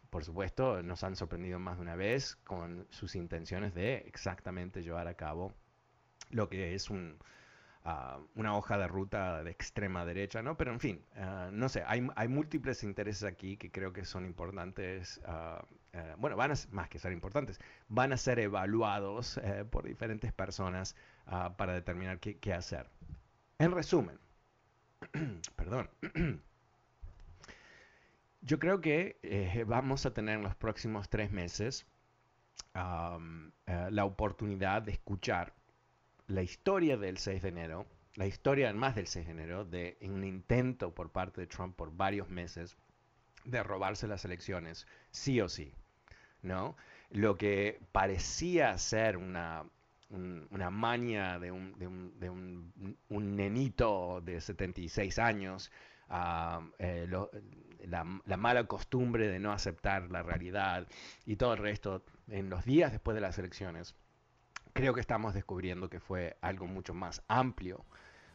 por 0.09 0.23
supuesto, 0.23 0.83
nos 0.83 1.03
han 1.03 1.15
sorprendido 1.15 1.57
más 1.57 1.77
de 1.77 1.81
una 1.81 1.95
vez 1.95 2.35
con 2.43 2.85
sus 2.91 3.15
intenciones 3.15 3.73
de 3.73 3.95
exactamente 4.05 4.83
llevar 4.83 5.07
a 5.07 5.15
cabo 5.15 5.55
lo 6.29 6.49
que 6.49 6.75
es 6.75 6.91
un, 6.91 7.17
una 8.35 8.55
hoja 8.55 8.77
de 8.77 8.87
ruta 8.87 9.43
de 9.43 9.51
extrema 9.51 10.05
derecha, 10.05 10.41
¿no? 10.41 10.55
Pero 10.55 10.71
en 10.71 10.79
fin, 10.79 11.05
ah, 11.17 11.49
no 11.51 11.67
sé, 11.67 11.83
hay, 11.85 12.01
múltiples 12.29 12.83
intereses 12.83 13.23
aquí 13.23 13.57
que 13.57 13.71
creo 13.71 13.91
que 13.91 14.05
son 14.05 14.25
importantes, 14.25 15.19
ah, 15.25 15.63
eh, 15.91 16.15
bueno, 16.17 16.37
van 16.37 16.51
a 16.51 16.55
más 16.71 16.87
que 16.87 16.97
ser 16.97 17.11
importantes, 17.11 17.59
van 17.89 18.13
a 18.13 18.17
ser 18.17 18.39
evaluados 18.39 19.37
eh, 19.37 19.65
por 19.69 19.85
diferentes 19.85 20.31
personas 20.31 20.95
ah, 21.25 21.55
para 21.57 21.73
determinar 21.73 22.19
qué, 22.19 22.37
qué, 22.37 22.53
hacer. 22.53 22.89
En 23.59 23.71
resumen, 23.71 24.17
perdón. 25.55 25.89
Yo 28.41 28.59
creo 28.59 28.81
que 28.81 29.19
eh, 29.23 29.63
vamos 29.65 30.05
a 30.05 30.13
tener 30.13 30.35
en 30.35 30.43
los 30.43 30.55
próximos 30.55 31.09
tres 31.09 31.31
meses 31.31 31.85
la 32.73 34.05
oportunidad 34.05 34.81
de 34.81 34.93
escuchar 34.93 35.53
la 36.27 36.41
historia 36.41 36.97
del 36.97 37.17
6 37.17 37.41
de 37.41 37.49
enero, 37.49 37.85
la 38.15 38.27
historia 38.27 38.71
más 38.73 38.95
del 38.95 39.07
6 39.07 39.25
de 39.25 39.31
enero, 39.31 39.65
de 39.65 39.97
un 40.01 40.23
intento 40.23 40.93
por 40.93 41.11
parte 41.11 41.41
de 41.41 41.47
Trump 41.47 41.75
por 41.75 41.95
varios 41.95 42.29
meses 42.29 42.77
de 43.45 43.61
robarse 43.63 44.07
las 44.07 44.23
elecciones, 44.25 44.87
sí 45.11 45.41
o 45.41 45.49
sí, 45.49 45.73
¿no? 46.41 46.77
Lo 47.09 47.37
que 47.37 47.79
parecía 47.91 48.77
ser 48.77 49.17
una, 49.17 49.65
una 50.09 50.69
maña 50.69 51.39
de, 51.39 51.51
un, 51.51 51.77
de, 51.77 51.87
un, 51.87 52.19
de 52.19 52.29
un, 52.29 53.35
nenito 53.35 54.21
de 54.21 54.39
76 54.39 55.19
años, 55.19 55.71
ah, 56.09 56.61
eh, 56.79 57.07
la, 57.85 58.05
la, 58.25 58.37
mala 58.37 58.63
costumbre 58.65 59.27
de 59.27 59.39
no 59.39 59.51
aceptar 59.51 60.09
la 60.09 60.23
realidad 60.23 60.87
y 61.25 61.35
todo 61.35 61.53
el 61.53 61.59
resto 61.59 62.05
en 62.29 62.49
los 62.49 62.63
días 62.63 62.91
después 62.93 63.13
de 63.15 63.21
las 63.21 63.37
elecciones 63.37 63.95
creo 64.73 64.93
que 64.93 65.01
estamos 65.01 65.33
descubriendo 65.33 65.89
que 65.89 65.99
fue 65.99 66.35
algo 66.41 66.67
mucho 66.67 66.93
más 66.93 67.23
amplio, 67.27 67.85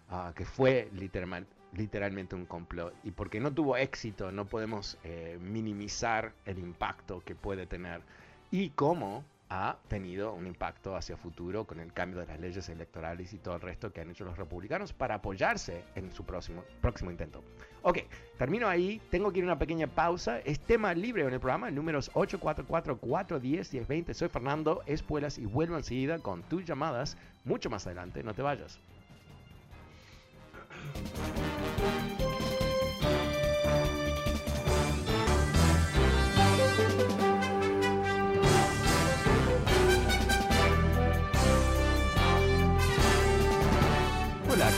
ah, 0.08 0.32
que 0.34 0.44
fue 0.44 0.90
literalmente 0.92 2.34
un 2.34 2.46
complot. 2.46 2.94
Y 3.02 3.10
porque 3.10 3.40
no 3.40 3.52
tuvo 3.52 3.76
éxito, 3.76 4.32
no 4.32 4.46
podemos 4.46 4.98
eh, 5.04 5.38
minimizar 5.40 6.32
el 6.46 6.58
impacto 6.58 7.20
que 7.20 7.34
puede 7.34 7.66
tener. 7.66 8.02
Y 8.50 8.70
cómo 8.70 9.24
ha 9.50 9.78
tenido 9.88 10.34
un 10.34 10.46
impacto 10.46 10.94
hacia 10.94 11.16
futuro 11.16 11.64
con 11.64 11.80
el 11.80 11.92
cambio 11.92 12.20
de 12.20 12.26
las 12.26 12.38
leyes 12.38 12.68
electorales 12.68 13.32
y 13.32 13.38
todo 13.38 13.54
el 13.54 13.60
resto 13.60 13.92
que 13.92 14.00
han 14.00 14.10
hecho 14.10 14.24
los 14.24 14.36
republicanos 14.36 14.92
para 14.92 15.16
apoyarse 15.16 15.84
en 15.94 16.12
su 16.12 16.24
próximo, 16.24 16.62
próximo 16.80 17.10
intento. 17.10 17.42
Ok, 17.82 17.98
termino 18.36 18.68
ahí, 18.68 19.00
tengo 19.10 19.32
que 19.32 19.38
ir 19.38 19.44
a 19.44 19.48
una 19.48 19.58
pequeña 19.58 19.86
pausa, 19.86 20.40
es 20.40 20.60
tema 20.60 20.94
libre 20.94 21.22
en 21.22 21.32
el 21.32 21.40
programa, 21.40 21.70
números 21.70 22.12
844-410-1020, 22.12 24.12
soy 24.12 24.28
Fernando 24.28 24.82
Espuelas 24.86 25.38
y 25.38 25.46
vuelvo 25.46 25.76
enseguida 25.76 26.18
con 26.18 26.42
tus 26.42 26.64
llamadas 26.64 27.16
mucho 27.44 27.70
más 27.70 27.86
adelante, 27.86 28.22
no 28.22 28.34
te 28.34 28.42
vayas. 28.42 28.78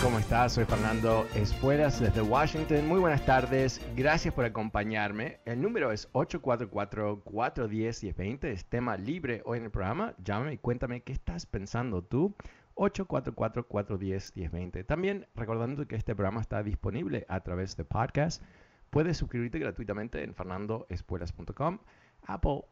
¿Cómo 0.02 0.18
estás? 0.18 0.54
Soy 0.54 0.64
Fernando 0.64 1.26
Espuelas 1.34 2.00
desde 2.00 2.22
Washington. 2.22 2.88
Muy 2.88 2.98
buenas 3.00 3.26
tardes. 3.26 3.82
Gracias 3.96 4.32
por 4.32 4.44
acompañarme. 4.44 5.40
El 5.44 5.60
número 5.60 5.90
es 5.92 6.10
844-410-1020. 6.12 8.44
Es 8.44 8.64
tema 8.64 8.96
libre 8.96 9.42
hoy 9.44 9.58
en 9.58 9.64
el 9.64 9.70
programa. 9.70 10.14
Llámame 10.24 10.54
y 10.54 10.58
cuéntame 10.58 11.02
qué 11.02 11.12
estás 11.12 11.44
pensando 11.44 12.02
tú. 12.02 12.34
844-410-1020. 12.76 14.86
También 14.86 15.26
recordando 15.34 15.86
que 15.86 15.96
este 15.96 16.14
programa 16.14 16.40
está 16.40 16.62
disponible 16.62 17.26
a 17.28 17.40
través 17.40 17.76
de 17.76 17.84
podcast. 17.84 18.42
Puedes 18.90 19.18
suscribirte 19.18 19.58
gratuitamente 19.58 20.22
en 20.22 20.34
fernandoespuelas.com, 20.34 21.78
Apple, 22.26 22.62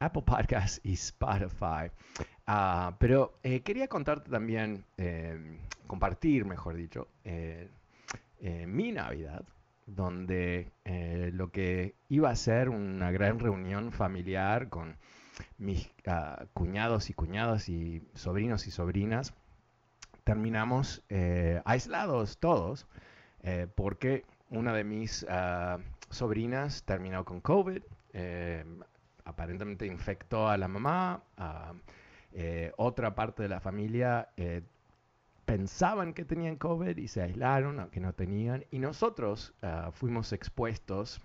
Apple 0.00 0.22
Podcasts 0.22 0.80
y 0.82 0.94
Spotify. 0.94 1.92
Ah, 2.46 2.96
pero 2.98 3.38
eh, 3.42 3.60
quería 3.60 3.88
contarte 3.88 4.30
también, 4.30 4.84
eh, 4.96 5.58
compartir, 5.86 6.44
mejor 6.44 6.76
dicho, 6.76 7.08
eh, 7.24 7.68
mi 8.66 8.92
Navidad, 8.92 9.44
donde 9.86 10.70
lo 11.32 11.50
que 11.50 11.94
iba 12.08 12.30
a 12.30 12.36
ser 12.36 12.68
una 12.68 13.10
gran 13.10 13.40
reunión 13.40 13.92
familiar 13.92 14.68
con 14.68 14.96
mis 15.58 15.90
uh, 16.06 16.46
cuñados 16.54 17.10
y 17.10 17.14
cuñadas 17.14 17.68
y 17.68 18.02
sobrinos 18.14 18.66
y 18.66 18.70
sobrinas, 18.70 19.34
terminamos 20.24 21.02
eh, 21.08 21.62
aislados 21.64 22.38
todos 22.38 22.86
eh, 23.42 23.68
porque 23.74 24.24
una 24.50 24.72
de 24.72 24.84
mis 24.84 25.22
uh, 25.24 25.80
sobrinas 26.10 26.82
terminó 26.84 27.24
con 27.24 27.40
COVID, 27.40 27.82
eh, 28.12 28.64
aparentemente 29.24 29.86
infectó 29.86 30.48
a 30.48 30.56
la 30.56 30.68
mamá, 30.68 31.22
otra 32.76 33.14
parte 33.14 33.42
de 33.42 33.48
la 33.48 33.60
familia 33.60 34.28
pensaban 35.44 36.12
que 36.12 36.24
tenían 36.24 36.56
COVID 36.56 36.96
y 36.96 37.08
se 37.08 37.22
aislaron, 37.22 37.80
aunque 37.80 38.00
no 38.00 38.12
tenían, 38.12 38.64
y 38.70 38.78
nosotros 38.78 39.54
fuimos 39.92 40.32
expuestos, 40.32 41.20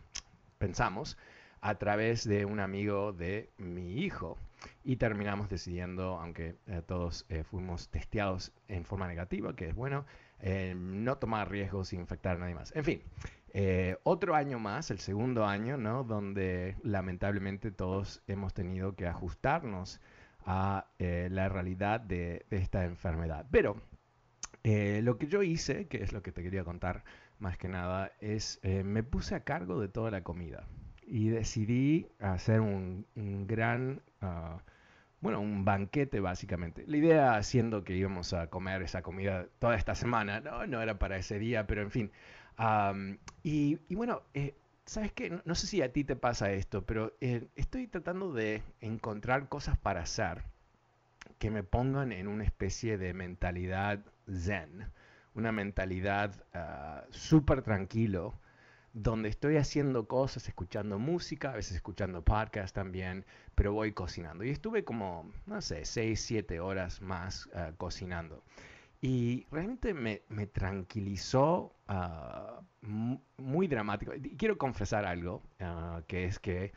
pensamos, 0.58 1.17
a 1.62 1.76
través 1.76 2.28
de 2.28 2.45
un 2.45 2.60
amigo 2.60 3.13
de 3.13 3.50
mi 3.58 4.00
hijo. 4.00 4.38
Y 4.84 4.97
terminamos 4.97 5.50
decidiendo, 5.50 6.19
aunque 6.19 6.56
eh, 6.67 6.82
todos 6.86 7.26
eh, 7.30 7.43
fuimos 7.43 7.89
testeados 7.89 8.52
en 8.67 8.86
forma 8.86 9.08
negativa, 9.08 9.56
que 9.56 9.69
es 9.69 9.76
bueno, 9.76 10.06
eh, 10.39 10.74
no 10.76 11.17
tomar 11.17 11.50
riesgos 11.50 11.93
y 11.93 11.95
infectar 11.95 12.36
a 12.36 12.39
nadie 12.39 12.56
más. 12.56 12.76
En 12.76 12.84
fin, 12.84 13.02
otro 14.04 14.34
año 14.34 14.60
más, 14.60 14.91
el 14.91 15.00
segundo 15.00 15.45
año, 15.45 15.78
¿no? 15.78 16.04
Donde 16.04 16.78
lamentablemente 16.84 17.69
todos 17.71 18.21
hemos 18.28 18.54
tenido 18.54 18.95
que 18.95 19.08
ajustarnos 19.08 20.00
a 20.45 20.88
la 20.97 21.49
realidad 21.49 21.99
de, 21.99 22.45
esta 22.49 22.86
enfermedad. 22.86 23.45
Pero 23.51 23.77
lo 24.63 25.17
que 25.17 25.27
yo 25.27 25.43
hice, 25.43 25.88
que 25.88 26.04
es 26.04 26.13
lo 26.13 26.21
que 26.21 26.32
te 26.32 26.43
quería 26.43 26.63
contar 26.63 27.04
más 27.39 27.58
que 27.58 27.67
nada, 27.67 28.12
es 28.19 28.60
me 28.63 29.04
puse 29.04 29.36
a 29.36 29.43
cargo 29.43 29.80
de 29.80 29.88
toda 29.88 30.12
la 30.12 30.23
comida 30.23 30.65
y 31.12 31.27
decidí 31.27 32.08
hacer 32.19 32.62
un, 32.62 33.06
gran, 33.45 34.01
ah, 34.21 34.62
bueno, 35.19 35.41
un 35.41 35.65
banquete 35.65 36.21
básicamente. 36.21 36.86
La 36.88 36.95
idea 36.95 37.43
siendo 37.43 37.84
que 37.84 37.97
íbamos 37.97 38.32
a 38.32 38.47
comer 38.47 38.82
esa 38.82 39.01
comida 39.01 39.47
toda 39.60 39.75
esta 39.75 39.93
semana, 39.93 40.39
no, 40.39 40.65
no 40.67 40.82
era 40.82 40.97
para 40.99 41.17
ese 41.17 41.38
día, 41.38 41.67
pero 41.67 41.82
en 41.82 41.91
fin. 41.91 42.12
y, 43.43 43.77
bueno, 43.93 44.21
eh, 44.34 44.56
¿sabes 44.86 45.12
qué? 45.13 45.41
No, 45.46 45.56
sé 45.56 45.67
si 45.67 45.82
a 45.82 45.91
ti 45.94 46.04
te 46.04 46.15
pasa 46.15 46.52
esto, 46.52 46.86
pero 46.86 47.15
eh, 47.22 47.48
estoy 47.56 47.88
tratando 47.88 48.34
de 48.34 48.63
encontrar 48.80 49.50
cosas 49.50 49.78
para 49.78 50.02
hacer 50.02 50.44
que 51.39 51.52
me 51.52 51.63
pongan 51.63 52.12
en 52.12 52.28
una 52.28 52.44
especie 52.44 52.98
de 52.98 53.13
mentalidad 53.13 54.00
zen, 54.30 54.91
una 55.34 55.52
mentalidad 55.52 56.34
uh, 56.54 57.12
súper 57.12 57.62
tranquilo, 57.62 58.39
donde 58.94 59.30
estoy 59.30 59.58
haciendo 59.58 60.08
cosas, 60.08 60.48
escuchando 60.48 61.00
música, 61.00 61.52
a 61.52 61.56
veces 61.56 61.78
escuchando 61.78 62.24
podcast 62.24 62.76
también, 62.76 63.26
pero 63.56 63.74
voy 63.74 63.94
cocinando. 63.94 64.44
Y 64.44 64.50
estuve 64.50 64.84
como, 64.84 65.32
no 65.46 65.62
sé, 65.62 65.86
6, 65.86 66.20
7 66.20 66.60
horas 66.60 67.02
más 67.02 67.48
uh, 67.48 67.76
cocinando. 67.78 68.44
Y 69.02 69.48
realmente 69.52 69.94
me, 69.94 70.22
me 70.30 70.46
tranquilizó 70.48 71.76
uh, 71.90 72.62
muy 73.38 73.68
dramático. 73.68 74.14
Y 74.14 74.38
quiero 74.38 74.58
confesar 74.58 75.06
algo, 75.06 75.42
uh, 75.60 76.04
que 76.08 76.26
es 76.26 76.40
que 76.40 76.72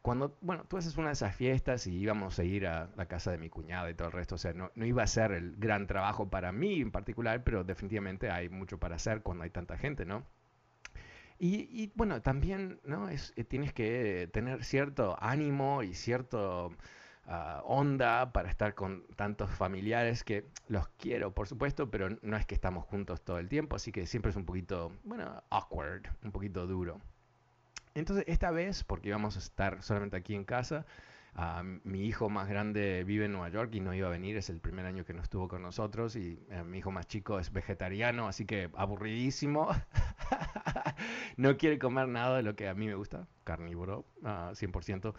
cuando, 0.00 0.38
bueno, 0.40 0.64
tú 0.68 0.76
haces 0.76 0.96
una 0.96 1.08
de 1.08 1.14
esas 1.14 1.34
fiestas 1.34 1.88
y 1.88 1.96
íbamos 1.96 2.38
a 2.38 2.44
ir 2.44 2.68
a 2.68 2.88
la 2.96 3.06
casa 3.06 3.32
de 3.32 3.38
mi 3.38 3.48
cuñada 3.48 3.90
y 3.90 3.94
todo 3.94 4.06
el 4.06 4.12
resto, 4.12 4.36
o 4.36 4.38
sea, 4.38 4.52
no, 4.52 4.70
no, 4.76 4.86
iba 4.86 5.02
a 5.02 5.06
ser 5.08 5.32
el 5.32 5.56
gran 5.56 5.88
trabajo 5.88 6.30
para 6.30 6.52
mí 6.52 6.80
en 6.80 6.92
particular, 6.92 7.42
pero 7.42 7.64
definitivamente 7.64 8.30
hay 8.30 8.48
mucho 8.48 8.78
para 8.78 8.94
hacer 8.94 9.22
cuando 9.22 9.42
hay 9.42 9.50
tanta 9.50 9.76
gente, 9.76 10.06
¿no? 10.06 10.24
Y, 11.38 11.92
bueno, 11.96 12.22
también 12.22 12.80
¿no? 12.84 13.08
es, 13.10 13.32
eh, 13.36 13.44
tienes 13.44 13.72
que 13.74 14.30
tener 14.32 14.64
cierto 14.64 15.16
ánimo 15.20 15.82
y 15.82 15.92
cierto 15.92 16.72
ah, 17.26 17.62
onda 17.64 18.32
para 18.32 18.50
estar 18.50 18.74
con 18.74 19.04
tantos 19.16 19.50
familiares 19.50 20.24
que 20.24 20.46
los 20.68 20.88
quiero, 20.98 21.32
por 21.32 21.48
supuesto, 21.48 21.90
pero 21.90 22.08
no 22.22 22.36
es 22.36 22.46
que 22.46 22.54
estamos 22.54 22.84
juntos 22.84 23.22
todo 23.22 23.38
el 23.38 23.48
tiempo, 23.48 23.76
así 23.76 23.92
que 23.92 24.06
siempre 24.06 24.30
es 24.30 24.36
un 24.36 24.44
poquito, 24.44 24.92
bueno, 25.04 25.42
awkward, 25.50 26.06
un 26.22 26.32
poquito 26.32 26.66
duro. 26.66 27.00
Entonces, 27.94 28.24
esta 28.28 28.50
vez, 28.50 28.84
porque 28.84 29.08
íbamos 29.08 29.36
a 29.36 29.38
estar 29.38 29.82
solamente 29.82 30.16
aquí 30.16 30.34
en 30.34 30.44
casa, 30.44 30.84
Uh, 31.38 31.62
mi 31.84 32.06
hijo 32.06 32.30
más 32.30 32.48
grande 32.48 33.04
vive 33.04 33.26
en 33.26 33.32
Nueva 33.32 33.50
York 33.50 33.74
y 33.74 33.80
no 33.80 33.92
iba 33.92 34.08
a 34.08 34.10
venir, 34.10 34.38
es 34.38 34.48
el 34.48 34.58
primer 34.58 34.86
año 34.86 35.04
que 35.04 35.12
no 35.12 35.20
estuvo 35.20 35.48
con 35.48 35.60
nosotros 35.60 36.16
y 36.16 36.40
uh, 36.48 36.64
mi 36.64 36.78
hijo 36.78 36.90
más 36.90 37.06
chico 37.08 37.38
es 37.38 37.52
vegetariano, 37.52 38.26
así 38.26 38.46
que 38.46 38.70
aburridísimo. 38.74 39.68
no 41.36 41.58
quiere 41.58 41.78
comer 41.78 42.08
nada 42.08 42.38
de 42.38 42.42
lo 42.42 42.56
que 42.56 42.68
a 42.68 42.74
mí 42.74 42.86
me 42.86 42.94
gusta, 42.94 43.28
carnívoro, 43.44 44.06
uh, 44.22 44.54
100%. 44.54 45.14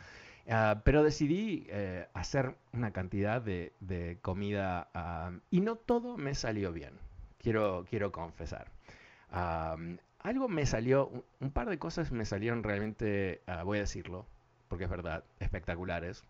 Pero 0.84 1.04
decidí 1.04 1.66
eh, 1.70 2.08
hacer 2.14 2.56
una 2.74 2.92
cantidad 2.92 3.42
de, 3.42 3.74
de 3.80 4.18
comida 4.22 4.90
y 5.52 5.62
no 5.62 5.76
todo 5.76 6.18
me 6.18 6.36
salió 6.36 6.72
bien, 6.72 6.94
quiero, 7.40 7.86
quiero 7.90 8.12
confesar. 8.12 8.72
algo 9.30 10.48
me 10.48 10.66
salió, 10.66 11.08
un, 11.08 11.24
un, 11.42 11.52
par 11.52 11.70
de 11.70 11.78
cosas 11.78 12.12
me 12.12 12.26
salieron 12.26 12.64
realmente, 12.64 13.42
voy 13.64 13.78
a 13.80 13.82
decirlo, 13.82 14.26
porque 14.68 14.86
es 14.86 14.90
verdad, 14.90 15.24
espectaculares. 15.40 16.24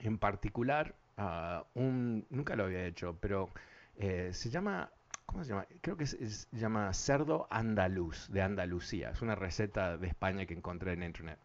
En 0.00 0.18
particular, 0.18 0.94
uh, 1.18 1.62
un, 1.74 2.26
nunca 2.30 2.56
lo 2.56 2.64
había 2.64 2.84
hecho, 2.84 3.16
pero 3.20 3.48
eh, 3.96 4.30
se 4.32 4.50
llama, 4.50 4.90
¿cómo 5.26 5.44
se 5.44 5.50
llama? 5.50 5.66
Creo 5.80 5.96
que 5.96 6.06
se 6.06 6.46
llama 6.52 6.92
cerdo 6.92 7.46
andaluz, 7.50 8.28
de 8.30 8.42
Andalucía. 8.42 9.10
Es 9.10 9.22
una 9.22 9.34
receta 9.34 9.96
de 9.96 10.08
España 10.08 10.46
que 10.46 10.54
encontré 10.54 10.92
en 10.92 11.02
internet. 11.02 11.38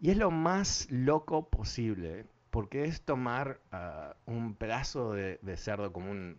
Y 0.00 0.10
es 0.10 0.16
lo 0.16 0.30
más 0.30 0.86
loco 0.90 1.48
posible, 1.48 2.26
porque 2.50 2.84
es 2.84 3.02
tomar 3.02 3.60
uh, 3.72 4.30
un 4.30 4.54
pedazo 4.54 5.12
de, 5.12 5.38
cerdo 5.56 5.92
como 5.92 6.10
un, 6.10 6.38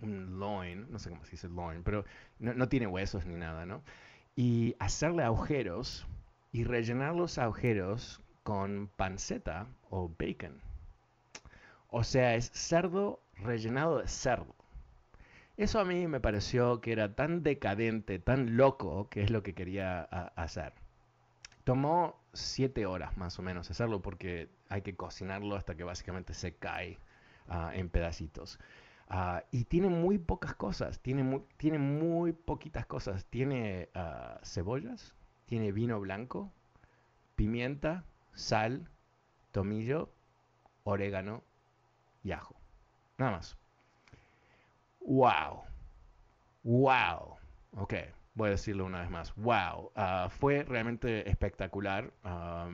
un 0.00 0.38
loin, 0.38 0.86
no 0.90 0.98
sé 0.98 1.10
cómo 1.10 1.24
se 1.24 1.32
dice 1.32 1.48
loin, 1.48 1.82
pero 1.82 2.04
no, 2.38 2.52
no 2.54 2.68
tiene 2.68 2.86
huesos 2.86 3.24
ni 3.26 3.34
nada, 3.34 3.64
¿no? 3.64 3.82
Y 4.36 4.76
hacerle 4.78 5.22
agujeros 5.22 6.06
y 6.52 6.64
rellenar 6.64 7.14
los 7.14 7.38
agujeros 7.38 8.20
con 8.42 8.88
panceta 8.96 9.66
o 9.90 10.10
bacon. 10.18 10.60
O 11.88 12.04
sea, 12.04 12.34
es 12.34 12.50
cerdo 12.52 13.20
rellenado 13.38 13.98
de 13.98 14.08
cerdo. 14.08 14.54
Eso 15.56 15.80
a 15.80 15.84
mí 15.84 16.06
me 16.06 16.20
pareció 16.20 16.80
que 16.80 16.92
era 16.92 17.14
tan 17.14 17.42
decadente, 17.42 18.18
tan 18.18 18.56
loco, 18.56 19.08
que 19.08 19.22
es 19.22 19.30
lo 19.30 19.42
que 19.42 19.54
quería 19.54 20.02
hacer. 20.02 20.74
Tomó 21.64 22.14
siete 22.36 22.86
horas 22.86 23.16
más 23.16 23.38
o 23.38 23.42
menos 23.42 23.70
hacerlo 23.70 24.02
porque 24.02 24.48
hay 24.68 24.82
que 24.82 24.94
cocinarlo 24.96 25.56
hasta 25.56 25.74
que 25.74 25.84
básicamente 25.84 26.34
se 26.34 26.54
cae 26.54 26.98
uh, 27.48 27.70
en 27.72 27.88
pedacitos. 27.88 28.58
Uh, 29.08 29.40
y 29.52 29.64
tiene 29.64 29.88
muy 29.88 30.18
pocas 30.18 30.54
cosas, 30.54 31.00
tiene 31.00 31.22
muy, 31.22 31.42
tiene 31.56 31.78
muy 31.78 32.32
poquitas 32.32 32.86
cosas. 32.86 33.24
Tiene 33.26 33.88
uh, 33.94 34.44
cebollas, 34.44 35.14
tiene 35.46 35.72
vino 35.72 36.00
blanco, 36.00 36.52
pimienta, 37.36 38.04
sal, 38.34 38.88
tomillo 39.52 40.10
orégano 40.84 41.42
y 42.22 42.32
ajo. 42.32 42.56
Nada 43.18 43.32
más. 43.32 43.56
¡Wow! 45.00 45.62
¡Wow! 46.64 47.36
Ok, 47.76 47.94
voy 48.36 48.48
a 48.48 48.50
decirlo 48.52 48.84
una 48.84 49.00
vez 49.00 49.10
más. 49.10 49.34
¡Wow! 49.34 49.90
Ah, 49.96 50.28
fue 50.30 50.62
realmente 50.62 51.28
espectacular. 51.28 52.12
Ah, 52.22 52.70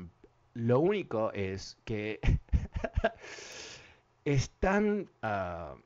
lo 0.55 0.81
único 0.81 1.33
es 1.33 1.79
que 1.85 2.21
es 4.25 4.51
tan 4.51 5.09
uh, 5.23 5.79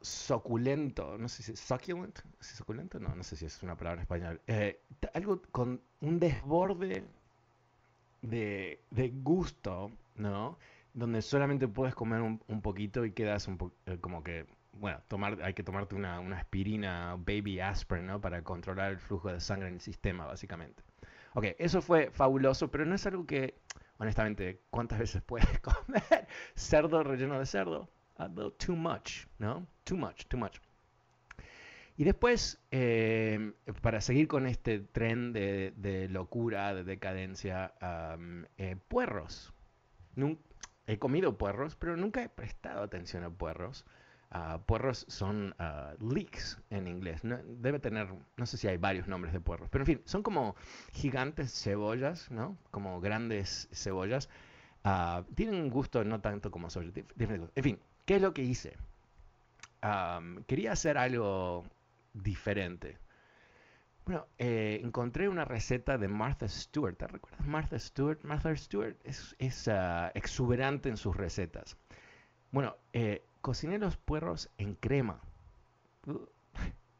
suculento, 0.00 1.16
no 1.16 1.28
sé 1.28 1.42
si 1.42 1.52
es 1.52 1.60
succulent, 1.60 2.18
suculento, 2.40 3.00
no, 3.00 3.14
no 3.14 3.22
sé 3.22 3.36
si 3.36 3.46
es 3.46 3.62
una 3.62 3.76
palabra 3.76 4.00
en 4.00 4.02
español, 4.02 4.40
eh, 4.46 4.80
algo 5.14 5.40
con 5.50 5.80
un 6.02 6.20
desborde 6.20 7.04
de, 8.20 8.80
de, 8.90 9.08
gusto, 9.08 9.90
¿no? 10.16 10.58
Donde 10.92 11.22
solamente 11.22 11.68
puedes 11.68 11.94
comer 11.94 12.20
un, 12.20 12.40
un 12.48 12.60
poquito 12.60 13.04
y 13.04 13.12
quedas 13.12 13.48
un 13.48 13.72
eh, 13.86 13.98
como 14.00 14.22
que, 14.22 14.46
bueno, 14.76 15.00
tomar, 15.08 15.42
hay 15.42 15.54
que 15.54 15.62
tomarte 15.62 15.94
una, 15.94 16.20
una 16.20 16.38
aspirina, 16.38 17.16
baby 17.18 17.60
aspirin, 17.60 18.06
¿no? 18.06 18.20
Para 18.20 18.42
controlar 18.42 18.92
el 18.92 18.98
flujo 18.98 19.32
de 19.32 19.40
sangre 19.40 19.68
en 19.68 19.74
el 19.74 19.80
sistema, 19.80 20.26
básicamente. 20.26 20.82
Ok, 21.34 21.46
eso 21.58 21.82
fue 21.82 22.10
fabuloso, 22.10 22.70
pero 22.70 22.84
no 22.84 22.94
es 22.94 23.06
algo 23.06 23.26
que 23.26 23.54
honestamente, 23.98 24.60
¿cuántas 24.70 24.98
veces 24.98 25.22
puedes 25.22 25.48
comer 25.60 26.26
cerdo 26.54 27.02
relleno 27.02 27.38
de 27.38 27.46
cerdo? 27.46 27.88
A 28.16 28.28
little 28.28 28.52
too 28.52 28.76
much, 28.76 29.26
¿no? 29.38 29.66
Too 29.84 29.96
much, 29.96 30.26
too 30.26 30.38
much. 30.38 30.58
Y 31.96 32.04
después, 32.04 32.60
eh, 32.70 33.52
para 33.80 34.00
seguir 34.00 34.26
con 34.26 34.46
este 34.46 34.80
tren 34.80 35.32
de, 35.32 36.08
locura, 36.10 36.74
de 36.74 36.82
decadencia, 36.84 37.74
eh, 38.56 38.76
puerros. 38.88 39.52
he 40.86 40.98
comido 40.98 41.38
puerros, 41.38 41.76
pero 41.76 41.96
nunca 41.96 42.22
he 42.22 42.28
prestado 42.28 42.82
atención 42.82 43.22
a 43.24 43.30
puerros. 43.30 43.84
Ah, 44.36 44.58
puerros 44.66 45.06
son 45.08 45.54
uh, 45.60 46.12
leeks 46.12 46.58
en 46.70 46.88
inglés. 46.88 47.20
debe 47.22 47.78
tener, 47.78 48.08
no 48.36 48.46
sé 48.46 48.56
si 48.56 48.66
hay 48.66 48.76
varios 48.78 49.06
nombres 49.06 49.32
de 49.32 49.38
puerros, 49.38 49.68
pero 49.70 49.82
en 49.82 49.86
fin, 49.86 50.02
son 50.06 50.24
como 50.24 50.56
gigantes 50.92 51.52
cebollas, 51.62 52.32
¿no? 52.32 52.58
Como 52.72 53.00
grandes 53.00 53.68
cebollas. 53.72 54.28
Uh, 54.84 55.22
tienen 55.36 55.54
un 55.54 55.70
gusto 55.70 56.02
no 56.02 56.20
tanto 56.20 56.50
como 56.50 56.68
cebollas. 56.68 56.94
En 57.54 57.62
fin, 57.62 57.78
¿qué 58.04 58.16
es 58.16 58.22
lo 58.22 58.34
que 58.34 58.42
hice? 58.42 58.76
quería 60.46 60.72
hacer 60.72 60.96
algo 60.96 61.62
diferente. 62.14 62.98
Bueno, 64.06 64.26
eh, 64.38 64.80
encontré 64.82 65.28
una 65.28 65.44
receta 65.44 65.98
de 65.98 66.08
Martha 66.08 66.48
Stewart. 66.48 66.96
¿Te 66.96 67.06
recuerdas 67.06 67.46
Martha 67.46 67.78
Stewart? 67.78 68.18
Martha 68.24 68.56
Stewart 68.56 68.96
es, 69.04 69.36
es 69.38 69.70
exuberante 70.14 70.88
en 70.88 70.96
sus 70.96 71.14
recetas. 71.14 71.76
Bueno, 72.50 72.76
eh, 72.94 73.22
cociné 73.44 73.78
los 73.78 73.98
puerros 73.98 74.48
en 74.56 74.74
crema. 74.74 75.20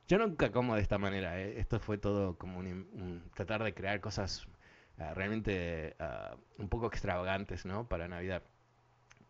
Yo 0.06 0.18
nunca 0.18 0.52
como 0.52 0.74
de 0.74 0.82
esta 0.82 0.98
manera. 0.98 1.40
¿eh? 1.40 1.58
Esto 1.58 1.80
fue 1.80 1.96
todo 1.96 2.36
como 2.36 2.60
tratar 3.32 3.64
de 3.64 3.72
crear 3.72 4.02
cosas 4.02 4.46
ah, 4.98 5.14
realmente 5.14 5.96
ah, 5.98 6.36
un 6.58 6.68
poco 6.68 6.86
extravagantes, 6.86 7.64
¿no? 7.64 7.88
Para 7.88 8.08
Navidad. 8.08 8.42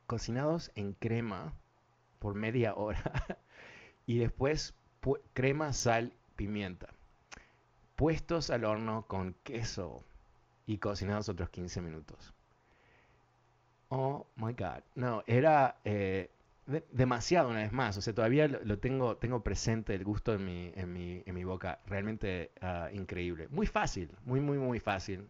Cocinados 0.09 0.72
en 0.74 0.92
crema 0.92 1.55
por 2.18 2.35
media 2.35 2.74
hora. 2.74 3.05
y 4.07 4.18
después 4.18 4.74
crema, 5.35 5.72
sal, 5.72 6.12
pimienta. 6.35 6.88
Puestos 7.94 8.50
al 8.50 8.64
horno 8.64 9.07
con 9.07 9.37
queso 9.44 10.03
y 10.66 10.79
cocinados 10.79 11.29
otros 11.29 11.48
15 11.50 11.81
minutos. 11.81 12.35
Oh 13.90 14.27
my 14.35 14.53
God. 14.53 14.83
No, 14.96 15.22
era 15.29 15.77
eh, 15.85 16.34
demasiado 16.66 17.48
una 17.48 17.61
vez 17.61 17.72
más. 17.72 17.96
O 17.96 18.00
sea, 18.00 18.14
todavía 18.14 18.48
lo, 18.48 18.79
tengo, 18.79 19.16
tengo 19.16 19.42
presente 19.42 19.94
el 19.94 20.05
gusto 20.05 20.35
en 20.35 20.44
mi, 20.44 20.72
en 20.74 20.92
mi, 20.92 21.22
en 21.24 21.35
mi 21.35 21.44
boca. 21.44 21.81
Realmente 21.87 22.53
ah, 22.61 22.88
increíble. 22.92 23.48
Muy 23.48 23.66
fácil, 23.66 24.11
muy, 24.24 24.40
muy, 24.40 24.59
muy 24.59 24.81
fácil. 24.81 25.29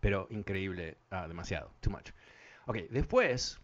Pero 0.00 0.26
increíble, 0.30 0.98
ah, 1.10 1.28
demasiado. 1.28 1.72
Too 1.80 1.90
much. 1.90 2.10
Ok, 2.66 2.76
después 2.90 3.60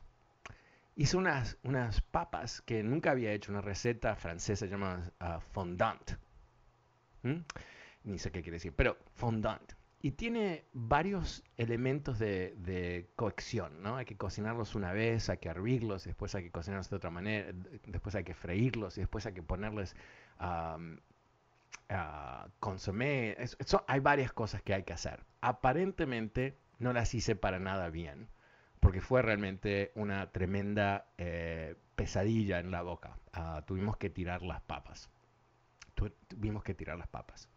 hice 0.97 1.17
unas, 1.17 1.59
unas 1.63 2.01
papas 2.01 2.61
que 2.63 2.83
nunca 2.83 3.11
había 3.11 3.33
hecho, 3.33 3.51
una 3.53 3.61
receta 3.61 4.15
francesa 4.17 4.67
llamada 4.67 5.13
uh, 5.21 5.41
fondant. 5.53 6.13
¿Mm? 7.23 7.41
Ni 8.05 8.19
sé 8.19 8.31
qué 8.31 8.43
quiere 8.43 8.57
decir, 8.57 8.73
pero 8.75 8.97
fondant 9.15 9.73
y 10.05 10.11
tiene 10.11 10.65
varios 10.73 11.45
elementos 11.57 12.19
de, 12.19 12.57
de, 12.59 13.09
¿no? 13.81 13.97
Hay 13.97 14.05
que 14.05 14.17
cocinarlos 14.17 14.75
una 14.75 14.93
vez, 14.93 15.31
hay 15.31 15.39
que 15.39 15.49
hervirlos, 15.49 16.03
después 16.05 16.35
hay 16.35 16.43
que 16.43 16.51
cocinarlos 16.51 16.91
de 16.91 16.97
otra 16.97 17.11
manera, 17.11 17.53
después 17.87 18.17
hay 18.17 18.25
que 18.25 18.35
freírlos 18.35 18.99
y 18.99 19.03
después 19.03 19.27
hay 19.27 19.33
que 19.33 19.45
ponerles 19.45 19.95
um, 20.41 20.97
uh, 21.89 22.51
consomé. 22.59 23.37
hay 23.87 24.01
varias 24.01 24.33
cosas 24.33 24.61
que 24.61 24.75
hay 24.75 24.83
que 24.83 24.93
hacer. 24.93 25.25
Aparentemente 25.41 26.59
no 26.81 26.93
las 26.93 27.15
hice 27.15 27.37
para 27.37 27.61
nada 27.61 27.89
bien, 27.89 28.29
porque 28.81 29.01
fue 29.01 29.23
realmente 29.23 29.93
una 29.95 30.33
tremenda 30.33 31.07
eh, 31.17 31.77
pesadilla 31.95 32.59
en 32.59 32.73
la 32.73 32.83
boca. 32.83 33.19
Uh, 33.37 33.63
tuvimos 33.63 33.97
que 33.99 34.11
tirar 34.11 34.43
las 34.43 34.63
papas. 34.63 35.11
tuvimos 36.27 36.65
que 36.65 36.75
tirar 36.75 36.99
las 36.99 37.07
papas. 37.07 37.52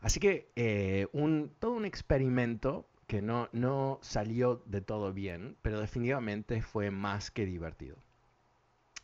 Así 0.00 0.20
que 0.20 0.50
eh, 0.56 1.06
un, 1.12 1.52
todo 1.58 1.72
un 1.72 1.84
experimento 1.84 2.86
que 3.06 3.22
no, 3.22 3.48
no 3.52 3.98
salió 4.02 4.62
de 4.66 4.80
todo 4.80 5.12
bien, 5.12 5.56
pero 5.62 5.80
definitivamente 5.80 6.62
fue 6.62 6.90
más 6.90 7.30
que 7.30 7.46
divertido. 7.46 7.96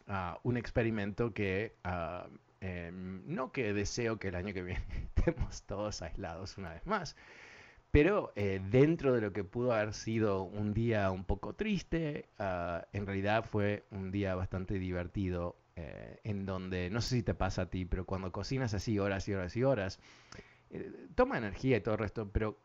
Ah, 0.08 0.38
un 0.42 0.56
experimento 0.56 1.32
que 1.32 1.74
ah, 1.84 2.26
em, 2.60 3.22
no 3.26 3.52
que 3.52 3.72
deseo 3.72 4.18
que 4.18 4.28
el 4.28 4.34
año 4.34 4.52
que 4.52 4.62
viene 4.62 4.84
estemos 5.16 5.62
todos 5.62 6.02
aislados 6.02 6.58
una 6.58 6.70
vez 6.70 6.86
más, 6.86 7.16
pero 7.92 8.32
eh, 8.36 8.60
dentro 8.70 9.12
de 9.12 9.20
lo 9.20 9.32
que 9.32 9.44
pudo 9.44 9.72
haber 9.72 9.94
sido 9.94 10.42
un 10.42 10.74
día 10.74 11.10
un 11.10 11.24
poco 11.24 11.54
triste, 11.54 12.26
ah, 12.38 12.86
en 12.92 13.06
realidad 13.06 13.44
fue 13.44 13.84
un 13.90 14.10
día 14.10 14.34
bastante 14.34 14.78
divertido, 14.78 15.56
eh, 15.76 16.18
en 16.24 16.44
donde, 16.46 16.90
no 16.90 17.00
sé 17.00 17.16
si 17.16 17.22
te 17.22 17.34
pasa 17.34 17.62
a 17.62 17.66
ti, 17.70 17.84
pero 17.84 18.04
cuando 18.04 18.32
cocinas 18.32 18.74
así 18.74 18.98
horas 18.98 19.28
y 19.28 19.34
horas 19.34 19.56
y 19.56 19.64
horas, 19.64 20.00
toma 21.14 21.38
energía 21.38 21.76
y 21.76 21.80
todo 21.80 21.94
el 21.94 22.00
resto, 22.00 22.28
pero 22.30 22.58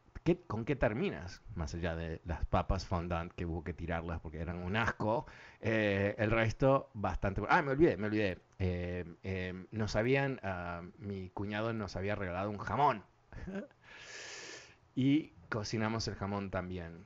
¿con 0.47 0.65
qué 0.65 0.75
terminas? 0.75 1.41
Más 1.55 1.73
allá 1.73 1.95
de 1.95 2.21
las 2.25 2.45
papas 2.45 2.85
fondant 2.85 3.31
que 3.33 3.45
hubo 3.45 3.63
que 3.63 3.73
tirarlas 3.73 4.19
porque 4.19 4.39
eran 4.39 4.57
un 4.57 4.75
asco, 4.75 5.25
eh, 5.61 6.15
el 6.17 6.31
resto 6.31 6.89
bastante... 6.93 7.41
Ah, 7.49 7.61
me 7.61 7.71
olvidé, 7.71 7.97
me 7.97 8.07
olvidé. 8.07 8.39
Eh, 8.59 9.65
nos 9.71 9.95
habían, 9.95 10.39
ah, 10.43 10.81
mi 10.97 11.29
cuñado 11.29 11.73
nos 11.73 11.95
había 11.95 12.15
regalado 12.15 12.49
un 12.49 12.57
jamón. 12.57 13.03
y 14.95 15.31
cocinamos 15.49 16.07
el 16.07 16.15
jamón 16.15 16.49
también. 16.49 17.05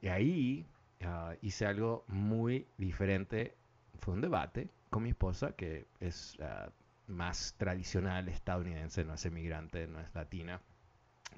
y 0.00 0.08
ahí 0.08 0.66
ah, 1.04 1.34
hice 1.42 1.66
algo 1.66 2.04
muy 2.08 2.66
diferente. 2.78 3.54
Fue 4.00 4.14
un 4.14 4.20
debate 4.20 4.68
con 4.90 5.04
mi 5.04 5.10
esposa, 5.10 5.52
que 5.52 5.86
es 6.00 6.36
ah, 6.40 6.70
más 7.06 7.54
tradicional 7.58 8.28
estadounidense, 8.28 9.04
no 9.04 9.14
es 9.14 9.26
emigrante, 9.26 9.86
no 9.86 10.00
es 10.00 10.14
latina, 10.14 10.60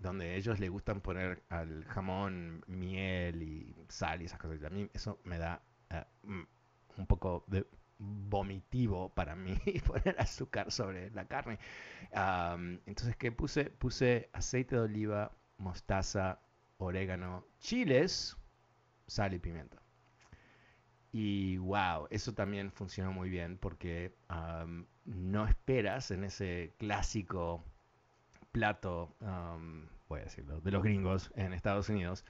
donde 0.00 0.37
ellos 0.37 0.61
le 0.61 0.68
gustan 0.68 1.00
poner 1.00 1.42
al 1.48 1.85
jamón 1.85 2.64
miel 2.66 3.42
y 3.42 3.77
sal 3.88 4.22
y 4.22 4.27
esas 4.27 4.38
cosas. 4.38 4.62
A 4.64 4.70
mí 4.70 4.88
eso 4.92 5.20
me 5.24 5.38
da 5.38 5.62
eh, 5.90 6.05
mm, 6.22 6.42
un 6.98 7.07
poco 7.07 7.44
de 7.48 7.66
vomitivo 7.98 9.09
para 9.14 9.35
mí 9.37 9.57
poner 9.87 10.16
azúcar 10.18 10.70
sobre 10.70 11.11
la 11.11 11.27
carne. 11.27 11.59
entonces, 12.87 13.16
¿qué 13.16 13.33
puse? 13.33 13.70
Puse 13.70 14.31
aceite 14.33 14.77
de 14.77 14.83
oliva, 14.83 15.33
mostaza, 15.59 16.40
orégano, 16.79 17.46
chiles, 17.61 18.37
sal 19.07 19.35
y 19.35 19.38
pimienta. 19.38 19.84
Y 21.16 21.59
wow, 21.59 22.09
eso 22.11 22.35
también 22.35 22.72
funcionó 22.72 23.12
muy 23.12 23.31
bien 23.31 23.57
porque 23.57 24.16
no 25.05 25.46
esperas 25.46 26.11
en 26.11 26.24
ese 26.24 26.74
clásico 26.77 27.62
plato, 28.50 29.14
voy 30.09 30.18
a 30.18 30.24
decirlo, 30.24 30.61
de 30.61 30.72
los 30.72 30.83
gringos 30.83 31.31
en 31.37 31.53
Estados 31.53 31.88
Unidos. 31.88 32.24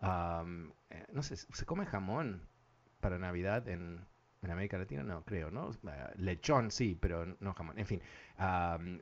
Eh, 0.00 1.04
no 1.12 1.22
sé, 1.24 1.34
¿se 1.34 1.66
come 1.66 1.84
jamón 1.84 2.46
para 3.00 3.18
Navidad 3.18 3.66
en, 3.66 4.06
América 4.48 4.78
Latina? 4.78 5.02
No, 5.02 5.24
creo, 5.24 5.50
¿no? 5.50 5.72
Eh, 5.72 6.12
lechón 6.18 6.70
sí, 6.70 6.96
pero 7.00 7.26
no 7.40 7.54
jamón. 7.54 7.76
En 7.76 7.86
fin, 7.86 8.00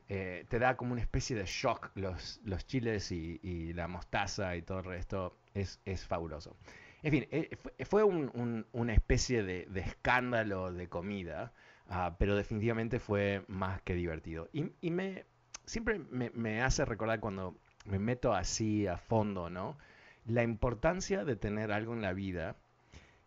eh, 0.07 0.47
te 0.49 0.57
da 0.57 0.75
como 0.75 0.93
una 0.93 1.01
especie 1.01 1.35
de 1.35 1.45
shock 1.45 1.91
los, 1.93 2.41
los 2.43 2.65
chiles 2.65 3.11
y, 3.11 3.71
la 3.73 3.87
mostaza 3.87 4.55
y 4.55 4.63
todo 4.63 4.79
el 4.79 4.85
resto. 4.85 5.37
Es, 5.53 5.79
es 5.85 6.07
fabuloso. 6.07 6.57
En 7.03 7.11
fin, 7.11 7.27
eh, 7.31 7.55
fue 7.85 8.03
una 8.03 8.93
especie 8.93 9.43
de, 9.43 9.67
escándalo 9.75 10.73
de 10.73 10.89
comida, 10.89 11.53
ah, 11.89 12.15
pero 12.17 12.35
definitivamente 12.35 12.99
fue 12.99 13.43
más 13.47 13.81
que 13.83 13.93
divertido. 13.93 14.49
Y, 14.51 14.91
me, 14.91 15.25
siempre 15.65 15.99
me, 15.99 16.61
hace 16.61 16.85
recordar 16.85 17.19
cuando 17.19 17.55
me 17.85 17.99
meto 17.99 18.33
así 18.33 18.87
a 18.87 18.97
fondo, 18.97 19.49
¿no? 19.49 19.77
La 20.25 20.43
importancia 20.43 21.23
de 21.23 21.35
tener 21.35 21.71
algo 21.71 21.93
en 21.93 22.01
la 22.01 22.13
vida 22.13 22.55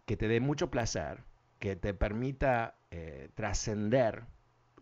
que 0.04 0.16
te 0.16 0.28
dé 0.28 0.40
mucho 0.40 0.70
placer, 0.70 1.22
que 1.60 1.76
te 1.76 1.94
permita 1.94 2.74
eh, 2.90 3.30
trascender 3.34 4.24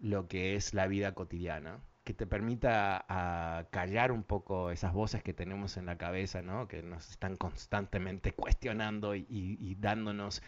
lo 0.01 0.29
que 0.29 0.57
es 0.57 0.75
la 0.75 0.87
vida 0.87 1.13
cotidiana, 1.13 1.81
que 2.09 2.15
te 2.15 2.27
permita 2.27 3.05
ah, 3.07 3.67
callar 3.71 4.13
un 4.13 4.23
poco 4.23 4.71
esas 4.71 4.95
voces 4.95 5.23
que 5.23 5.35
tenemos 5.35 5.77
en 5.77 5.85
la 5.85 5.99
cabeza, 5.99 6.41
¿no? 6.41 6.67
que 6.67 6.83
nos 6.83 7.11
están 7.11 7.37
constantemente 7.37 8.33
cuestionando 8.33 9.15
y, 9.15 9.77
dándonos 9.79 10.43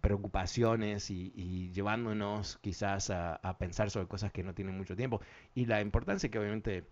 preocupaciones 0.00 1.12
y, 1.12 1.70
llevándonos 1.70 2.58
quizás 2.62 3.10
a, 3.10 3.56
pensar 3.60 3.90
sobre 3.92 4.08
cosas 4.08 4.32
que 4.32 4.42
no 4.42 4.54
tienen 4.54 4.76
mucho 4.76 4.96
tiempo. 4.96 5.20
Y 5.54 5.66
la 5.66 5.80
importancia 5.80 6.28
que 6.32 6.40
obviamente 6.40 6.84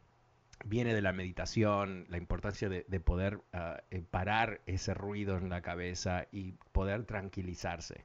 viene 0.64 0.94
de 0.94 1.02
la 1.02 1.12
meditación, 1.12 2.06
la 2.08 2.16
importancia 2.16 2.68
de, 2.68 3.00
poder 3.00 3.40
ah, 3.52 3.82
eh, 3.90 4.04
parar 4.08 4.60
ese 4.66 4.94
ruido 4.94 5.36
en 5.36 5.48
la 5.48 5.62
cabeza 5.62 6.28
y 6.30 6.52
poder 6.70 7.06
tranquilizarse. 7.06 8.04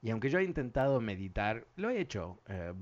Y 0.00 0.10
aunque 0.10 0.30
yo 0.30 0.38
he 0.38 0.44
intentado 0.44 1.00
meditar, 1.00 1.66
lo 1.76 1.90
he 1.90 2.00
hecho 2.00 2.40
eh, 2.46 2.72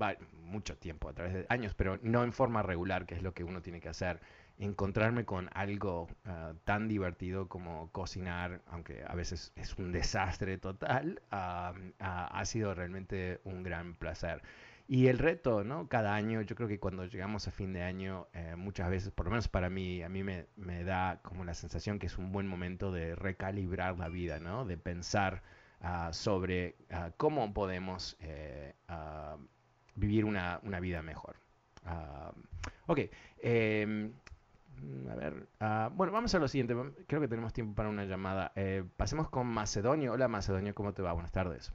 mucho 0.43 0.77
tiempo, 0.77 1.09
a 1.09 1.13
través 1.13 1.33
de 1.33 1.45
años, 1.49 1.73
pero 1.73 1.99
no 2.03 2.23
en 2.23 2.31
forma 2.31 2.61
regular, 2.61 3.05
que 3.05 3.15
es 3.15 3.23
lo 3.23 3.33
que 3.33 3.43
uno 3.43 3.61
tiene 3.61 3.81
que 3.81 3.89
hacer. 3.89 4.21
Encontrarme 4.59 5.25
con 5.25 5.49
algo 5.53 6.07
ah, 6.25 6.53
tan 6.63 6.87
divertido 6.87 7.47
como 7.47 7.91
cocinar, 7.91 8.61
aunque 8.67 9.03
a 9.05 9.13
veces 9.15 9.51
es 9.55 9.77
un 9.77 9.91
desastre 9.91 10.57
total, 10.57 11.21
ha 11.29 12.43
sido 12.45 12.73
realmente 12.73 13.39
un 13.43 13.63
gran 13.63 13.95
placer. 13.95 14.41
Y 14.89 15.07
el 15.07 15.17
reto, 15.17 15.65
¿no? 15.65 15.89
Cada 15.89 16.15
año, 16.15 16.41
yo 16.41 16.55
creo 16.55 16.69
que 16.69 16.79
cuando 16.79 17.05
llegamos 17.05 17.47
a 17.47 17.51
fin 17.51 17.73
de 17.73 17.83
año, 17.83 18.27
eh, 18.33 18.55
muchas 18.55 18.89
veces, 18.89 19.11
por 19.11 19.25
lo 19.25 19.31
menos 19.31 19.49
para 19.49 19.69
mí, 19.69 20.01
a 20.01 20.07
mí 20.07 20.23
me, 20.23 20.45
me, 20.55 20.85
da 20.85 21.19
como 21.23 21.43
la 21.43 21.53
sensación 21.53 21.99
que 21.99 22.05
es 22.05 22.17
un 22.17 22.31
buen 22.31 22.47
momento 22.47 22.93
de 22.93 23.13
recalibrar 23.13 23.97
la 23.99 24.07
vida, 24.07 24.39
¿no? 24.39 24.63
De 24.63 24.77
pensar 24.77 25.43
Ah, 25.81 26.11
sobre 26.11 26.75
ah, 26.89 27.11
cómo 27.17 27.53
podemos 27.53 28.17
eh, 28.21 28.73
ah, 28.87 29.37
vivir 29.95 30.25
una, 30.25 30.59
una, 30.63 30.79
vida 30.79 31.01
mejor. 31.01 31.35
ok. 32.87 32.99
Em, 33.41 34.11
a 35.09 35.15
ver, 35.15 35.47
bueno, 35.91 36.13
vamos 36.13 36.33
a 36.33 36.39
lo 36.39 36.47
siguiente. 36.47 36.75
Creo 37.07 37.21
que 37.21 37.27
tenemos 37.27 37.53
tiempo 37.53 37.75
para 37.75 37.89
una 37.89 38.05
llamada. 38.05 38.51
Eh, 38.55 38.83
pasemos 38.97 39.29
con 39.29 39.47
Macedonio. 39.47 40.13
Hola 40.13 40.27
Macedonio, 40.27 40.73
¿cómo 40.73 40.93
te 40.93 41.01
va? 41.01 41.13
Buenas 41.13 41.31
tardes. 41.31 41.71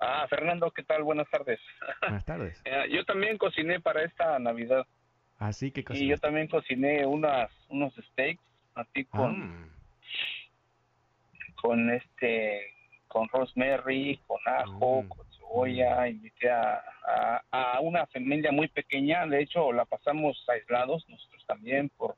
Ah, 0.00 0.26
Fernando, 0.28 0.70
¿qué 0.70 0.82
tal? 0.82 1.02
Buenas 1.02 1.28
tardes. 1.30 1.60
Buenas 2.00 2.24
tardes. 2.24 2.62
Yo 2.90 3.04
también 3.04 3.38
cociné 3.38 3.80
para 3.80 4.02
esta 4.02 4.38
Navidad. 4.38 4.86
Así 5.40 5.72
que 5.72 5.82
Y 5.94 6.08
yo 6.08 6.18
también 6.18 6.48
cociné 6.48 7.06
unas, 7.06 7.50
unos 7.70 7.94
steaks, 8.12 8.42
así 8.74 9.06
con, 9.06 9.72
con 11.60 11.90
este 11.90 12.72
con 13.08 13.28
rosemary, 13.28 14.20
con 14.26 14.38
ajo, 14.46 15.02
mm. 15.02 15.08
con 15.08 15.26
cebolla, 15.36 16.08
invité 16.08 16.48
a, 16.48 16.80
a, 17.50 17.80
una 17.80 18.06
familia 18.06 18.52
muy 18.52 18.68
pequeña, 18.68 19.26
de 19.26 19.42
hecho 19.42 19.72
la 19.72 19.84
pasamos 19.84 20.44
aislados 20.48 21.08
nosotros 21.08 21.44
también 21.46 21.90
por 21.96 22.14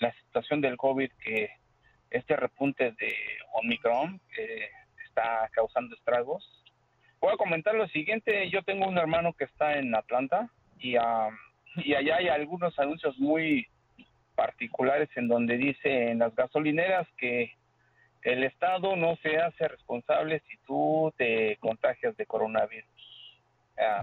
la 0.00 0.12
situación 0.14 0.60
del 0.60 0.76
COVID 0.76 1.10
que 1.22 1.50
este 2.10 2.34
repunte 2.36 2.92
de 2.92 3.14
Omicron 3.54 4.20
que 4.34 4.70
está 5.06 5.48
causando 5.52 5.94
estragos. 5.94 6.44
Voy 7.20 7.32
a 7.32 7.36
comentar 7.36 7.74
lo 7.74 7.86
siguiente, 7.88 8.50
yo 8.50 8.62
tengo 8.64 8.86
un 8.86 8.98
hermano 8.98 9.32
que 9.32 9.44
está 9.44 9.78
en 9.78 9.94
Atlanta 9.94 10.50
y, 10.78 10.96
y 10.96 11.94
allá 11.94 12.16
hay 12.16 12.28
algunos 12.28 12.76
anuncios 12.78 13.18
muy 13.18 13.68
particulares 14.34 15.08
en 15.14 15.28
donde 15.28 15.56
dice 15.56 16.10
en 16.10 16.18
las 16.18 16.34
gasolineras 16.34 17.06
que 17.16 17.52
el 18.24 18.42
Estado 18.42 18.96
no 18.96 19.16
se 19.16 19.36
hace 19.36 19.68
responsable 19.68 20.42
si 20.48 20.56
tú 20.66 21.12
te 21.16 21.56
contagias 21.58 22.16
de 22.16 22.26
coronavirus. 22.26 22.88
Ah, 23.78 24.02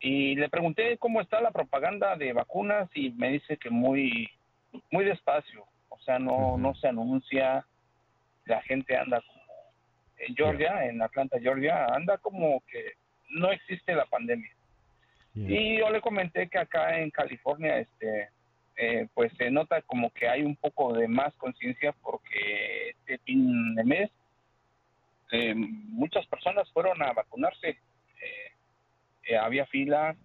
y 0.00 0.34
le 0.34 0.48
pregunté 0.48 0.98
cómo 0.98 1.20
está 1.20 1.40
la 1.40 1.52
propaganda 1.52 2.16
de 2.16 2.32
vacunas 2.32 2.88
y 2.94 3.10
me 3.10 3.30
dice 3.30 3.56
que 3.58 3.70
muy, 3.70 4.28
muy 4.90 5.04
despacio. 5.04 5.64
O 5.88 5.98
sea, 6.00 6.18
no, 6.18 6.58
no 6.58 6.74
se 6.74 6.88
anuncia. 6.88 7.64
La 8.46 8.60
gente 8.62 8.96
anda 8.96 9.20
como 9.20 9.40
en 10.18 10.34
Georgia, 10.34 10.86
en 10.86 11.00
Atlanta, 11.00 11.38
Georgia, 11.38 11.86
anda 11.86 12.18
como 12.18 12.60
que 12.70 12.94
no 13.30 13.52
existe 13.52 13.94
la 13.94 14.06
pandemia. 14.06 14.50
Y 15.32 15.78
yo 15.78 15.90
le 15.90 16.00
comenté 16.00 16.48
que 16.48 16.58
acá 16.58 16.98
en 16.98 17.10
California, 17.10 17.78
este, 17.78 18.30
eh, 18.82 19.08
pues 19.12 19.30
se 19.36 19.50
nota 19.50 19.82
como 19.82 20.10
que 20.10 20.26
hay 20.26 20.42
un 20.42 20.56
poco 20.56 20.94
de 20.94 21.06
más 21.06 21.34
conciencia 21.34 21.92
porque 22.00 22.88
este 22.88 23.18
fin 23.18 23.74
de 23.74 23.84
mes 23.84 24.10
eh, 25.32 25.54
muchas 25.54 26.26
personas 26.28 26.66
fueron 26.72 27.02
a 27.02 27.12
vacunarse. 27.12 27.76
Eh, 29.28 29.36
había 29.36 29.66
fila 29.66 30.16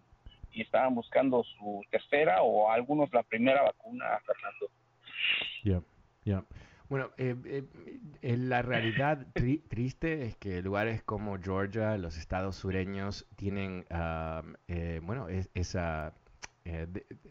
y 0.53 0.61
estaban 0.61 0.95
buscando 0.95 1.43
su 1.43 1.83
tercera 1.91 2.43
o 2.43 2.71
algunos 2.71 3.13
la 3.13 3.23
primera 3.23 3.61
vacuna, 3.61 4.05
Fernando. 4.25 4.69
Ya, 5.65 5.81
ya. 6.23 6.45
Bueno, 6.87 7.11
la 8.21 8.61
realidad 8.61 9.27
triste 9.33 10.27
es 10.27 10.37
que 10.37 10.61
lugares 10.61 11.03
como 11.03 11.37
Georgia, 11.39 11.97
los 11.97 12.17
estados 12.17 12.55
sureños, 12.55 13.27
tienen, 13.35 13.85
ah, 13.89 14.43
bueno, 15.01 15.27
esa 15.55 16.13
eh, 16.65 16.88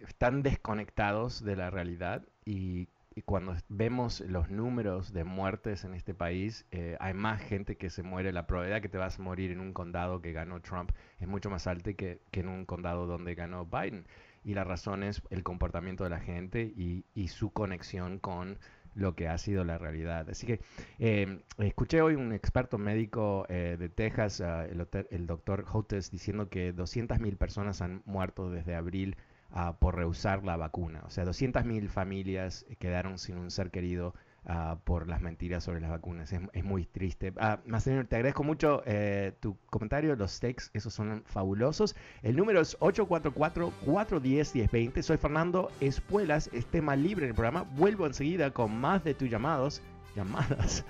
están 0.06 0.42
desconectados 0.42 1.44
de 1.44 1.56
la 1.56 1.70
realidad 1.70 2.22
y, 2.44 2.88
cuando 3.26 3.54
vemos 3.68 4.18
los 4.22 4.50
números 4.50 5.12
de 5.12 5.22
muertes 5.22 5.84
en 5.84 5.94
este 5.94 6.14
país, 6.14 6.66
eh, 6.72 6.96
hay 6.98 7.14
más 7.14 7.40
gente 7.40 7.76
que 7.76 7.88
se 7.88 8.02
muere. 8.02 8.32
La 8.32 8.48
probabilidad 8.48 8.82
que 8.82 8.88
te 8.88 8.98
vas 8.98 9.20
a 9.20 9.22
morir 9.22 9.52
en 9.52 9.60
un 9.60 9.72
condado 9.72 10.20
que 10.20 10.32
ganó 10.32 10.60
Trump 10.60 10.90
es 11.20 11.28
mucho 11.28 11.48
más 11.48 11.68
alta 11.68 11.92
que, 11.92 12.22
que 12.32 12.40
en 12.40 12.48
un 12.48 12.66
condado 12.66 13.06
donde 13.06 13.36
ganó 13.36 13.66
Biden. 13.66 14.04
Y 14.42 14.54
la 14.54 14.64
razón 14.64 15.04
es 15.04 15.22
el 15.30 15.44
comportamiento 15.44 16.02
de 16.02 16.10
la 16.10 16.18
gente 16.18 16.72
y, 16.76 17.04
y 17.14 17.28
su 17.28 17.52
conexión 17.52 18.18
con 18.18 18.58
lo 18.94 19.14
que 19.14 19.28
ha 19.28 19.38
sido 19.38 19.64
la 19.64 19.78
realidad. 19.78 20.28
Así 20.30 20.46
que 20.46 20.60
eh, 20.98 21.40
escuché 21.58 22.02
hoy 22.02 22.14
un 22.14 22.32
experto 22.32 22.78
médico 22.78 23.46
eh, 23.48 23.76
de 23.78 23.88
Texas, 23.88 24.40
ah, 24.40 24.66
el, 24.66 25.26
doctor 25.26 25.64
Hotes, 25.70 26.10
diciendo 26.10 26.48
que 26.48 26.74
200.000 26.74 27.36
personas 27.36 27.82
han 27.82 28.02
muerto 28.06 28.50
desde 28.50 28.74
abril 28.74 29.16
ah, 29.50 29.76
por 29.78 29.96
rehusar 29.96 30.44
la 30.44 30.56
vacuna. 30.56 31.02
O 31.06 31.10
sea, 31.10 31.24
200.000 31.24 31.88
familias 31.88 32.66
quedaron 32.78 33.18
sin 33.18 33.38
un 33.38 33.50
ser 33.50 33.70
querido 33.70 34.14
Ah, 34.46 34.76
por 34.84 35.08
las 35.08 35.22
mentiras 35.22 35.64
sobre 35.64 35.80
las 35.80 35.88
vacunas. 35.90 36.30
Es, 36.30 36.64
muy 36.64 36.84
triste. 36.84 37.32
Ah, 37.38 37.60
te 37.64 38.16
agradezco 38.16 38.44
mucho 38.44 38.82
eh, 38.84 39.32
tu 39.40 39.56
comentario. 39.70 40.14
Los 40.16 40.32
steaks, 40.32 40.70
esos 40.74 40.92
son 40.92 41.24
fabulosos. 41.26 41.96
El 42.22 42.36
número 42.36 42.60
es 42.60 42.78
844-410-1020. 42.80 45.00
Soy 45.00 45.16
Fernando 45.16 45.72
Espuelas, 45.80 46.50
es 46.52 46.66
tema 46.66 46.94
libre 46.94 47.24
en 47.24 47.30
el 47.30 47.34
programa. 47.34 47.62
Vuelvo 47.62 48.06
enseguida 48.06 48.50
con 48.50 48.78
más 48.78 49.02
de 49.02 49.14
tus 49.14 49.30
llamados. 49.30 49.80
Llamadas. 50.14 50.84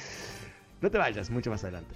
no 0.80 0.90
te 0.90 0.98
vayas, 0.98 1.30
mucho 1.30 1.50
más 1.50 1.62
adelante. 1.62 1.94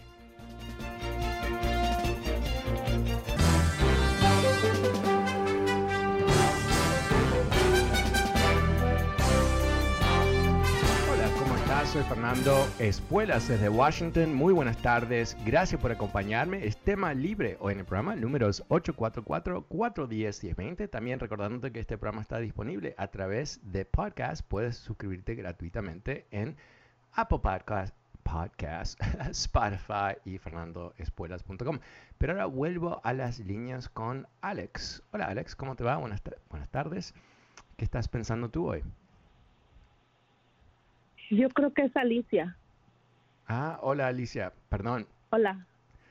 Soy 11.92 12.02
Fernando 12.04 12.66
Espuelas 12.78 13.48
desde 13.48 13.68
Washington. 13.68 14.32
Muy 14.34 14.52
buenas 14.52 14.76
tardes. 14.78 15.36
Gracias 15.44 15.80
por 15.80 15.92
acompañarme. 15.92 16.66
Es 16.66 16.76
tema 16.76 17.14
libre 17.14 17.56
hoy 17.60 17.74
en 17.74 17.78
el 17.80 17.84
programa. 17.84 18.16
números 18.16 18.64
844-410-1020. 18.68 20.90
También 20.90 21.20
recordándote 21.20 21.70
que 21.70 21.78
este 21.80 21.96
programa 21.96 22.22
está 22.22 22.38
disponible 22.38 22.96
a 22.98 23.06
través 23.08 23.60
de 23.70 23.84
podcast. 23.84 24.44
Puedes 24.48 24.76
suscribirte 24.76 25.36
gratuitamente 25.36 26.26
en 26.30 26.56
Apple 27.12 27.38
Podcast, 27.38 27.94
Podcast 28.22 29.00
Spotify 29.30 30.16
y 30.24 30.38
fernandoespuelas.com. 30.38 31.78
Pero 32.18 32.32
ahora 32.32 32.46
vuelvo 32.46 33.00
a 33.04 33.12
las 33.12 33.38
líneas 33.38 33.88
con 33.88 34.26
Alex. 34.40 35.04
Hola 35.12 35.26
Alex, 35.26 35.54
¿cómo 35.54 35.76
te 35.76 35.84
va? 35.84 35.98
Buenas, 35.98 36.20
buenas 36.50 36.68
tardes. 36.70 37.14
¿Qué 37.76 37.84
estás 37.84 38.08
pensando 38.08 38.48
tú 38.48 38.68
hoy? 38.68 38.82
Yo 41.30 41.48
creo 41.50 41.72
que 41.72 41.82
es 41.82 41.96
Alicia. 41.96 42.56
Ah, 43.48 43.78
hola 43.82 44.08
Alicia, 44.08 44.52
perdón. 44.68 45.06
Hola. 45.30 45.66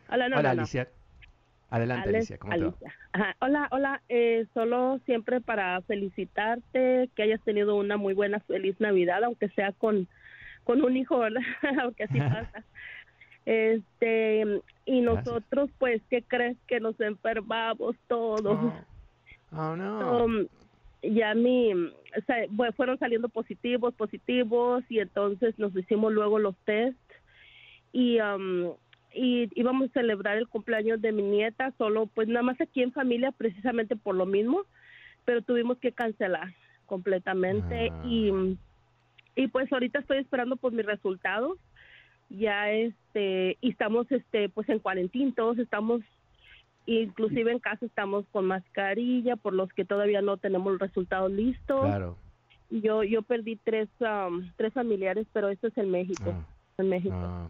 Hola, 0.10 0.26
hola 0.26 0.52
Alicia. 0.52 0.88
Adelante 1.70 2.10
Alicia, 2.10 2.38
¿cómo 2.38 2.54
Alicia. 2.54 2.94
Hola, 3.40 3.68
hola, 3.72 4.02
eh, 4.08 4.46
solo 4.54 5.00
siempre 5.06 5.42
para 5.42 5.82
felicitarte, 5.82 7.10
que 7.16 7.24
hayas 7.24 7.42
tenido 7.42 7.76
una 7.76 7.98
muy 7.98 8.14
buena, 8.14 8.40
feliz 8.42 8.80
Navidad, 8.80 9.24
aunque 9.24 9.50
sea 9.50 9.72
con, 9.74 10.08
con 10.64 10.84
un 10.84 10.96
hijo, 10.96 11.20
¿verdad? 11.20 11.42
aunque 11.82 12.04
así 12.04 12.20
pasa. 12.20 12.64
Este, 13.46 14.62
y 14.86 15.02
nosotros, 15.02 15.70
pues, 15.78 16.02
¿qué 16.10 16.24
crees 16.24 16.58
que 16.68 16.80
nos 16.80 17.00
enfermamos 17.00 17.96
todos? 18.08 18.46
Oh, 18.46 19.58
oh 19.58 19.76
no. 19.76 20.26
Um, 20.26 20.48
ya 21.14 21.34
mi, 21.36 21.72
fueron 22.76 23.00
saliendo 23.00 23.30
positivos, 23.30 23.94
positivos, 23.94 24.84
y 24.90 25.00
entonces 25.00 25.58
nos 25.60 25.76
hicimos 25.76 26.14
luego 26.14 26.40
los 26.40 26.56
test. 26.66 26.98
Y 27.92 28.18
y 29.18 29.50
íbamos 29.56 29.90
a 29.90 29.94
celebrar 29.94 30.38
el 30.38 30.50
cumpleaños 30.50 31.02
de 31.02 31.14
mi 31.14 31.24
nieta 31.24 31.72
solo 31.78 32.08
pues 32.08 32.28
nada 32.28 32.44
más 32.44 32.60
aquí 32.60 32.82
en 32.82 32.92
familia 32.92 33.32
precisamente 33.32 33.96
por 33.96 34.14
lo 34.14 34.26
mismo 34.26 34.66
pero 35.24 35.42
tuvimos 35.42 35.78
que 35.80 35.92
cancelar 35.92 36.54
completamente. 36.86 37.90
Ah. 37.92 38.04
y 38.06 38.58
y 39.38 39.48
pues 39.48 39.72
ahorita 39.72 40.00
estoy 40.00 40.20
esperando 40.20 40.56
por 40.56 40.72
mis 40.72 40.86
resultados. 40.86 41.58
Ya 42.30 42.72
este 42.72 43.58
y 43.62 43.72
estamos 43.72 44.10
este 44.12 44.50
pues 44.50 44.70
en 44.70 44.80
cuarentena 44.80 45.34
todos 45.36 45.60
estamos 45.60 46.02
inclusive 46.86 47.52
en 47.52 47.60
casa 47.60 47.86
estamos 47.86 48.26
con 48.32 48.46
mascarilla 48.46 49.36
por 49.36 49.54
los 49.54 49.72
que 49.74 49.86
todavía 49.86 50.22
no 50.22 50.38
tenemos 50.38 50.72
los 50.74 50.82
resultados 50.82 51.32
listos 51.32 51.82
Claro. 51.82 52.18
yo 52.70 53.04
yo 53.04 53.22
perdí 53.24 53.56
tres 53.58 53.90
um, 54.00 54.52
tres 54.56 54.74
familiares 54.74 55.26
pero 55.34 55.50
esto 55.50 55.68
es 55.68 55.78
en 55.78 55.90
México 55.92 56.34
Ah, 56.34 56.46
en 56.78 56.90
México 56.90 57.16
ah. 57.18 57.50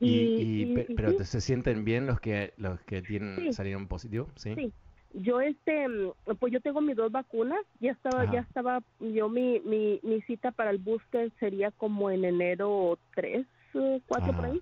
Y, 0.00 0.08
Y- 0.10 0.34
y 0.42 0.62
y- 0.62 0.74
pe- 0.74 0.86
y 0.90 0.94
pero 0.94 1.12
se 1.12 1.40
sienten 1.40 1.84
bien 1.84 2.06
los 2.06 2.20
que 2.20 2.52
los 2.56 2.80
que 2.82 3.00
tienen 3.02 3.36
Sí. 3.36 3.52
salieron 3.52 3.86
positivos, 3.88 4.28
¿sí? 4.36 4.54
Sí. 4.54 4.72
yo 5.14 5.40
este 5.40 5.88
mm, 5.88 6.12
pues 6.40 6.52
yo 6.52 6.60
tengo 6.60 6.80
mis 6.80 6.96
dos 6.96 7.10
vacunas 7.12 7.60
ya 7.80 7.92
estaba 7.92 8.22
Ajá. 8.24 8.32
ya 8.32 8.40
estaba 8.40 8.82
yo 9.00 9.28
mi, 9.28 9.60
mi 9.60 10.00
mi 10.02 10.20
cita 10.22 10.50
para 10.50 10.70
el 10.70 10.78
booster 10.78 11.30
sería 11.40 11.70
como 11.70 12.10
en 12.10 12.24
enero 12.24 12.98
3 13.14 13.46
eh, 13.74 14.00
4 14.06 14.32
por 14.32 14.44
Ajá. 14.44 14.52
ahí 14.54 14.60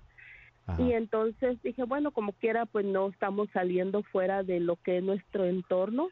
Ajá. 0.65 0.81
y 0.81 0.93
entonces 0.93 1.61
dije 1.61 1.83
bueno 1.83 2.11
como 2.11 2.31
quiera 2.33 2.65
pues 2.65 2.85
no 2.85 3.09
estamos 3.09 3.49
saliendo 3.51 4.01
fuera 4.03 4.43
de 4.43 4.59
lo 4.61 4.77
que 4.77 4.99
es 4.99 5.03
nuestro 5.03 5.43
entorno 5.45 6.09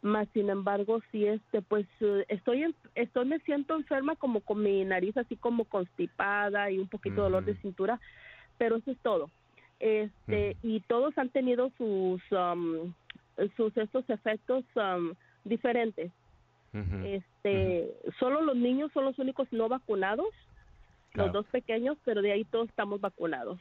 más 0.00 0.26
sin 0.32 0.48
embargo 0.48 1.00
sí 1.12 1.26
este 1.26 1.60
pues 1.60 1.86
eh, 2.00 2.24
estoy 2.28 2.62
en- 2.62 2.74
estoy 2.94 3.26
me 3.26 3.38
siento 3.40 3.74
enferma 3.76 4.16
como 4.16 4.40
con 4.40 4.62
mi 4.62 4.82
nariz 4.86 5.14
así 5.18 5.36
como 5.36 5.64
constipada 5.66 6.70
y 6.70 6.78
un 6.78 6.88
poquito 6.88 7.16
de 7.16 7.22
dolor 7.22 7.44
de 7.44 7.56
cintura 7.56 8.00
pero 8.56 8.76
eso 8.76 8.90
es 8.90 8.98
todo. 8.98 9.30
Este 9.78 10.56
y 10.62 10.80
todos 10.80 11.16
han 11.18 11.28
tenido 11.30 11.70
sus 11.78 12.20
um, 12.30 12.92
sus 13.56 13.74
estos 13.76 14.08
efectos 14.10 14.64
um, 14.76 15.14
diferentes. 15.44 16.10
Este 17.04 17.90
solo 18.18 18.40
los 18.42 18.56
niños 18.56 18.90
son 18.92 19.04
los 19.04 19.18
únicos 19.18 19.48
no 19.52 19.68
vacunados 19.68 20.28
Claro. 21.12 21.32
los 21.32 21.42
dos 21.42 21.46
pequeños 21.50 21.98
pero 22.04 22.22
de 22.22 22.30
ahí 22.30 22.44
todos 22.44 22.68
estamos 22.68 23.00
vacunados 23.00 23.58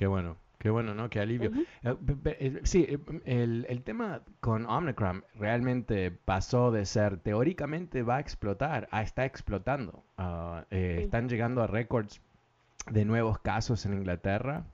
Qué 0.00 0.06
bueno, 0.06 0.38
qué 0.58 0.70
bueno, 0.70 0.94
¿no? 0.94 1.10
Qué 1.10 1.20
alivio. 1.20 1.50
Ujú. 1.50 1.64
Eh, 1.82 1.94
pe- 2.22 2.46
eh, 2.46 2.60
sí, 2.62 2.86
eh, 2.88 2.98
el, 3.26 3.66
el 3.68 3.82
tema 3.82 4.22
con 4.40 4.64
Omicron 4.64 5.24
realmente 5.34 6.10
pasó 6.10 6.70
de 6.70 6.86
ser 6.86 7.18
teóricamente 7.18 8.02
va 8.02 8.16
a 8.16 8.20
explotar 8.20 8.88
a 8.92 9.02
está 9.02 9.26
explotando. 9.26 10.02
Ah, 10.16 10.64
eh, 10.70 10.94
Sí. 11.00 11.04
Están 11.04 11.28
llegando 11.28 11.62
a 11.62 11.66
récords 11.66 12.22
de 12.90 13.04
nuevos 13.04 13.40
casos 13.40 13.84
en 13.84 13.92
Inglaterra 13.92 14.64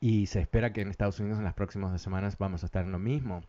y 0.00 0.24
se 0.28 0.40
espera 0.40 0.72
que 0.72 0.80
en 0.80 0.88
Estados 0.88 1.20
Unidos 1.20 1.36
en 1.38 1.44
las 1.44 1.52
próximas 1.52 2.00
semanas 2.00 2.38
vamos 2.38 2.62
a 2.62 2.66
estar 2.66 2.86
en 2.86 2.92
lo 2.92 2.98
mismo. 2.98 3.42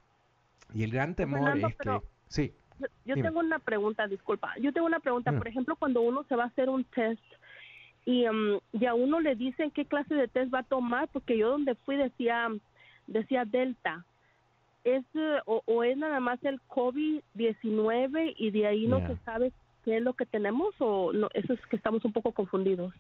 Y 0.74 0.84
el 0.84 0.92
gran 0.92 1.16
temor 1.16 1.40
Fernando, 1.54 1.68
es 1.70 1.76
que... 1.78 2.02
Sí, 2.28 2.54
Yo, 2.78 2.88
yo 3.06 3.16
tengo 3.24 3.40
una 3.40 3.60
pregunta, 3.60 4.06
disculpa. 4.06 4.54
Yo 4.60 4.74
tengo 4.74 4.86
una 4.88 5.00
pregunta. 5.00 5.32
Por 5.32 5.48
ejemplo, 5.48 5.78
cuando 5.78 6.02
uno 6.02 6.26
se 6.26 6.36
va 6.36 6.44
a 6.44 6.48
hacer 6.48 6.68
un 6.68 6.84
test 6.84 7.24
y, 8.10 8.28
um, 8.28 8.60
y 8.74 8.86
a 8.88 8.96
uno 8.96 9.20
le 9.20 9.36
dicen 9.36 9.70
qué 9.70 9.86
clase 9.86 10.16
de 10.16 10.28
test 10.28 10.52
va 10.52 10.60
a 10.60 10.64
tomar, 10.64 11.08
porque 11.14 11.38
yo 11.38 11.52
donde 11.52 11.76
fui 11.76 11.96
decía 11.96 12.48
decía 13.06 13.46
Delta. 13.46 14.04
¿Es, 14.84 15.04
eh, 15.14 15.38
o, 15.46 15.62
o 15.66 15.84
es 15.84 15.96
nada 15.96 16.20
más 16.20 16.44
el 16.44 16.60
COVID-19 16.70 18.34
y 18.38 18.50
de 18.52 18.66
ahí 18.66 18.88
no 18.88 19.06
se 19.06 19.16
sabe 19.26 19.52
qué 19.86 19.98
es 19.98 20.04
lo 20.04 20.14
que 20.14 20.26
tenemos? 20.26 20.74
¿O 20.80 21.14
no? 21.14 21.30
Eso 21.36 21.54
es 21.54 21.60
que 21.68 21.76
estamos 21.76 22.04
un 22.04 22.14
poco 22.14 22.32
confundidos. 22.32 22.94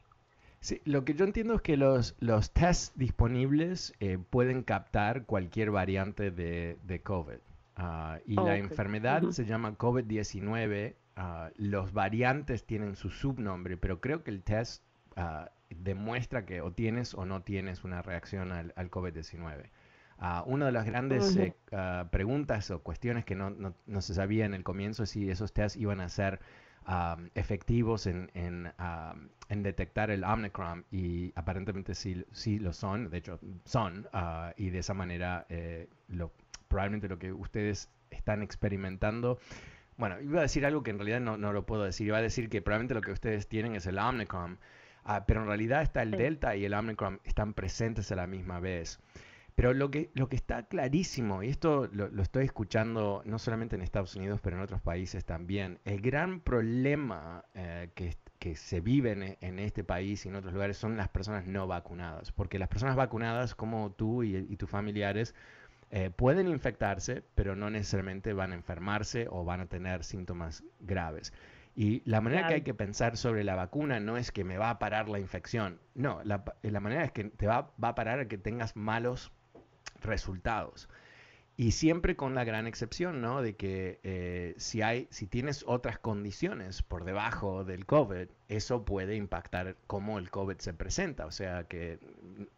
Sí, 0.60 0.80
lo 0.86 1.06
que 1.06 1.14
yo 1.16 1.26
entiendo 1.26 1.56
es 1.56 1.62
que 1.62 1.78
los, 1.78 2.16
los 2.20 2.52
tests 2.52 2.94
disponibles 2.96 3.96
eh, 4.00 4.20
pueden 4.30 4.62
captar 4.62 5.26
cualquier 5.26 5.72
variante 5.72 6.30
de, 6.32 6.78
de 6.84 7.02
COVID. 7.02 7.40
Ah, 7.78 8.20
y 8.28 8.38
Oh, 8.38 8.46
la 8.46 8.58
enfermedad 8.58 9.24
se 9.32 9.46
llama 9.46 9.76
COVID-19. 9.78 10.96
ah, 11.16 11.50
los 11.56 11.94
variantes 11.94 12.64
tienen 12.66 12.96
su 12.96 13.10
subnombre, 13.10 13.78
pero 13.78 14.02
creo 14.02 14.24
que 14.24 14.32
el 14.32 14.44
test 14.44 14.84
ah, 15.16 15.50
demuestra 15.70 16.46
que 16.46 16.62
o 16.62 16.72
tienes 16.72 17.14
o 17.14 17.26
no 17.26 17.42
tienes 17.42 17.84
una 17.84 18.02
reacción 18.02 18.52
al, 18.52 18.74
al 18.76 18.90
COVID-19. 18.90 19.70
Ah, 20.18 20.44
una 20.46 20.66
de 20.66 20.72
las 20.74 20.86
grandes 20.86 21.36
Ujú. 21.36 21.40
eh, 21.40 21.56
ah, 21.72 22.08
preguntas 22.12 22.72
o 22.72 22.82
cuestiones 22.82 23.24
que 23.26 23.36
no, 23.36 23.50
no- 23.52 23.74
no 23.86 24.02
se 24.02 24.14
sabía 24.14 24.46
en 24.46 24.54
el 24.54 24.64
comienzo 24.64 25.04
es 25.04 25.12
si 25.12 25.30
esos 25.30 25.54
tests 25.54 25.78
iban 25.78 26.02
a 26.02 26.10
ser 26.10 26.40
am, 26.86 27.30
efectivos 27.36 28.06
en, 28.08 28.30
en, 28.34 28.72
am, 28.78 29.30
en 29.50 29.64
detectar 29.64 30.12
el 30.12 30.24
Omicron 30.24 30.86
y 30.92 31.32
aparentemente 31.36 31.96
sí, 31.96 32.26
sí 32.32 32.60
lo 32.60 32.74
son, 32.74 33.10
de 33.10 33.18
hecho 33.18 33.40
son, 33.66 34.08
y 34.58 34.70
de 34.72 34.80
esa 34.80 34.94
manera 34.94 35.46
eh, 35.50 35.88
lo, 36.08 36.32
probablemente 36.68 37.08
lo 37.08 37.18
que 37.20 37.32
ustedes 37.32 37.90
están 38.12 38.42
experimentando, 38.44 39.40
bueno, 39.98 40.20
iba 40.22 40.40
a 40.40 40.44
decir 40.44 40.66
algo 40.66 40.82
que 40.84 40.92
en 40.92 40.98
realidad 40.98 41.20
no, 41.20 41.38
no 41.38 41.54
lo 41.54 41.66
puedo 41.66 41.84
decir, 41.84 42.08
iba 42.08 42.18
a 42.18 42.22
decir 42.22 42.50
que 42.50 42.62
probablemente 42.62 42.94
lo 42.96 43.02
que 43.02 43.12
ustedes 43.12 43.48
tienen 43.48 43.76
es 43.76 43.86
el 43.86 44.00
Omicron, 44.00 44.58
ah, 45.16 45.26
pero 45.26 45.42
en 45.42 45.48
realidad 45.48 45.82
está 45.82 46.02
el. 46.02 46.12
Delta 46.12 46.56
y 46.56 46.66
el 46.66 46.74
Omicron 46.74 47.20
están 47.24 47.54
presentes 47.54 48.12
a 48.12 48.16
la 48.16 48.28
misma 48.28 48.60
vez. 48.60 49.00
Pero 49.56 49.74
lo 49.74 49.92
que, 49.92 50.10
lo 50.14 50.30
que 50.30 50.38
está 50.38 50.64
clarísimo, 50.64 51.44
y 51.44 51.50
esto 51.50 51.90
lo, 51.92 52.08
lo 52.08 52.24
estoy 52.24 52.46
escuchando 52.46 53.22
no 53.26 53.40
solamente 53.40 53.76
en 53.76 53.82
Estados 53.82 54.16
Unidos, 54.16 54.40
pero 54.42 54.56
en 54.56 54.62
otros 54.62 54.82
países 54.82 55.26
también, 55.26 55.80
el 55.84 56.00
gran 56.00 56.40
problema 56.40 57.44
eh, 57.54 57.90
que, 57.94 58.16
que 58.40 58.56
se 58.56 58.80
vive 58.80 59.12
en, 59.12 59.38
en 59.42 59.60
este 59.60 59.84
país 59.84 60.26
y 60.26 60.30
en 60.30 60.36
otros 60.38 60.54
lugares 60.54 60.78
son 60.78 60.96
las 60.96 61.10
personas 61.10 61.46
no 61.46 61.68
vacunadas. 61.68 62.32
Porque 62.32 62.58
las 62.58 62.70
personas 62.70 62.96
vacunadas, 62.96 63.54
como 63.54 63.92
tú 63.92 64.24
y, 64.24 64.38
y 64.38 64.56
tus 64.56 64.70
familiares, 64.70 65.36
eh, 65.92 66.12
pueden 66.12 66.48
infectarse, 66.48 67.24
pero 67.34 67.56
no 67.56 67.70
necesariamente 67.70 68.34
van 68.34 68.52
a 68.52 68.56
enfermarse 68.56 69.28
o 69.30 69.44
van 69.44 69.62
a 69.62 69.66
tener 69.66 70.04
síntomas 70.04 70.64
graves. 70.80 71.34
Y 71.76 72.02
la 72.10 72.20
manera 72.22 72.48
que 72.48 72.56
hay 72.56 72.62
que 72.62 72.74
pensar 72.74 73.16
sobre 73.16 73.44
la 73.44 73.56
vacuna 73.56 74.00
no 74.00 74.18
es 74.18 74.32
que 74.32 74.44
me 74.44 74.58
va 74.58 74.70
a 74.70 74.80
parar 74.80 75.08
la 75.08 75.20
infección, 75.20 75.80
no, 75.96 76.22
la, 76.24 76.44
la 76.62 76.80
manera 76.80 77.06
es 77.06 77.12
que 77.12 77.26
te 77.26 77.48
va, 77.48 77.72
va 77.82 77.90
a 77.90 77.96
parar 77.96 78.20
a 78.20 78.28
que 78.28 78.38
tengas 78.38 78.76
malos 78.76 79.32
resultados. 80.02 80.90
Y 81.60 81.72
siempre 81.72 82.16
con 82.16 82.36
la 82.36 82.46
gran 82.46 82.68
excepción, 82.68 83.20
¿no? 83.20 83.42
De 83.42 83.58
que 83.58 84.00
eh, 84.04 84.54
si 84.56 84.82
hay, 84.82 85.10
si 85.12 85.28
tienes 85.28 85.66
otras 85.68 86.00
condiciones 86.00 86.84
por 86.84 87.04
debajo 87.04 87.66
del 87.66 87.86
COVID, 87.86 88.30
eso 88.48 88.86
puede 88.86 89.18
impactar 89.18 89.76
cómo 89.86 90.20
el 90.20 90.32
COVID 90.32 90.56
se 90.60 90.74
presenta. 90.74 91.26
O 91.26 91.32
sea 91.32 91.66
que 91.66 92.00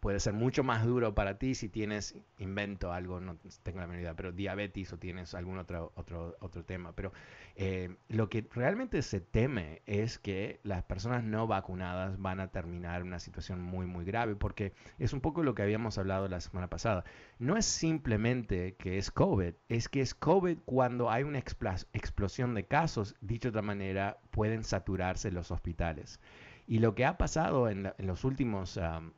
puede 0.00 0.20
ser 0.20 0.32
mucho 0.32 0.62
más 0.64 0.84
duro 0.86 1.14
para 1.14 1.38
ti 1.38 1.54
si 1.54 1.68
tienes, 1.68 2.14
invento 2.38 2.92
algo, 2.92 3.20
no 3.20 3.36
tengo 3.62 3.80
la 3.80 3.86
menor 3.86 4.00
idea, 4.02 4.14
pero 4.14 4.32
diabetes 4.32 4.92
o 4.92 4.98
tienes 4.98 5.34
algún 5.34 5.58
otro, 5.58 5.92
otro, 5.96 6.36
otro 6.40 6.64
tema. 6.64 6.92
Pero 6.94 7.12
eh, 7.56 7.96
lo 8.08 8.28
que 8.28 8.46
realmente 8.52 9.02
se 9.02 9.20
teme 9.20 9.82
es 9.86 10.18
que 10.18 10.60
las 10.62 10.82
personas 10.84 11.24
no 11.24 11.46
vacunadas 11.46 12.20
van 12.20 12.40
a 12.40 12.48
terminar 12.48 13.02
una 13.02 13.18
situación 13.18 13.60
muy, 13.62 13.86
muy 13.86 14.04
grave, 14.04 14.36
porque 14.36 14.72
es 14.98 15.12
un 15.12 15.20
poco 15.20 15.42
lo 15.42 15.54
que 15.54 15.62
habíamos 15.62 15.98
hablado 15.98 16.28
la 16.28 16.40
semana 16.40 16.68
pasada. 16.68 17.04
No 17.38 17.56
es 17.56 17.66
simplemente 17.66 18.74
que 18.76 18.98
es 18.98 19.10
COVID, 19.10 19.54
es 19.68 19.88
que 19.88 20.00
es 20.00 20.14
COVID 20.14 20.58
cuando 20.64 21.10
hay 21.10 21.22
una 21.24 21.38
explosión 21.38 22.54
de 22.54 22.66
casos, 22.66 23.14
dicho 23.20 23.48
de 23.48 23.50
otra 23.50 23.62
manera, 23.62 24.18
pueden 24.30 24.64
saturarse 24.64 25.30
los 25.30 25.50
hospitales. 25.50 26.20
Y 26.66 26.78
lo 26.78 26.94
que 26.94 27.04
ha 27.04 27.18
pasado 27.18 27.68
en, 27.68 27.82
la- 27.84 27.94
en 27.98 28.06
los 28.06 28.24
últimos... 28.24 28.76
am, 28.78 29.12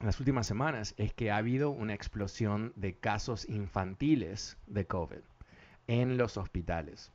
en 0.00 0.06
las 0.06 0.18
últimas 0.18 0.46
semanas 0.46 0.94
es 0.96 1.12
que 1.12 1.30
ha 1.30 1.36
habido 1.36 1.70
una 1.70 1.94
explosión 1.94 2.72
de 2.76 2.94
casos 2.94 3.48
infantiles 3.48 4.56
de 4.66 4.86
COVID 4.86 5.20
en 5.86 6.16
los 6.16 6.36
hospitales. 6.36 7.12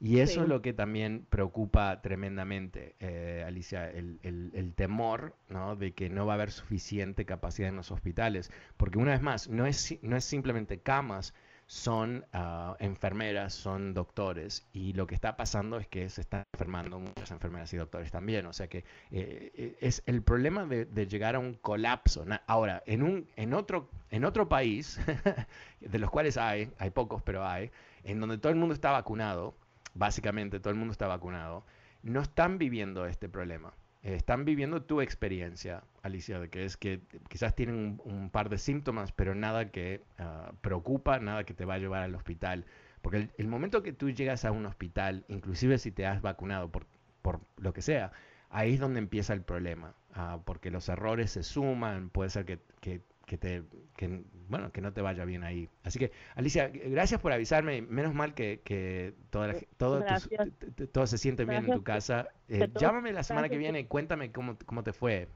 Y 0.00 0.20
eso 0.20 0.34
Sí. 0.34 0.40
es 0.42 0.48
lo 0.48 0.62
que 0.62 0.72
también 0.72 1.26
preocupa 1.28 2.00
tremendamente, 2.02 2.94
eh, 3.00 3.42
Alicia, 3.46 3.90
el, 3.90 4.20
el- 4.22 4.52
el 4.54 4.74
temor 4.74 5.34
¿no? 5.48 5.74
de 5.74 5.92
que 5.92 6.08
no 6.08 6.24
va 6.26 6.34
a 6.34 6.36
haber 6.36 6.52
suficiente 6.52 7.24
capacidad 7.24 7.68
en 7.68 7.76
los 7.76 7.90
hospitales. 7.90 8.52
Porque 8.76 8.98
una 8.98 9.12
vez 9.12 9.22
más, 9.22 9.48
no 9.48 9.66
es, 9.66 9.98
no 10.02 10.16
es 10.16 10.24
simplemente 10.24 10.78
camas, 10.80 11.34
son 11.68 12.24
ah, 12.32 12.76
enfermeras, 12.80 13.52
son 13.52 13.92
doctores. 13.92 14.66
Y 14.72 14.94
lo 14.94 15.06
que 15.06 15.14
está 15.14 15.36
pasando 15.36 15.78
es 15.78 15.86
que 15.86 16.08
se 16.08 16.22
están 16.22 16.42
enfermando 16.54 16.98
muchas 16.98 17.30
enfermeras 17.30 17.72
y 17.74 17.76
doctores 17.76 18.10
también. 18.10 18.46
O 18.46 18.54
sea 18.54 18.68
que 18.68 18.78
eh, 19.10 19.52
eh, 19.54 19.76
es 19.80 20.02
el 20.06 20.22
problema 20.22 20.64
de, 20.64 20.86
de 20.86 21.06
llegar 21.06 21.36
a 21.36 21.38
un 21.38 21.54
colapso. 21.54 22.24
Ahora, 22.46 22.82
en, 22.86 23.02
un, 23.02 23.28
en, 23.36 23.52
otro, 23.52 23.90
en 24.10 24.24
otro 24.24 24.48
país, 24.48 24.98
de 25.80 25.98
los 25.98 26.10
cuales 26.10 26.38
hay, 26.38 26.72
hay 26.78 26.88
pocos, 26.88 27.22
pero 27.22 27.46
hay, 27.46 27.70
en 28.02 28.18
donde 28.18 28.38
todo 28.38 28.50
el 28.50 28.58
mundo 28.58 28.74
está 28.74 28.90
vacunado, 28.90 29.54
básicamente 29.92 30.60
todo 30.60 30.70
el 30.70 30.78
mundo 30.78 30.92
está 30.92 31.06
vacunado, 31.06 31.64
no 32.02 32.22
están 32.22 32.56
viviendo 32.56 33.04
este 33.04 33.28
problema. 33.28 33.74
Eh, 34.02 34.14
están 34.14 34.46
viviendo 34.46 34.82
tu 34.82 35.02
experiencia, 35.02 35.82
Alicia, 36.08 36.40
de 36.40 36.50
que 36.50 36.64
es 36.64 36.76
que 36.76 37.00
quizás 37.28 37.54
tienen 37.54 37.76
un, 37.76 38.00
un 38.04 38.30
par 38.30 38.48
de 38.50 38.58
síntomas, 38.58 39.12
pero 39.12 39.34
nada 39.34 39.70
que 39.70 40.02
ah, 40.18 40.52
preocupa, 40.60 41.18
nada 41.20 41.44
que 41.44 41.54
te 41.54 41.64
va 41.64 41.74
a 41.74 41.78
llevar 41.78 42.02
al 42.02 42.14
hospital. 42.14 42.64
Porque 43.02 43.18
el, 43.18 43.30
el 43.38 43.48
momento 43.48 43.82
que 43.82 43.92
tú 43.92 44.10
llegas 44.10 44.44
a 44.44 44.52
un 44.52 44.66
hospital, 44.66 45.24
inclusive 45.28 45.78
si 45.78 45.92
te 45.92 46.06
has 46.06 46.20
vacunado 46.22 46.70
por, 46.70 46.86
por 47.22 47.40
lo 47.56 47.72
que 47.72 47.82
sea, 47.82 48.12
ahí 48.50 48.74
es 48.74 48.80
donde 48.80 48.98
empieza 48.98 49.32
el 49.34 49.42
problema, 49.42 49.94
ah, 50.14 50.40
porque 50.44 50.70
los 50.70 50.88
errores 50.88 51.30
se 51.32 51.42
suman, 51.42 52.10
puede 52.10 52.30
ser 52.30 52.44
que, 52.44 52.58
que, 52.80 53.02
que 53.26 53.38
te, 53.38 53.62
que, 53.96 54.22
bueno, 54.48 54.72
que 54.72 54.80
no 54.80 54.92
te 54.92 55.02
vaya 55.02 55.24
bien 55.24 55.44
ahí. 55.44 55.68
Así 55.84 55.98
que, 55.98 56.12
Alicia, 56.34 56.68
gracias 56.68 57.20
por 57.20 57.32
avisarme, 57.32 57.82
menos 57.82 58.14
mal 58.14 58.34
que, 58.34 58.60
que 58.64 59.14
toda 59.30 59.48
la- 59.48 59.56
todo, 59.76 60.04
t- 60.04 60.86
todo 60.88 61.06
se 61.06 61.18
siente 61.18 61.44
bien 61.44 61.64
en 61.64 61.72
tu 61.72 61.82
casa. 61.82 62.28
Eh, 62.48 62.70
llámame 62.74 63.12
la 63.12 63.22
semana 63.22 63.48
que 63.50 63.58
viene 63.58 63.80
y 63.80 63.84
cuéntame 63.86 64.32
cómo, 64.32 64.56
cómo 64.66 64.82
te 64.84 64.92
fue. 64.92 65.28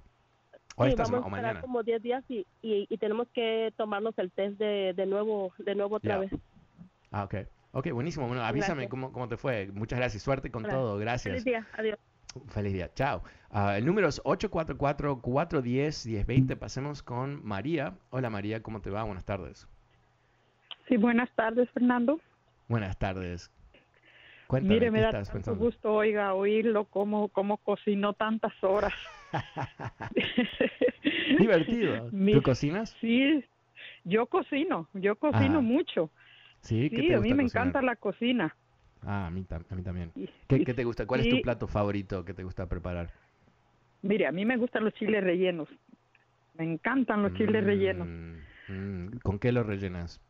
O 0.77 0.87
Sí, 0.87 0.95
vamos 0.97 1.25
a 1.25 1.29
esperar 1.29 1.61
como 1.61 1.83
10 1.83 2.03
días 2.03 2.25
y, 2.29 2.47
y, 2.63 2.87
y 2.89 2.99
tenemos 2.99 3.29
que 3.35 3.73
tomarnos 3.77 4.17
el 4.19 4.31
test 4.31 4.59
de, 4.59 4.93
de 4.95 5.07
nuevo 5.07 5.53
de 5.59 5.75
nuevo 5.75 5.97
otra 5.97 6.15
Ya. 6.15 6.19
vez. 6.21 6.31
Ah, 7.11 7.25
ok. 7.25 7.35
Ok, 7.73 7.91
buenísimo. 7.93 8.27
Bueno, 8.27 8.43
avísame 8.43 8.89
cómo, 8.89 9.13
cómo 9.13 9.29
te 9.29 9.37
fue. 9.37 9.71
Muchas 9.73 9.99
gracias. 9.99 10.23
Suerte 10.23 10.51
con 10.51 10.63
Gracias. 10.63 10.81
todo. 10.83 10.99
Gracias. 10.99 11.33
Feliz 11.33 11.45
día, 11.45 11.67
adiós. 11.77 11.99
Feliz 12.49 12.73
día. 12.73 12.91
Chao. 12.95 13.23
Ah, 13.51 13.77
el 13.77 13.85
número 13.85 14.09
es 14.09 14.23
844-410-1020. 14.25 16.57
Pasemos 16.59 17.03
con 17.03 17.45
María. 17.45 17.95
Hola 18.11 18.31
María, 18.31 18.63
¿cómo 18.63 18.81
te 18.81 18.91
va? 18.91 19.03
Buenas 19.05 19.25
tardes. 19.25 19.69
Sí, 20.89 20.97
buenas 20.97 21.31
tardes, 21.35 21.69
Fernando. 21.71 22.19
Buenas 22.69 22.99
tardes. 22.99 23.51
Cuéntame, 24.53 24.75
Mire, 24.75 24.87
¿qué 24.87 24.91
me 24.91 25.01
da 25.01 25.13
tanto 25.13 25.33
pensando? 25.33 25.65
gusto, 25.65 25.95
oiga, 25.95 26.35
oírlo, 26.35 26.85
cómo, 26.85 27.31
cómo 27.31 27.57
cocinó 27.57 28.13
tantas 28.13 28.53
horas. 28.63 28.93
Divertido. 31.39 32.09
Mi- 32.13 32.35
¿Tú 32.35 32.43
cocinas? 32.43 32.95
Sí, 33.01 33.43
yo 34.05 34.27
cocino, 34.27 34.91
yo 34.93 35.17
cocino 35.17 35.61
Ah, 35.61 35.63
mucho. 35.63 36.11
Sí, 36.61 36.91
¿qué 36.91 36.97
Sí, 36.97 37.09
te 37.09 37.15
a 37.15 37.21
mí 37.21 37.33
me 37.33 37.45
cocinar? 37.45 37.47
encanta 37.47 37.81
la 37.81 37.97
cocina. 37.97 38.55
Ah, 39.07 39.29
a 39.29 39.31
mí, 39.31 39.43
a 39.49 39.75
mí 39.75 39.83
también. 39.83 40.13
¿Qué, 40.47 40.61
te 40.61 40.85
gusta? 40.85 41.07
¿Cuál 41.07 41.23
es 41.23 41.31
tu 41.31 41.41
plato 41.41 41.67
favorito 41.67 42.23
que 42.23 42.35
te 42.35 42.45
gusta 42.45 42.67
preparar? 42.67 43.09
Mire, 44.03 44.27
a 44.27 44.33
mí 44.33 44.45
me 44.45 44.59
gustan 44.59 44.85
los 44.85 44.93
chiles 44.93 45.25
rellenos. 45.25 45.71
Me 46.59 46.65
encantan 46.65 47.23
los 47.23 47.33
chiles 47.39 47.65
rellenos. 47.65 48.07
Mm, 48.69 49.07
mm, 49.07 49.19
¿Con 49.23 49.39
qué 49.39 49.51
lo 49.51 49.63
rellenas? 49.63 50.21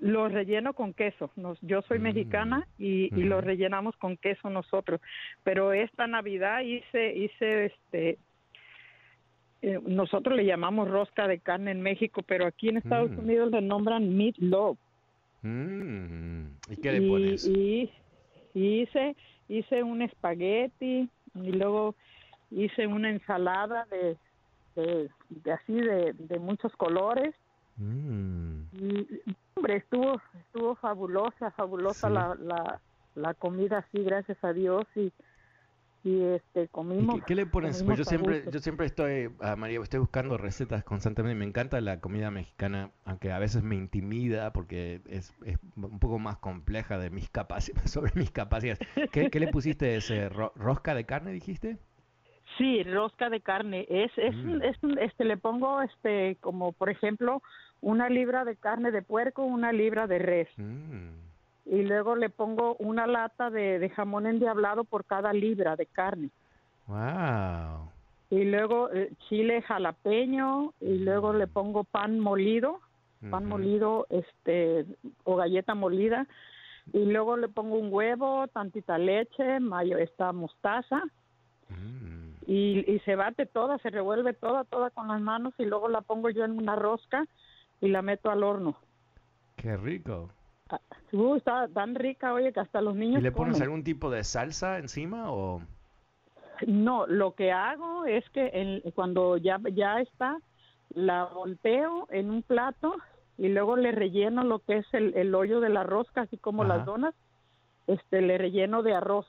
Los 0.00 0.30
relleno 0.32 0.74
con 0.74 0.94
queso. 0.94 1.30
Nos- 1.36 1.60
yo 1.60 1.82
soy 1.82 1.98
Mm, 1.98 2.02
mexicana 2.02 2.66
y, 2.78 3.12
y 3.18 3.24
los 3.24 3.42
rellenamos 3.42 3.96
con 3.96 4.16
queso 4.16 4.48
nosotros. 4.48 5.00
Pero 5.42 5.72
esta 5.72 6.06
Navidad 6.06 6.60
hice, 6.60 7.14
hice 7.16 7.66
este, 7.66 8.18
eh, 9.62 9.80
nosotros 9.86 10.36
le 10.36 10.44
llamamos 10.44 10.88
rosca 10.88 11.26
de 11.26 11.40
carne 11.40 11.72
en 11.72 11.82
México, 11.82 12.22
pero 12.22 12.46
aquí 12.46 12.68
en 12.68 12.76
Estados 12.76 13.10
Mm. 13.10 13.18
Unidos 13.18 13.50
le 13.50 13.60
nombran 13.60 14.16
meatloaf. 14.16 14.78
Mm, 15.42 16.46
¿Y 16.70 16.76
qué 16.80 16.92
le 16.92 17.00
y, 17.02 17.08
pones? 17.08 17.46
y- 17.48 17.90
y 18.54 18.82
hice, 18.82 19.16
hice 19.48 19.82
un 19.82 20.02
espagueti 20.02 21.08
y 21.34 21.52
luego 21.52 21.94
hice 22.50 22.86
una 22.86 23.10
ensalada 23.10 23.84
de, 23.90 24.16
de, 24.76 25.08
de 25.28 25.52
así 25.52 25.72
de, 25.74 26.12
de 26.12 26.38
muchos 26.38 26.72
colores. 26.76 27.34
Mm, 27.76 28.57
hombre, 29.56 29.76
estuvo, 29.76 30.20
estuvo 30.46 30.74
fabulosa, 30.76 31.50
fabulosa 31.52 32.08
Sí. 32.08 32.14
la, 32.14 32.34
la, 32.40 32.80
la 33.14 33.34
comida, 33.34 33.86
sí, 33.92 34.02
gracias 34.02 34.42
a 34.44 34.52
Dios. 34.52 34.84
Y, 34.94 35.12
y 36.04 36.22
este, 36.22 36.62
¿Y 36.64 36.68
comimos. 36.68 37.16
qué, 37.16 37.22
qué 37.26 37.34
le 37.34 37.46
pones? 37.46 37.82
Pues 37.82 37.98
yo 37.98 38.02
a 38.02 38.04
siempre, 38.04 38.36
gusto. 38.36 38.50
yo 38.52 38.58
siempre 38.60 38.86
estoy, 38.86 39.30
ah, 39.40 39.56
María, 39.56 39.80
estoy 39.80 39.98
buscando 40.00 40.38
recetas 40.38 40.84
constantemente. 40.84 41.36
Me 41.38 41.44
encanta 41.44 41.80
la 41.80 42.00
comida 42.00 42.30
mexicana, 42.30 42.92
aunque 43.04 43.32
a 43.32 43.38
veces 43.38 43.62
me 43.62 43.74
intimida 43.74 44.52
porque 44.52 45.00
es, 45.08 45.34
es 45.44 45.58
un 45.76 45.98
poco 45.98 46.18
más 46.18 46.38
compleja 46.38 46.98
de 46.98 47.10
mis 47.10 47.28
capacidades, 47.30 47.90
sobre 47.90 48.12
mis 48.14 48.30
capacidades. 48.30 48.78
¿Qué, 49.12 49.28
qué 49.30 49.40
le 49.40 49.48
pusiste 49.48 49.96
ese 49.96 50.28
ro- 50.28 50.52
rosca 50.54 50.94
de 50.94 51.04
carne, 51.04 51.32
dijiste? 51.32 51.78
Sí, 52.56 52.82
rosca 52.84 53.28
de 53.28 53.40
carne. 53.40 53.86
Es, 53.90 54.10
es, 54.16 54.34
un- 54.36 54.58
Mm. 54.58 54.62
es 54.62 54.82
un- 54.82 54.98
este, 54.98 55.24
le 55.24 55.36
pongo, 55.36 55.82
este, 55.82 56.36
como 56.40 56.72
por 56.72 56.88
ejemplo, 56.90 57.42
una 57.80 58.08
libra 58.08 58.44
de 58.44 58.56
carne 58.56 58.90
de 58.90 59.02
puerco, 59.02 59.44
una 59.44 59.72
libra 59.72 60.06
de 60.06 60.18
res. 60.18 60.48
Mm, 60.56 61.10
Y 61.66 61.82
luego 61.82 62.16
le 62.16 62.28
pongo 62.30 62.76
una 62.78 63.06
lata 63.06 63.50
de, 63.50 63.78
de 63.78 63.90
jamón 63.90 64.26
endiablado 64.26 64.84
por 64.84 65.04
cada 65.04 65.32
libra 65.32 65.76
de 65.76 65.86
carne. 65.86 66.30
wow. 66.86 67.88
Y 68.30 68.44
luego 68.44 68.90
eh, 68.92 69.10
chile 69.28 69.62
jalapeño 69.62 70.74
y 70.82 70.98
luego 70.98 71.32
le 71.32 71.46
pongo 71.46 71.84
pan 71.84 72.18
molido, 72.20 72.80
pan 73.30 73.46
molido, 73.46 74.06
este, 74.10 74.84
o 75.24 75.36
galleta 75.36 75.74
molida. 75.74 76.26
Y 76.92 77.04
luego 77.06 77.36
le 77.38 77.48
pongo 77.48 77.76
un 77.76 77.88
huevo, 77.92 78.46
tantita 78.48 78.98
leche, 78.98 79.60
mayo, 79.60 79.96
esta 79.98 80.32
mostaza. 80.32 81.02
Mm, 81.70 82.32
y, 82.46 82.84
y 82.94 82.98
se 83.00 83.14
bate 83.16 83.46
toda, 83.46 83.78
se 83.78 83.90
revuelve 83.90 84.32
toda, 84.34 84.64
toda 84.64 84.90
con 84.90 85.08
las 85.08 85.20
manos 85.20 85.54
y 85.58 85.64
luego 85.64 85.88
la 85.88 86.00
pongo 86.02 86.28
yo 86.30 86.44
en 86.44 86.52
una 86.52 86.76
rosca 86.76 87.24
y 87.80 87.88
la 87.88 88.02
meto 88.02 88.30
al 88.30 88.42
horno. 88.44 88.76
qué 89.56 89.76
rico. 89.76 90.30
Ah, 90.70 90.80
uh, 91.12 91.34
está 91.36 91.66
tan 91.68 91.94
rica, 91.94 92.32
oye, 92.34 92.52
que 92.52 92.60
hasta 92.60 92.80
los 92.82 92.94
niños 92.94 93.20
¿Y 93.20 93.22
le 93.22 93.32
pones 93.32 93.54
comen. 93.54 93.62
algún 93.62 93.84
tipo 93.84 94.10
de 94.10 94.22
salsa 94.24 94.78
encima 94.78 95.30
o...? 95.32 95.62
No, 96.66 97.06
lo 97.06 97.34
que 97.34 97.52
hago 97.52 98.04
es 98.04 98.28
que 98.30 98.82
cuando 98.94 99.36
ya, 99.36 99.58
ya 99.72 100.00
está, 100.00 100.36
la 100.90 101.24
volteo 101.24 102.06
en 102.10 102.30
un 102.30 102.42
plato 102.42 102.96
y 103.36 103.48
luego 103.48 103.76
le 103.76 103.92
relleno 103.92 104.42
lo 104.42 104.58
que 104.58 104.78
es 104.78 104.86
el, 104.92 105.14
el 105.16 105.34
hoyo 105.34 105.60
de 105.60 105.68
la 105.68 105.84
rosca, 105.84 106.22
así 106.22 106.36
como 106.36 106.64
Ajá. 106.64 106.76
las 106.78 106.86
donas, 106.86 107.14
este, 107.86 108.20
le 108.22 108.36
relleno 108.38 108.82
de 108.82 108.94
arroz, 108.94 109.26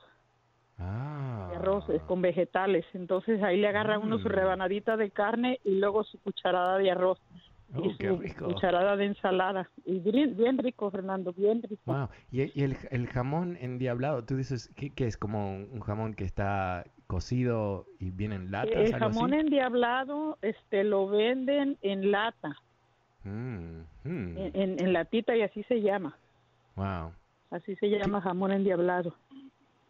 Ah. 0.78 1.46
de 1.50 1.56
arroz 1.56 1.88
eh, 1.90 2.00
con 2.08 2.20
vegetales. 2.22 2.84
Entonces 2.94 3.42
ahí 3.42 3.58
le 3.60 3.68
agarra 3.68 3.98
uno 3.98 4.18
su 4.18 4.28
Mm. 4.28 4.32
rebanadita 4.32 4.96
de 4.96 5.10
carne 5.10 5.60
y 5.64 5.76
luego 5.78 6.04
su 6.04 6.18
cucharada 6.20 6.78
de 6.78 6.90
arroz. 6.90 7.20
Oh, 7.74 7.84
y 7.84 7.96
qué 7.98 8.10
rico. 8.10 8.46
cucharada 8.46 8.96
de 8.96 9.06
ensalada. 9.06 9.70
Y 9.84 10.00
bien, 10.00 10.36
bien 10.36 10.58
rico, 10.58 10.90
Fernando, 10.90 11.32
bien 11.32 11.62
rico. 11.62 11.80
Wow. 11.86 12.08
Y, 12.32 12.42
y 12.58 12.64
el, 12.64 12.76
el 12.90 13.06
jamón 13.06 13.56
endiablado, 13.60 14.24
tú 14.24 14.36
dices 14.36 14.70
que, 14.74 14.90
que 14.90 15.06
es 15.06 15.16
como 15.16 15.52
un, 15.54 15.80
jamón 15.80 16.14
que 16.14 16.24
está 16.24 16.84
cocido 17.06 17.86
y 17.98 18.10
viene 18.10 18.34
en 18.36 18.50
latas, 18.50 18.74
el 18.74 18.94
jamón 18.96 19.32
así. 19.34 19.40
endiablado 19.40 20.38
este, 20.42 20.84
lo 20.84 21.08
venden 21.08 21.76
en 21.82 22.10
lata, 22.10 22.56
Mm, 23.22 23.80
mm, 24.04 24.38
en, 24.38 24.50
en, 24.54 24.80
en 24.80 24.92
latita 24.94 25.36
y 25.36 25.42
así 25.42 25.62
se 25.64 25.82
llama. 25.82 26.16
Wow. 26.76 27.12
Así 27.50 27.76
se 27.76 27.88
llama 27.90 28.20
jamón 28.22 28.50
endiablado. 28.52 29.14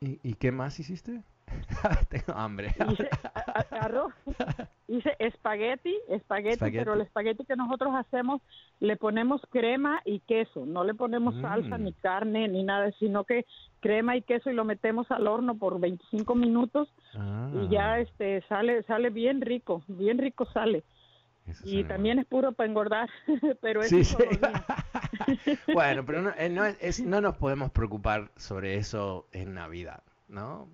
¿Y, 0.00 0.18
y 0.22 0.34
qué 0.34 0.50
más 0.50 0.80
hiciste? 0.80 1.22
Tengo 2.08 2.32
hambre. 2.38 2.72
Hice 2.90 3.08
a- 3.34 3.64
a- 3.70 3.84
arroz, 3.84 4.12
hice 4.88 5.16
espagueti, 5.18 5.94
espagueti, 6.08 6.54
Espagueti. 6.54 6.78
pero 6.78 6.94
el 6.94 7.00
espagueti 7.02 7.44
que 7.44 7.56
nosotros 7.56 7.92
hacemos 7.94 8.40
le 8.80 8.96
ponemos 8.96 9.40
crema 9.50 10.00
y 10.04 10.20
queso, 10.20 10.66
no 10.66 10.84
le 10.84 10.94
ponemos 10.94 11.34
salsa 11.40 11.78
Mm. 11.78 11.82
ni 11.84 11.92
carne 11.94 12.48
ni 12.48 12.62
nada, 12.64 12.90
sino 12.98 13.24
que 13.24 13.46
crema 13.80 14.16
y 14.16 14.22
queso 14.22 14.50
y 14.50 14.54
lo 14.54 14.64
metemos 14.64 15.10
al 15.10 15.26
horno 15.26 15.56
por 15.56 15.80
25 15.80 16.34
minutos 16.34 16.88
y 17.54 17.68
ya 17.68 17.92
Ah, 17.94 18.00
este 18.00 18.42
sale 18.48 18.82
sale 18.84 19.10
bien 19.10 19.40
rico, 19.40 19.82
bien 19.88 20.18
rico 20.18 20.44
sale. 20.52 20.84
eso 21.46 21.62
Y 21.64 21.84
también 21.84 22.18
es 22.18 22.26
puro 22.26 22.52
para 22.52 22.68
engordar, 22.68 23.08
pero 23.62 23.80
es 23.82 23.88
Sí, 23.88 24.04
sí. 24.04 24.16
bueno, 25.72 26.04
pero 26.04 26.22
no, 26.22 26.30
eh, 26.36 26.48
no, 26.48 26.64
es- 26.64 27.00
no 27.04 27.20
nos 27.20 27.36
podemos 27.36 27.70
preocupar 27.70 28.30
sobre 28.36 28.76
eso 28.76 29.26
en 29.32 29.54
Navidad, 29.54 30.02
¿no? 30.28 30.68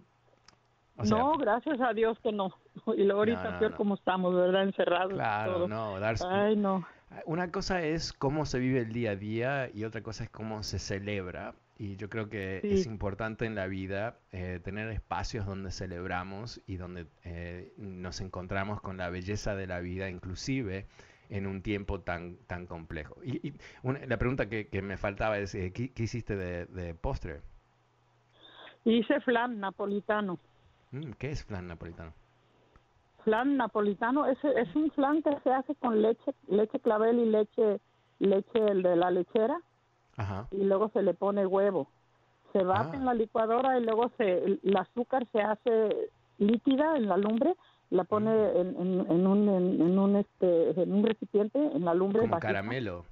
O 0.99 1.05
sea, 1.05 1.19
no, 1.19 1.37
gracias 1.37 1.81
a 1.81 1.93
Dios 1.93 2.19
que 2.21 2.33
no. 2.33 2.53
Y 2.97 3.05
luego 3.05 3.21
ahorita 3.21 3.45
No, 3.45 3.51
no, 3.53 3.59
peor 3.59 3.71
no. 3.73 3.77
como 3.77 3.95
estamos, 3.95 4.35
¿verdad? 4.35 4.63
Encerrados. 4.65 5.13
claro, 5.15 5.53
todo. 5.55 5.69
no, 5.69 6.01
darse, 6.01 6.25
Ay, 6.29 6.57
no. 6.57 6.87
Una 7.25 7.51
cosa 7.53 7.83
es 7.83 8.13
cómo 8.13 8.47
se 8.47 8.59
vive 8.59 8.81
el 8.81 8.93
día 8.93 9.13
a 9.13 9.17
día 9.17 9.71
y 9.73 9.85
otra 9.85 10.03
cosa 10.03 10.25
es 10.25 10.31
cómo 10.31 10.63
se 10.63 10.79
celebra. 10.79 11.55
Y 11.79 11.97
yo 11.97 12.09
creo 12.09 12.29
que 12.31 12.61
es 12.65 12.87
importante 12.87 13.45
en 13.45 13.55
la 13.55 13.67
vida 13.67 14.17
eh, 14.33 14.61
tener 14.65 14.89
espacios 14.91 15.45
donde 15.47 15.71
celebramos 15.71 16.61
y 16.67 16.77
donde 16.79 17.07
eh, 17.25 17.73
nos 17.77 18.21
encontramos 18.23 18.81
con 18.81 18.97
la 18.97 19.11
belleza 19.11 19.55
de 19.55 19.67
la 19.67 19.81
vida, 19.81 20.09
inclusive 20.09 20.87
en 21.29 21.47
un 21.47 21.61
tiempo 21.63 22.01
tan, 22.01 22.39
tan 22.47 22.67
complejo. 22.67 23.17
Y, 23.23 23.47
y 23.49 23.55
una- 23.83 24.05
la 24.07 24.17
pregunta 24.17 24.49
que, 24.49 24.69
que 24.69 24.81
me 24.81 24.97
faltaba 24.97 25.39
es, 25.39 25.55
eh, 25.55 25.71
¿qué, 25.75 25.93
qué 25.93 26.05
hiciste 26.05 26.35
de, 26.35 26.65
de 26.67 26.95
postre? 26.95 27.41
Hice 28.85 29.21
flan 29.21 29.61
napolitano. 29.61 30.39
Mm, 30.93 31.13
¿qué 31.19 31.31
es 31.31 31.45
flan 31.45 31.67
napolitano? 31.67 32.13
Flan 33.25 33.57
napolitano 33.57 34.27
es, 34.27 34.39
es 34.45 34.75
un 34.77 34.91
flan 34.93 35.23
que 35.23 35.37
se 35.43 35.51
hace 35.51 35.75
con 35.77 36.01
leche, 36.01 36.33
leche 36.49 36.79
clavel 36.79 37.19
y 37.19 37.27
leche, 37.27 37.81
leche 38.21 38.61
de 38.61 38.95
la 38.97 39.11
lechera 39.11 39.61
Ajá. 40.17 40.47
y 40.53 40.63
luego 40.63 40.91
se 40.91 41.03
le 41.03 41.13
pone 41.15 41.45
huevo. 41.45 41.89
Se 42.53 42.63
bate 42.63 42.91
Ah. 42.93 42.97
en 42.97 43.05
la 43.05 43.15
licuadora 43.15 43.79
y 43.79 43.83
luego 43.85 44.11
se, 44.17 44.45
el 44.45 44.77
azúcar 44.77 45.27
se 45.33 45.41
hace 45.41 46.11
líquida 46.39 46.97
en 46.97 47.09
la 47.09 47.17
lumbre, 47.17 47.55
la 47.91 48.05
pone 48.05 48.31
Mm. 48.31 48.57
en, 48.57 48.77
en, 48.81 49.11
en 49.11 49.27
un, 49.27 49.49
en, 49.49 49.81
en 49.83 49.99
un, 49.99 50.17
este, 50.17 50.81
en 50.81 50.93
un 50.93 51.05
recipiente, 51.05 51.59
en 51.59 51.85
la 51.85 51.95
lumbre. 51.95 52.21
Como 52.21 52.31
bajita, 52.33 52.47
caramelo. 52.49 53.05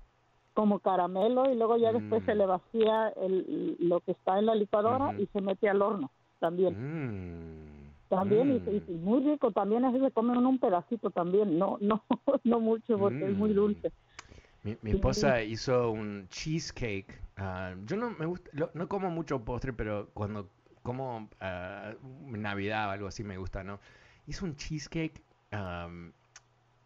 Como 0.54 0.78
caramelo 0.78 1.50
y 1.50 1.56
luego 1.56 1.76
ya 1.76 1.92
después 1.92 2.22
se 2.24 2.34
Mm. 2.34 2.38
le 2.38 2.46
vacía 2.46 3.08
el, 3.16 3.76
lo 3.80 3.98
que 4.00 4.12
está 4.12 4.38
en 4.38 4.46
la 4.46 4.54
licuadora 4.54 5.12
y 5.18 5.26
se 5.26 5.40
mete 5.40 5.68
al 5.68 5.82
horno 5.82 6.12
también. 6.38 6.74
Mm, 6.74 7.90
También, 8.08 8.50
y, 8.66 8.92
Mm. 8.92 9.04
muy 9.04 9.22
rico, 9.24 9.50
también 9.52 9.84
así 9.84 9.98
se 9.98 10.10
come 10.12 10.36
uno 10.36 10.48
un 10.48 10.58
pedacito 10.58 11.10
también, 11.10 11.58
no, 11.58 11.78
no, 11.80 12.04
no 12.44 12.60
mucho 12.60 12.98
porque 12.98 13.24
es 13.24 13.36
muy 13.36 13.50
Mm. 13.50 13.54
dulce. 13.54 13.92
Mi, 14.62 14.76
mi 14.82 14.90
Sí. 14.92 14.96
esposa 14.96 15.42
hizo 15.42 15.90
un 15.90 16.26
cheesecake. 16.28 17.20
ah, 17.36 17.74
yo 17.86 17.96
no 17.96 18.10
me 18.10 18.26
gusta, 18.26 18.48
lo- 18.52 18.70
no 18.74 18.88
como 18.88 19.10
mucho 19.10 19.44
postre, 19.44 19.72
pero 19.72 20.08
cuando 20.14 20.48
como 20.82 21.28
ah, 21.40 21.94
Navidad 22.30 22.88
o 22.88 22.90
algo 22.92 23.06
así 23.08 23.24
me 23.24 23.36
gusta, 23.36 23.64
¿no? 23.64 23.80
Hizo 24.26 24.44
un 24.44 24.54
cheesecake, 24.56 25.20
am, 25.50 26.12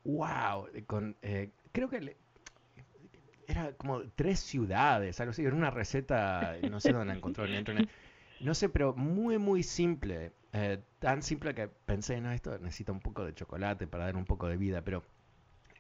wow, 0.05 0.67
con, 0.87 1.17
eh, 1.23 1.51
creo 1.73 1.89
que 1.89 2.01
le- 2.01 2.17
era 3.47 3.73
como 3.73 4.03
tres 4.15 4.41
ciudades, 4.41 5.19
algo 5.21 5.31
así, 5.31 5.43
era 5.45 5.55
una 5.57 5.71
receta, 5.71 6.57
no 6.65 6.81
sé 6.81 6.93
dónde 6.93 7.07
la 7.07 7.15
encontró 7.15 7.45
en 7.45 7.55
internet. 7.55 7.89
No 8.41 8.55
sé, 8.55 8.69
pero 8.69 8.95
muy, 8.95 9.39
muy 9.39 9.63
simple. 9.63 10.33
eh, 10.53 10.79
tan 10.99 11.23
simple 11.23 11.55
que 11.55 11.69
pensé, 11.69 12.21
no, 12.21 12.33
esto 12.33 12.59
necesita 12.59 12.93
un 12.93 13.01
poco 13.01 13.25
de 13.25 13.35
chocolate 13.35 13.87
para 13.87 14.05
dar 14.07 14.17
un 14.17 14.25
poco 14.25 14.49
de 14.49 14.57
vida, 14.57 14.83
pero 14.83 15.05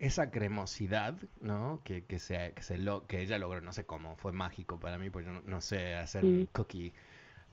esa 0.00 0.30
cremosidad, 0.30 1.16
¿no? 1.40 1.82
Que, 1.84 2.04
que, 2.06 2.18
se, 2.20 2.52
que, 2.54 2.62
se 2.62 2.78
lo, 2.78 3.06
que 3.06 3.22
ella 3.22 3.38
logró, 3.38 3.61
no 3.62 3.72
sé 3.72 3.86
cómo, 3.86 4.16
fue 4.16 4.32
mágico 4.32 4.80
para 4.80 4.98
mí, 4.98 5.11
porque 5.11 5.26
yo 5.28 5.34
no, 5.34 5.42
no 5.46 5.61
sé 5.62 5.96
hacer 5.96 6.26
un 6.26 6.44
Sí. 6.44 6.48
cookie. 6.52 6.92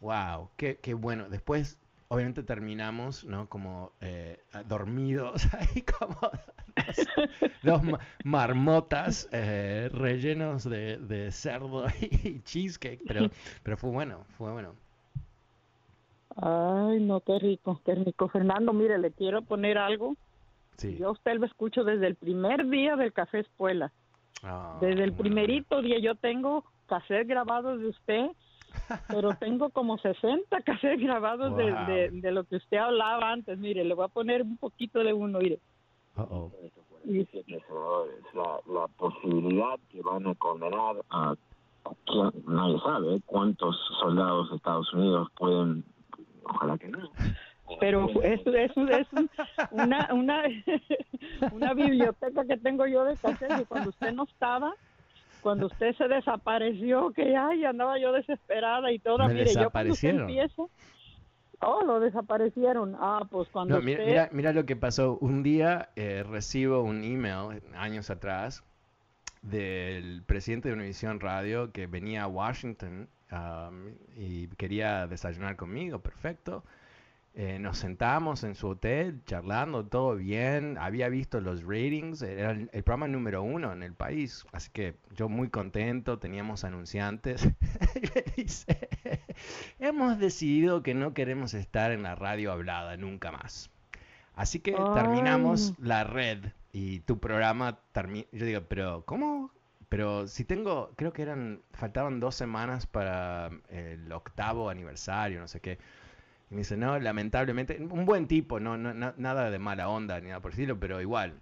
Wow, 0.02 0.52
qué, 0.58 0.80
qué 0.82 0.94
bueno. 0.96 1.30
Después, 1.30 1.80
obviamente 2.10 2.44
terminamos, 2.44 3.26
¿no? 3.26 3.50
Como 3.50 3.94
eh, 4.02 4.40
dormidos, 4.68 5.44
ahí 5.54 5.84
como 5.84 6.20
dos, 6.76 7.10
dos 7.62 7.84
ma- 7.84 8.00
marmotas 8.24 9.28
eh, 9.32 9.90
rellenos 9.94 10.64
de, 10.66 10.98
de 10.98 11.32
cerdo 11.32 11.86
y 12.02 12.42
cheesecake, 12.44 13.04
pero, 13.06 13.30
pero 13.64 13.78
fue 13.78 13.92
bueno, 13.92 14.26
fue 14.38 14.52
bueno. 14.52 14.76
Ay, 16.36 17.00
no, 17.00 17.22
qué 17.22 17.40
rico, 17.40 17.80
qué 17.86 17.96
rico. 17.96 18.28
Fernando, 18.30 18.74
mire, 18.74 18.98
le 18.98 19.12
quiero 19.12 19.42
poner 19.42 19.78
algo. 19.78 20.16
Sí. 20.78 20.98
Yo 20.98 21.08
a 21.08 21.12
usted 21.12 21.38
lo 21.40 21.46
escucho 21.46 21.84
desde 21.84 22.08
el 22.08 22.16
primer 22.16 22.68
día 22.68 22.96
del 22.98 23.14
Café 23.14 23.40
Espuela. 23.40 23.92
Ah, 24.44 24.78
Desde 24.82 25.04
el 25.04 25.14
primerito 25.14 25.82
día 25.82 25.98
yo 26.00 26.16
tengo 26.16 26.66
cassettes 26.88 27.28
grabados 27.28 27.80
de 27.80 27.88
usted, 27.88 28.28
pero 29.08 29.34
tengo 29.40 29.70
como 29.70 29.98
60 29.98 30.62
cassettes 30.62 31.00
grabados 31.02 31.56
de, 31.56 31.72
Wow. 31.72 31.86
de, 31.88 32.10
de 32.12 32.32
lo 32.32 32.44
que 32.44 32.58
usted 32.58 32.78
hablaba 32.78 33.32
antes. 33.32 33.58
Mire, 33.58 33.86
le 33.86 33.94
voy 33.94 34.06
a 34.06 34.10
poner 34.10 34.42
un 34.42 34.58
poquito 34.58 35.00
de 35.00 35.14
uno, 35.14 35.40
mire. 35.40 35.60
Uh-oh. 36.18 36.52
Dice, 37.06 37.46
la, 38.34 38.60
la 38.74 38.88
posibilidad 38.98 39.80
que 39.90 40.02
van 40.02 40.28
a 40.28 40.36
condenar 40.36 40.96
a, 41.10 41.32
a 41.32 41.36
quien- 42.06 42.44
nadie 42.48 42.80
sabe 42.80 43.22
cuántos 43.26 43.78
soldados 44.00 44.50
de 44.50 44.56
Estados 44.58 44.92
Unidos 44.94 45.30
pueden 45.38 45.84
ojalá 46.46 46.78
que 46.78 46.88
no 46.88 47.12
Pero 47.80 48.08
es, 48.24 48.42
es, 48.46 48.72
es 48.78 48.78
un- 49.14 49.30
una, 49.72 50.08
una, 50.14 50.44
una 51.52 51.74
biblioteca 51.74 52.46
que 52.46 52.58
tengo 52.58 52.86
yo 52.88 53.04
de 53.06 53.16
cassettes 53.18 53.62
y 53.62 53.66
cuando 53.66 53.90
usted 53.90 54.12
no 54.14 54.24
estaba, 54.24 54.74
cuando 55.42 55.68
usted 55.68 55.96
se 55.96 56.08
desapareció, 56.08 57.12
que 57.12 57.36
ay, 57.36 57.66
andaba 57.66 58.00
yo 58.00 58.12
desesperada 58.12 58.92
y 58.92 59.00
toda, 59.00 59.28
Me 59.28 59.34
mire, 59.36 59.54
yo 59.54 59.70
cuando 59.72 59.94
usted 59.94 60.10
desaparecieron. 60.14 60.30
empieza, 60.30 60.64
oh, 61.62 61.84
lo 61.84 62.00
desaparecieron. 62.00 62.96
Ah, 63.00 63.22
pues 63.30 63.50
cuando 63.50 63.76
No, 63.76 63.82
mira, 63.82 64.00
usted... 64.00 64.12
mira, 64.12 64.30
mira 64.32 64.54
lo 64.54 64.66
que 64.66 64.76
pasó. 64.76 65.18
Un 65.22 65.42
día 65.44 65.90
eh, 65.96 66.24
recibo 66.28 66.82
un 66.82 67.04
email, 67.04 67.62
años 67.76 68.10
atrás, 68.10 68.64
del 69.42 70.24
presidente 70.26 70.70
de 70.70 70.74
Univision 70.76 71.20
Radio 71.20 71.72
que 71.72 71.86
venía 71.88 72.24
a 72.24 72.28
Washington 72.28 73.08
am, 73.30 73.96
y 74.16 74.48
quería 74.48 75.08
desayunar 75.08 75.56
conmigo, 75.56 76.00
perfecto. 76.00 76.64
Eh, 77.38 77.60
nos 77.60 77.78
sentamos 77.80 78.46
en 78.46 78.56
su 78.56 78.70
hotel 78.70 79.22
charlando, 79.26 79.86
todo 79.86 80.16
bien. 80.16 80.78
Había 80.78 81.10
visto 81.10 81.42
los 81.42 81.64
ratings, 81.64 82.22
era 82.22 82.52
el, 82.52 82.70
el 82.72 82.84
programa 82.84 83.10
número 83.10 83.44
uno 83.44 83.74
en 83.74 83.84
el 83.84 83.94
país. 83.94 84.46
Así 84.54 84.70
que 84.72 84.96
yo 85.16 85.28
muy 85.28 85.50
contento, 85.50 86.18
teníamos 86.18 86.64
anunciantes. 86.64 87.46
y 88.38 88.44
dice, 88.44 88.88
hemos 89.80 90.18
decidido 90.18 90.82
que 90.82 90.94
no 90.94 91.14
queremos 91.14 91.54
estar 91.54 91.92
en 91.92 92.04
la 92.04 92.16
radio 92.16 92.54
hablada 92.54 92.96
nunca 92.96 93.34
más. 93.34 93.70
Así 94.36 94.60
que 94.60 94.74
terminamos 94.94 95.74
la 95.80 96.04
red 96.04 96.40
y 96.72 97.00
tu 97.02 97.20
programa 97.20 97.80
termina. 97.94 98.28
Yo 98.32 98.46
digo, 98.46 98.62
pero 98.68 99.06
¿cómo? 99.06 99.52
Pero 99.96 100.28
si 100.28 100.44
tengo, 100.44 100.92
creo 100.98 101.14
que 101.14 101.22
eran, 101.22 101.62
faltaban 101.72 102.20
dos 102.20 102.36
semanas 102.36 102.86
para 102.86 103.50
el 103.70 104.12
octavo 104.12 104.70
aniversario, 104.70 105.40
no 105.40 105.48
sé 105.48 105.62
qué. 105.62 105.78
Y 106.52 106.54
me 106.56 106.58
dice, 106.60 106.76
no, 106.76 107.00
lamentablemente, 107.00 107.78
un 107.80 108.04
buen 108.04 108.28
tipo, 108.28 108.60
no, 108.60 108.76
no, 108.78 108.94
na- 108.94 109.14
nada 109.16 109.50
de 109.50 109.58
mala 109.58 109.88
onda 109.88 110.20
ni 110.20 110.28
nada 110.28 110.42
por 110.42 110.52
estilo, 110.52 110.78
pero 110.78 111.00
igual. 111.00 111.36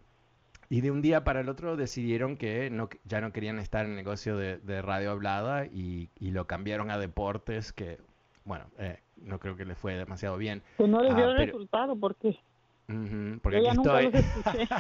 Y 0.70 0.82
de 0.82 0.92
un 0.92 1.02
día 1.02 1.24
para 1.24 1.40
el 1.40 1.50
otro 1.50 1.76
decidieron 1.78 2.38
que 2.38 2.70
no, 2.70 2.90
ya 3.06 3.22
no 3.22 3.34
querían 3.34 3.58
estar 3.58 3.86
en 3.86 3.94
el 3.94 3.98
negocio 3.98 4.38
de, 4.38 4.60
de 4.60 4.84
radio 4.84 5.10
hablada 5.10 5.66
y, 5.66 6.12
y 6.20 6.30
lo 6.30 6.46
cambiaron 6.46 6.92
a 6.92 7.00
deportes, 7.00 7.74
que, 7.74 7.98
bueno, 8.46 8.66
eh, 8.78 9.00
no 9.18 9.40
creo 9.40 9.56
que 9.56 9.66
le 9.66 9.74
fue 9.74 9.96
demasiado 9.96 10.38
bien. 10.38 10.62
Que 10.78 10.88
no 10.88 11.02
le 11.02 11.10
Ah, 11.10 11.16
dio 11.16 11.30
el 11.32 11.38
pero- 11.38 11.54
resultado 11.54 11.96
porque 12.00 12.38
porque 13.42 13.64
yo 13.64 13.72
aquí 13.72 13.80
estoy. 13.80 14.12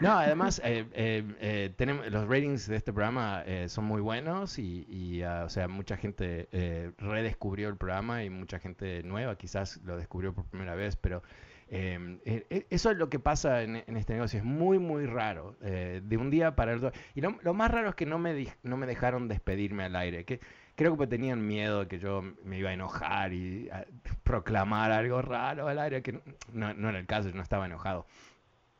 No, 0.00 0.12
además, 0.12 0.60
eh, 0.64 0.86
eh, 0.92 1.24
eh, 1.40 1.72
tenemos, 1.76 2.08
los 2.10 2.28
ratings 2.28 2.68
de 2.68 2.76
este 2.76 2.92
programa 2.92 3.42
eh, 3.46 3.68
son 3.68 3.84
muy 3.84 4.00
buenos 4.00 4.58
y, 4.58 4.86
y, 4.88 5.22
ah, 5.22 5.44
o 5.44 5.48
sea, 5.48 5.66
mucha 5.66 5.96
gente 5.96 6.48
eh, 6.52 6.92
redescubrió 6.98 7.68
el 7.68 7.76
programa 7.76 8.22
y 8.22 8.30
mucha 8.30 8.58
gente 8.58 9.02
nueva 9.02 9.36
quizás 9.36 9.80
lo 9.84 9.96
descubrió 9.96 10.34
por 10.34 10.44
primera 10.44 10.74
vez, 10.74 10.96
pero 10.96 11.22
eh, 11.68 12.18
eh, 12.24 12.46
eh, 12.48 12.66
eso 12.70 12.92
es 12.92 12.96
lo 12.96 13.10
que 13.10 13.18
pasa 13.18 13.62
en, 13.62 13.82
en 13.86 13.96
este 13.96 14.14
negocio, 14.14 14.38
es 14.38 14.44
muy, 14.44 14.78
muy 14.78 15.06
raro, 15.06 15.56
de 15.60 16.16
un 16.16 16.30
día 16.30 16.54
para 16.54 16.72
el 16.72 16.84
otro. 16.84 16.98
Y 17.14 17.20
lo, 17.20 17.36
lo 17.42 17.54
más 17.54 17.70
raro 17.70 17.88
es 17.88 17.94
que 17.94 18.06
no 18.06 18.18
me, 18.18 18.54
no 18.62 18.76
me 18.76 18.86
dejaron 18.86 19.28
despedirme 19.28 19.84
al 19.84 19.96
aire, 19.96 20.24
que 20.24 20.40
creo 20.76 20.96
que 20.96 21.06
tenían 21.06 21.46
miedo 21.46 21.80
de 21.80 21.88
que 21.88 21.98
yo 21.98 22.22
me 22.44 22.58
iba 22.58 22.70
a 22.70 22.74
enojar 22.74 23.32
y 23.32 23.68
a 23.70 23.86
proclamar 24.22 24.92
algo 24.92 25.22
raro 25.22 25.68
al 25.68 25.78
aire, 25.78 26.02
que 26.02 26.20
no, 26.52 26.74
no 26.74 26.88
era 26.90 26.98
el 26.98 27.06
caso, 27.06 27.28
yo 27.30 27.34
no 27.34 27.42
estaba 27.42 27.66
enojado. 27.66 28.06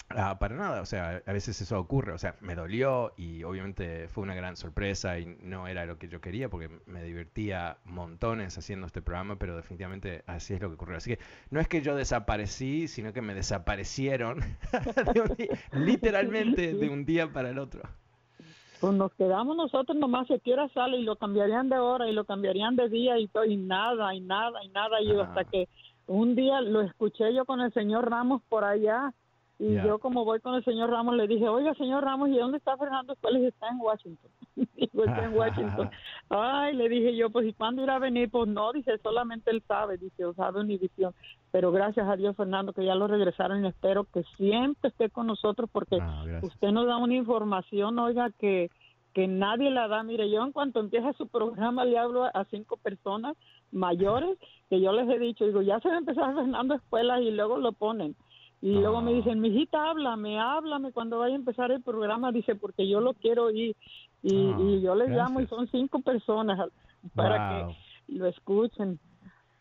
Ah, 0.09 0.39
para 0.39 0.55
nada, 0.55 0.83
o 0.83 0.87
sea, 0.87 1.21
a 1.27 1.33
veces 1.33 1.61
eso 1.61 1.81
ocurre, 1.81 2.13
o 2.13 2.19
sea, 2.19 2.37
me 2.41 2.55
dolió 2.55 3.13
y 3.17 3.43
obviamente 3.43 4.07
fue 4.07 4.23
una 4.23 4.37
gran 4.37 4.57
sorpresa 4.57 5.19
y 5.19 5.27
no 5.41 5.67
era 5.67 5.85
lo 5.85 5.99
que 5.99 6.07
yo 6.07 6.21
quería 6.21 6.49
porque 6.49 6.71
me 6.87 7.03
divertía 7.03 7.79
montones 7.85 8.57
haciendo 8.57 8.87
este 8.87 9.03
programa, 9.03 9.37
pero 9.37 9.57
definitivamente 9.57 10.23
así 10.29 10.55
es 10.55 10.61
lo 10.61 10.69
que 10.69 10.75
ocurrió. 10.75 10.97
Así 10.99 11.11
que 11.17 11.19
no 11.51 11.59
es 11.59 11.67
que 11.67 11.83
yo 11.83 11.97
desaparecí, 11.97 12.87
sino 12.87 13.13
que 13.13 13.21
me 13.21 13.35
desaparecieron 13.35 14.39
de 15.15 15.35
día- 15.37 15.59
literalmente 15.73 16.75
de 16.75 16.89
un 16.89 17.05
día 17.05 17.33
para 17.33 17.51
el 17.51 17.59
otro. 17.59 17.83
Pues 18.81 18.95
nos 18.95 19.13
quedamos 19.15 19.57
nosotros 19.57 19.97
nomás, 19.97 20.31
a 20.31 20.39
qué 20.39 20.53
hora 20.53 20.69
sale 20.69 20.99
y 20.99 21.03
lo 21.03 21.17
cambiarían 21.17 21.69
de 21.69 21.79
hora 21.79 22.09
y 22.09 22.13
lo 22.13 22.25
cambiarían 22.25 22.77
de 22.77 22.89
día 22.89 23.19
y 23.19 23.27
todo, 23.29 23.45
y 23.45 23.57
nada, 23.57 24.15
y 24.15 24.21
nada, 24.21 24.63
y 24.65 24.69
nada. 24.69 25.01
Y 25.01 25.13
Ah. 25.13 25.23
hasta 25.23 25.45
que 25.45 25.69
un 26.07 26.35
día 26.37 26.61
lo 26.61 26.83
escuché 26.83 27.35
yo 27.35 27.45
con 27.47 27.61
el 27.61 27.73
señor 27.73 28.09
Ramos 28.11 28.43
por 28.49 28.65
allá 28.65 29.13
y 29.59 29.75
yo 29.75 29.99
como 29.99 30.25
voy 30.25 30.39
con 30.41 30.55
el 30.55 30.65
señor 30.65 30.91
Ramos 30.91 31.17
le 31.17 31.27
dije, 31.27 31.49
oiga 31.49 31.75
señor 31.75 32.05
Ramos, 32.05 32.29
¿y 32.29 32.37
dónde 32.37 32.59
está 32.59 32.77
Fernando 32.77 33.15
Escuelas? 33.15 33.43
Está 33.43 33.69
en 33.69 33.81
Washington. 33.81 34.31
Digo, 34.77 35.05
está 35.05 35.25
en 35.25 35.35
Washington. 35.35 35.91
Ay, 36.29 36.75
le 36.77 36.89
dije 36.91 37.17
yo, 37.17 37.31
pues 37.31 37.47
¿y 37.47 37.53
cuándo 37.55 37.83
irá 37.83 37.97
a 37.97 37.99
venir? 37.99 38.31
Pues 38.31 38.49
no, 38.49 38.73
dice, 38.73 38.99
solamente 39.03 39.51
él 39.51 39.63
sabe, 39.67 39.97
dice, 39.97 40.27
o 40.27 40.35
sabe 40.35 40.61
Univisión. 40.61 41.15
Pero 41.53 41.73
gracias 41.73 42.07
a 42.07 42.17
Dios, 42.17 42.37
Fernando, 42.37 42.75
que 42.75 42.85
ya 42.85 42.95
lo 42.95 43.07
regresaron 43.07 43.65
y 43.65 43.69
espero 43.69 44.05
que 44.05 44.25
siempre 44.37 44.91
esté 44.91 45.09
con 45.09 45.27
nosotros 45.27 45.71
porque 45.73 45.99
Ah, 46.01 46.25
usted 46.43 46.69
nos 46.73 46.87
da 46.87 46.99
una 46.99 47.15
información, 47.15 47.99
oiga, 47.99 48.31
que, 48.39 48.71
que 49.15 49.27
nadie 49.27 49.71
la 49.71 49.89
da. 49.89 50.03
Mire, 50.03 50.31
yo 50.31 50.45
en 50.45 50.53
cuanto 50.53 50.81
empieza 50.81 51.15
su 51.15 51.29
programa 51.29 51.87
le 51.87 51.97
hablo 51.99 52.25
a, 52.25 52.29
a 52.29 52.45
cinco 52.45 52.77
personas 52.77 53.37
mayores 53.73 54.39
que 54.69 54.81
yo 54.81 54.93
les 54.93 55.09
he 55.09 55.19
dicho, 55.19 55.47
digo, 55.47 55.63
ya 55.63 55.81
se 55.81 55.89
va 55.89 55.95
a 55.95 55.99
empezar 55.99 56.35
Fernando 56.35 56.75
Escuelas 56.75 57.23
y 57.23 57.31
luego 57.31 57.57
lo 57.57 57.73
ponen. 57.73 58.15
Y 58.67 58.81
luego 58.81 59.01
me 59.01 59.13
Ah. 59.13 59.15
dicen, 59.15 59.41
mijita, 59.41 59.91
háblame, 59.91 60.41
háblame 60.41 60.91
cuando 60.93 61.19
vaya 61.21 61.35
a 61.35 61.37
empezar 61.39 61.71
el 61.71 61.83
programa, 61.83 62.33
dice, 62.33 62.55
porque 62.57 62.89
yo 62.89 63.01
lo 63.01 63.15
quiero 63.15 63.45
oír. 63.45 63.77
Y, 64.23 64.51
Ah, 64.51 64.57
y 64.61 64.81
yo 64.81 64.95
les 64.97 65.09
llamo 65.11 65.41
y 65.41 65.45
gracias. 65.45 65.51
son 65.51 65.69
cinco 65.69 66.01
personas 66.01 66.59
para 67.15 67.63
Wow. 67.67 67.75
que 68.09 68.13
lo 68.15 68.27
escuchen. 68.27 68.99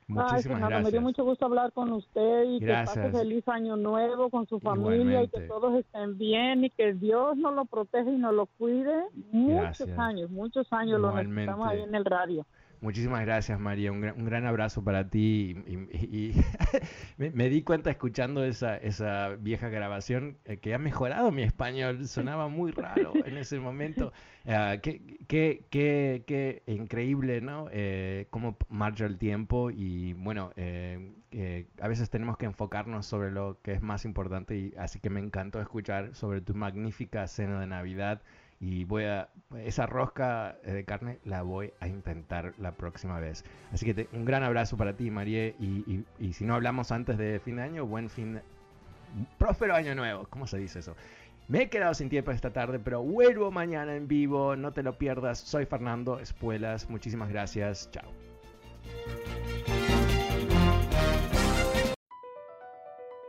Ay, 0.08 0.14
Muchísimas 0.14 0.44
Fernando, 0.44 0.68
me 0.70 0.70
dio 0.76 0.82
gracias. 0.84 1.04
mucho 1.04 1.24
gusto 1.24 1.46
hablar 1.46 1.72
con 1.72 1.92
usted 1.92 2.44
y 2.44 2.60
que 2.60 2.68
pase 2.68 3.00
Gracias. 3.00 3.12
feliz 3.22 3.48
año 3.48 3.76
nuevo 3.76 4.30
con 4.30 4.48
su 4.48 4.60
familia 4.60 5.24
y 5.24 5.28
que 5.28 5.38
Igualmente. 5.38 5.48
todos 5.48 5.76
estén 5.80 6.18
bien 6.18 6.64
y 6.64 6.70
que 6.72 6.94
Dios 6.94 7.38
nos 7.38 7.54
lo 7.56 7.66
proteja 7.66 8.10
y 8.12 8.18
nos 8.18 8.34
lo 8.34 8.46
cuide 8.58 9.04
muchos 9.32 9.62
Gracias. 9.88 10.00
años, 10.00 10.30
muchos 10.32 10.66
años 10.72 11.00
lo 11.02 11.12
necesitamos 11.12 11.68
ahí 11.68 11.78
Igualmente. 11.78 11.90
en 11.90 11.96
el 11.96 12.06
radio. 12.06 12.46
Muchísimas 12.86 13.22
gracias, 13.22 13.60
María. 13.60 13.92
Un 13.92 14.00
gran, 14.00 14.16
un 14.16 14.26
gran 14.26 14.46
abrazo 14.46 14.84
para 14.84 15.10
ti. 15.10 15.56
Y, 15.66 16.34
me, 17.18 17.50
di 17.50 17.64
cuenta 17.64 17.90
escuchando 17.90 18.44
esa, 18.44 18.78
esa 18.78 19.30
vieja 19.40 19.70
grabación 19.70 20.38
eh, 20.46 20.58
que 20.58 20.76
ha 20.76 20.78
mejorado 20.78 21.32
mi 21.32 21.42
español. 21.42 22.08
Sonaba 22.08 22.48
muy 22.48 22.72
raro 22.72 23.14
en 23.26 23.38
ese 23.38 23.60
momento. 23.60 24.14
Uh, 24.46 24.80
qué, 24.84 25.18
qué, 25.28 25.66
qué, 25.72 26.24
qué, 26.28 26.62
increíble, 26.68 27.42
¿no? 27.42 27.70
Eh, 27.72 28.28
cómo 28.30 28.56
marcha 28.70 29.08
el 29.08 29.18
tiempo 29.18 29.72
y 29.72 30.14
bueno, 30.14 30.52
eh, 30.56 31.66
a 31.82 31.88
veces 31.88 32.12
tenemos 32.12 32.38
que 32.38 32.46
enfocarnos 32.46 33.08
sobre 33.08 33.32
lo 33.32 33.60
que 33.64 33.74
es 33.74 33.82
más 33.82 34.06
importante 34.06 34.56
y 34.56 34.74
así 34.78 35.00
que 35.00 35.10
me 35.10 35.20
encantó 35.22 35.60
escuchar 35.60 36.14
sobre 36.14 36.42
tu 36.42 36.54
magnífica 36.54 37.28
cena 37.28 37.60
de 37.60 37.66
Navidad 37.66 38.22
y 38.66 38.84
voy 38.84 39.04
a 39.04 39.30
esa 39.64 39.86
rosca 39.86 40.58
de 40.66 40.84
carne 40.86 41.20
la 41.24 41.44
voy 41.44 41.72
a 41.80 41.88
intentar 41.88 42.54
la 42.58 42.72
próxima 42.72 43.20
vez. 43.20 43.46
Así 43.72 43.86
que 43.86 44.08
un 44.12 44.26
gran 44.26 44.42
abrazo 44.42 44.76
para 44.76 44.98
ti, 44.98 45.12
María, 45.12 45.50
y, 45.50 46.04
y, 46.20 46.34
si 46.34 46.46
no 46.46 46.56
hablamos 46.56 46.92
antes 46.92 47.20
de 47.20 47.40
fin 47.40 47.58
de 47.58 47.62
año, 47.62 47.86
buen 47.86 48.10
fin, 48.10 48.42
próspero 49.38 49.76
año 49.76 49.94
nuevo, 49.94 50.26
¿cómo 50.32 50.48
se 50.48 50.58
dice 50.58 50.80
eso? 50.80 50.96
Me 51.48 51.62
he 51.62 51.70
quedado 51.70 51.94
sin 51.94 52.10
tiempo 52.10 52.32
esta 52.32 52.54
tarde, 52.54 52.80
pero 52.80 53.04
vuelvo 53.04 53.52
mañana 53.52 53.96
en 53.96 54.08
vivo, 54.08 54.56
no 54.56 54.74
te 54.74 54.82
lo 54.82 54.98
pierdas. 54.98 55.38
Soy 55.38 55.68
Fernando 55.68 56.20
Espuelas, 56.20 56.90
muchísimas 56.90 57.30
gracias, 57.30 57.92
chao. 57.92 58.12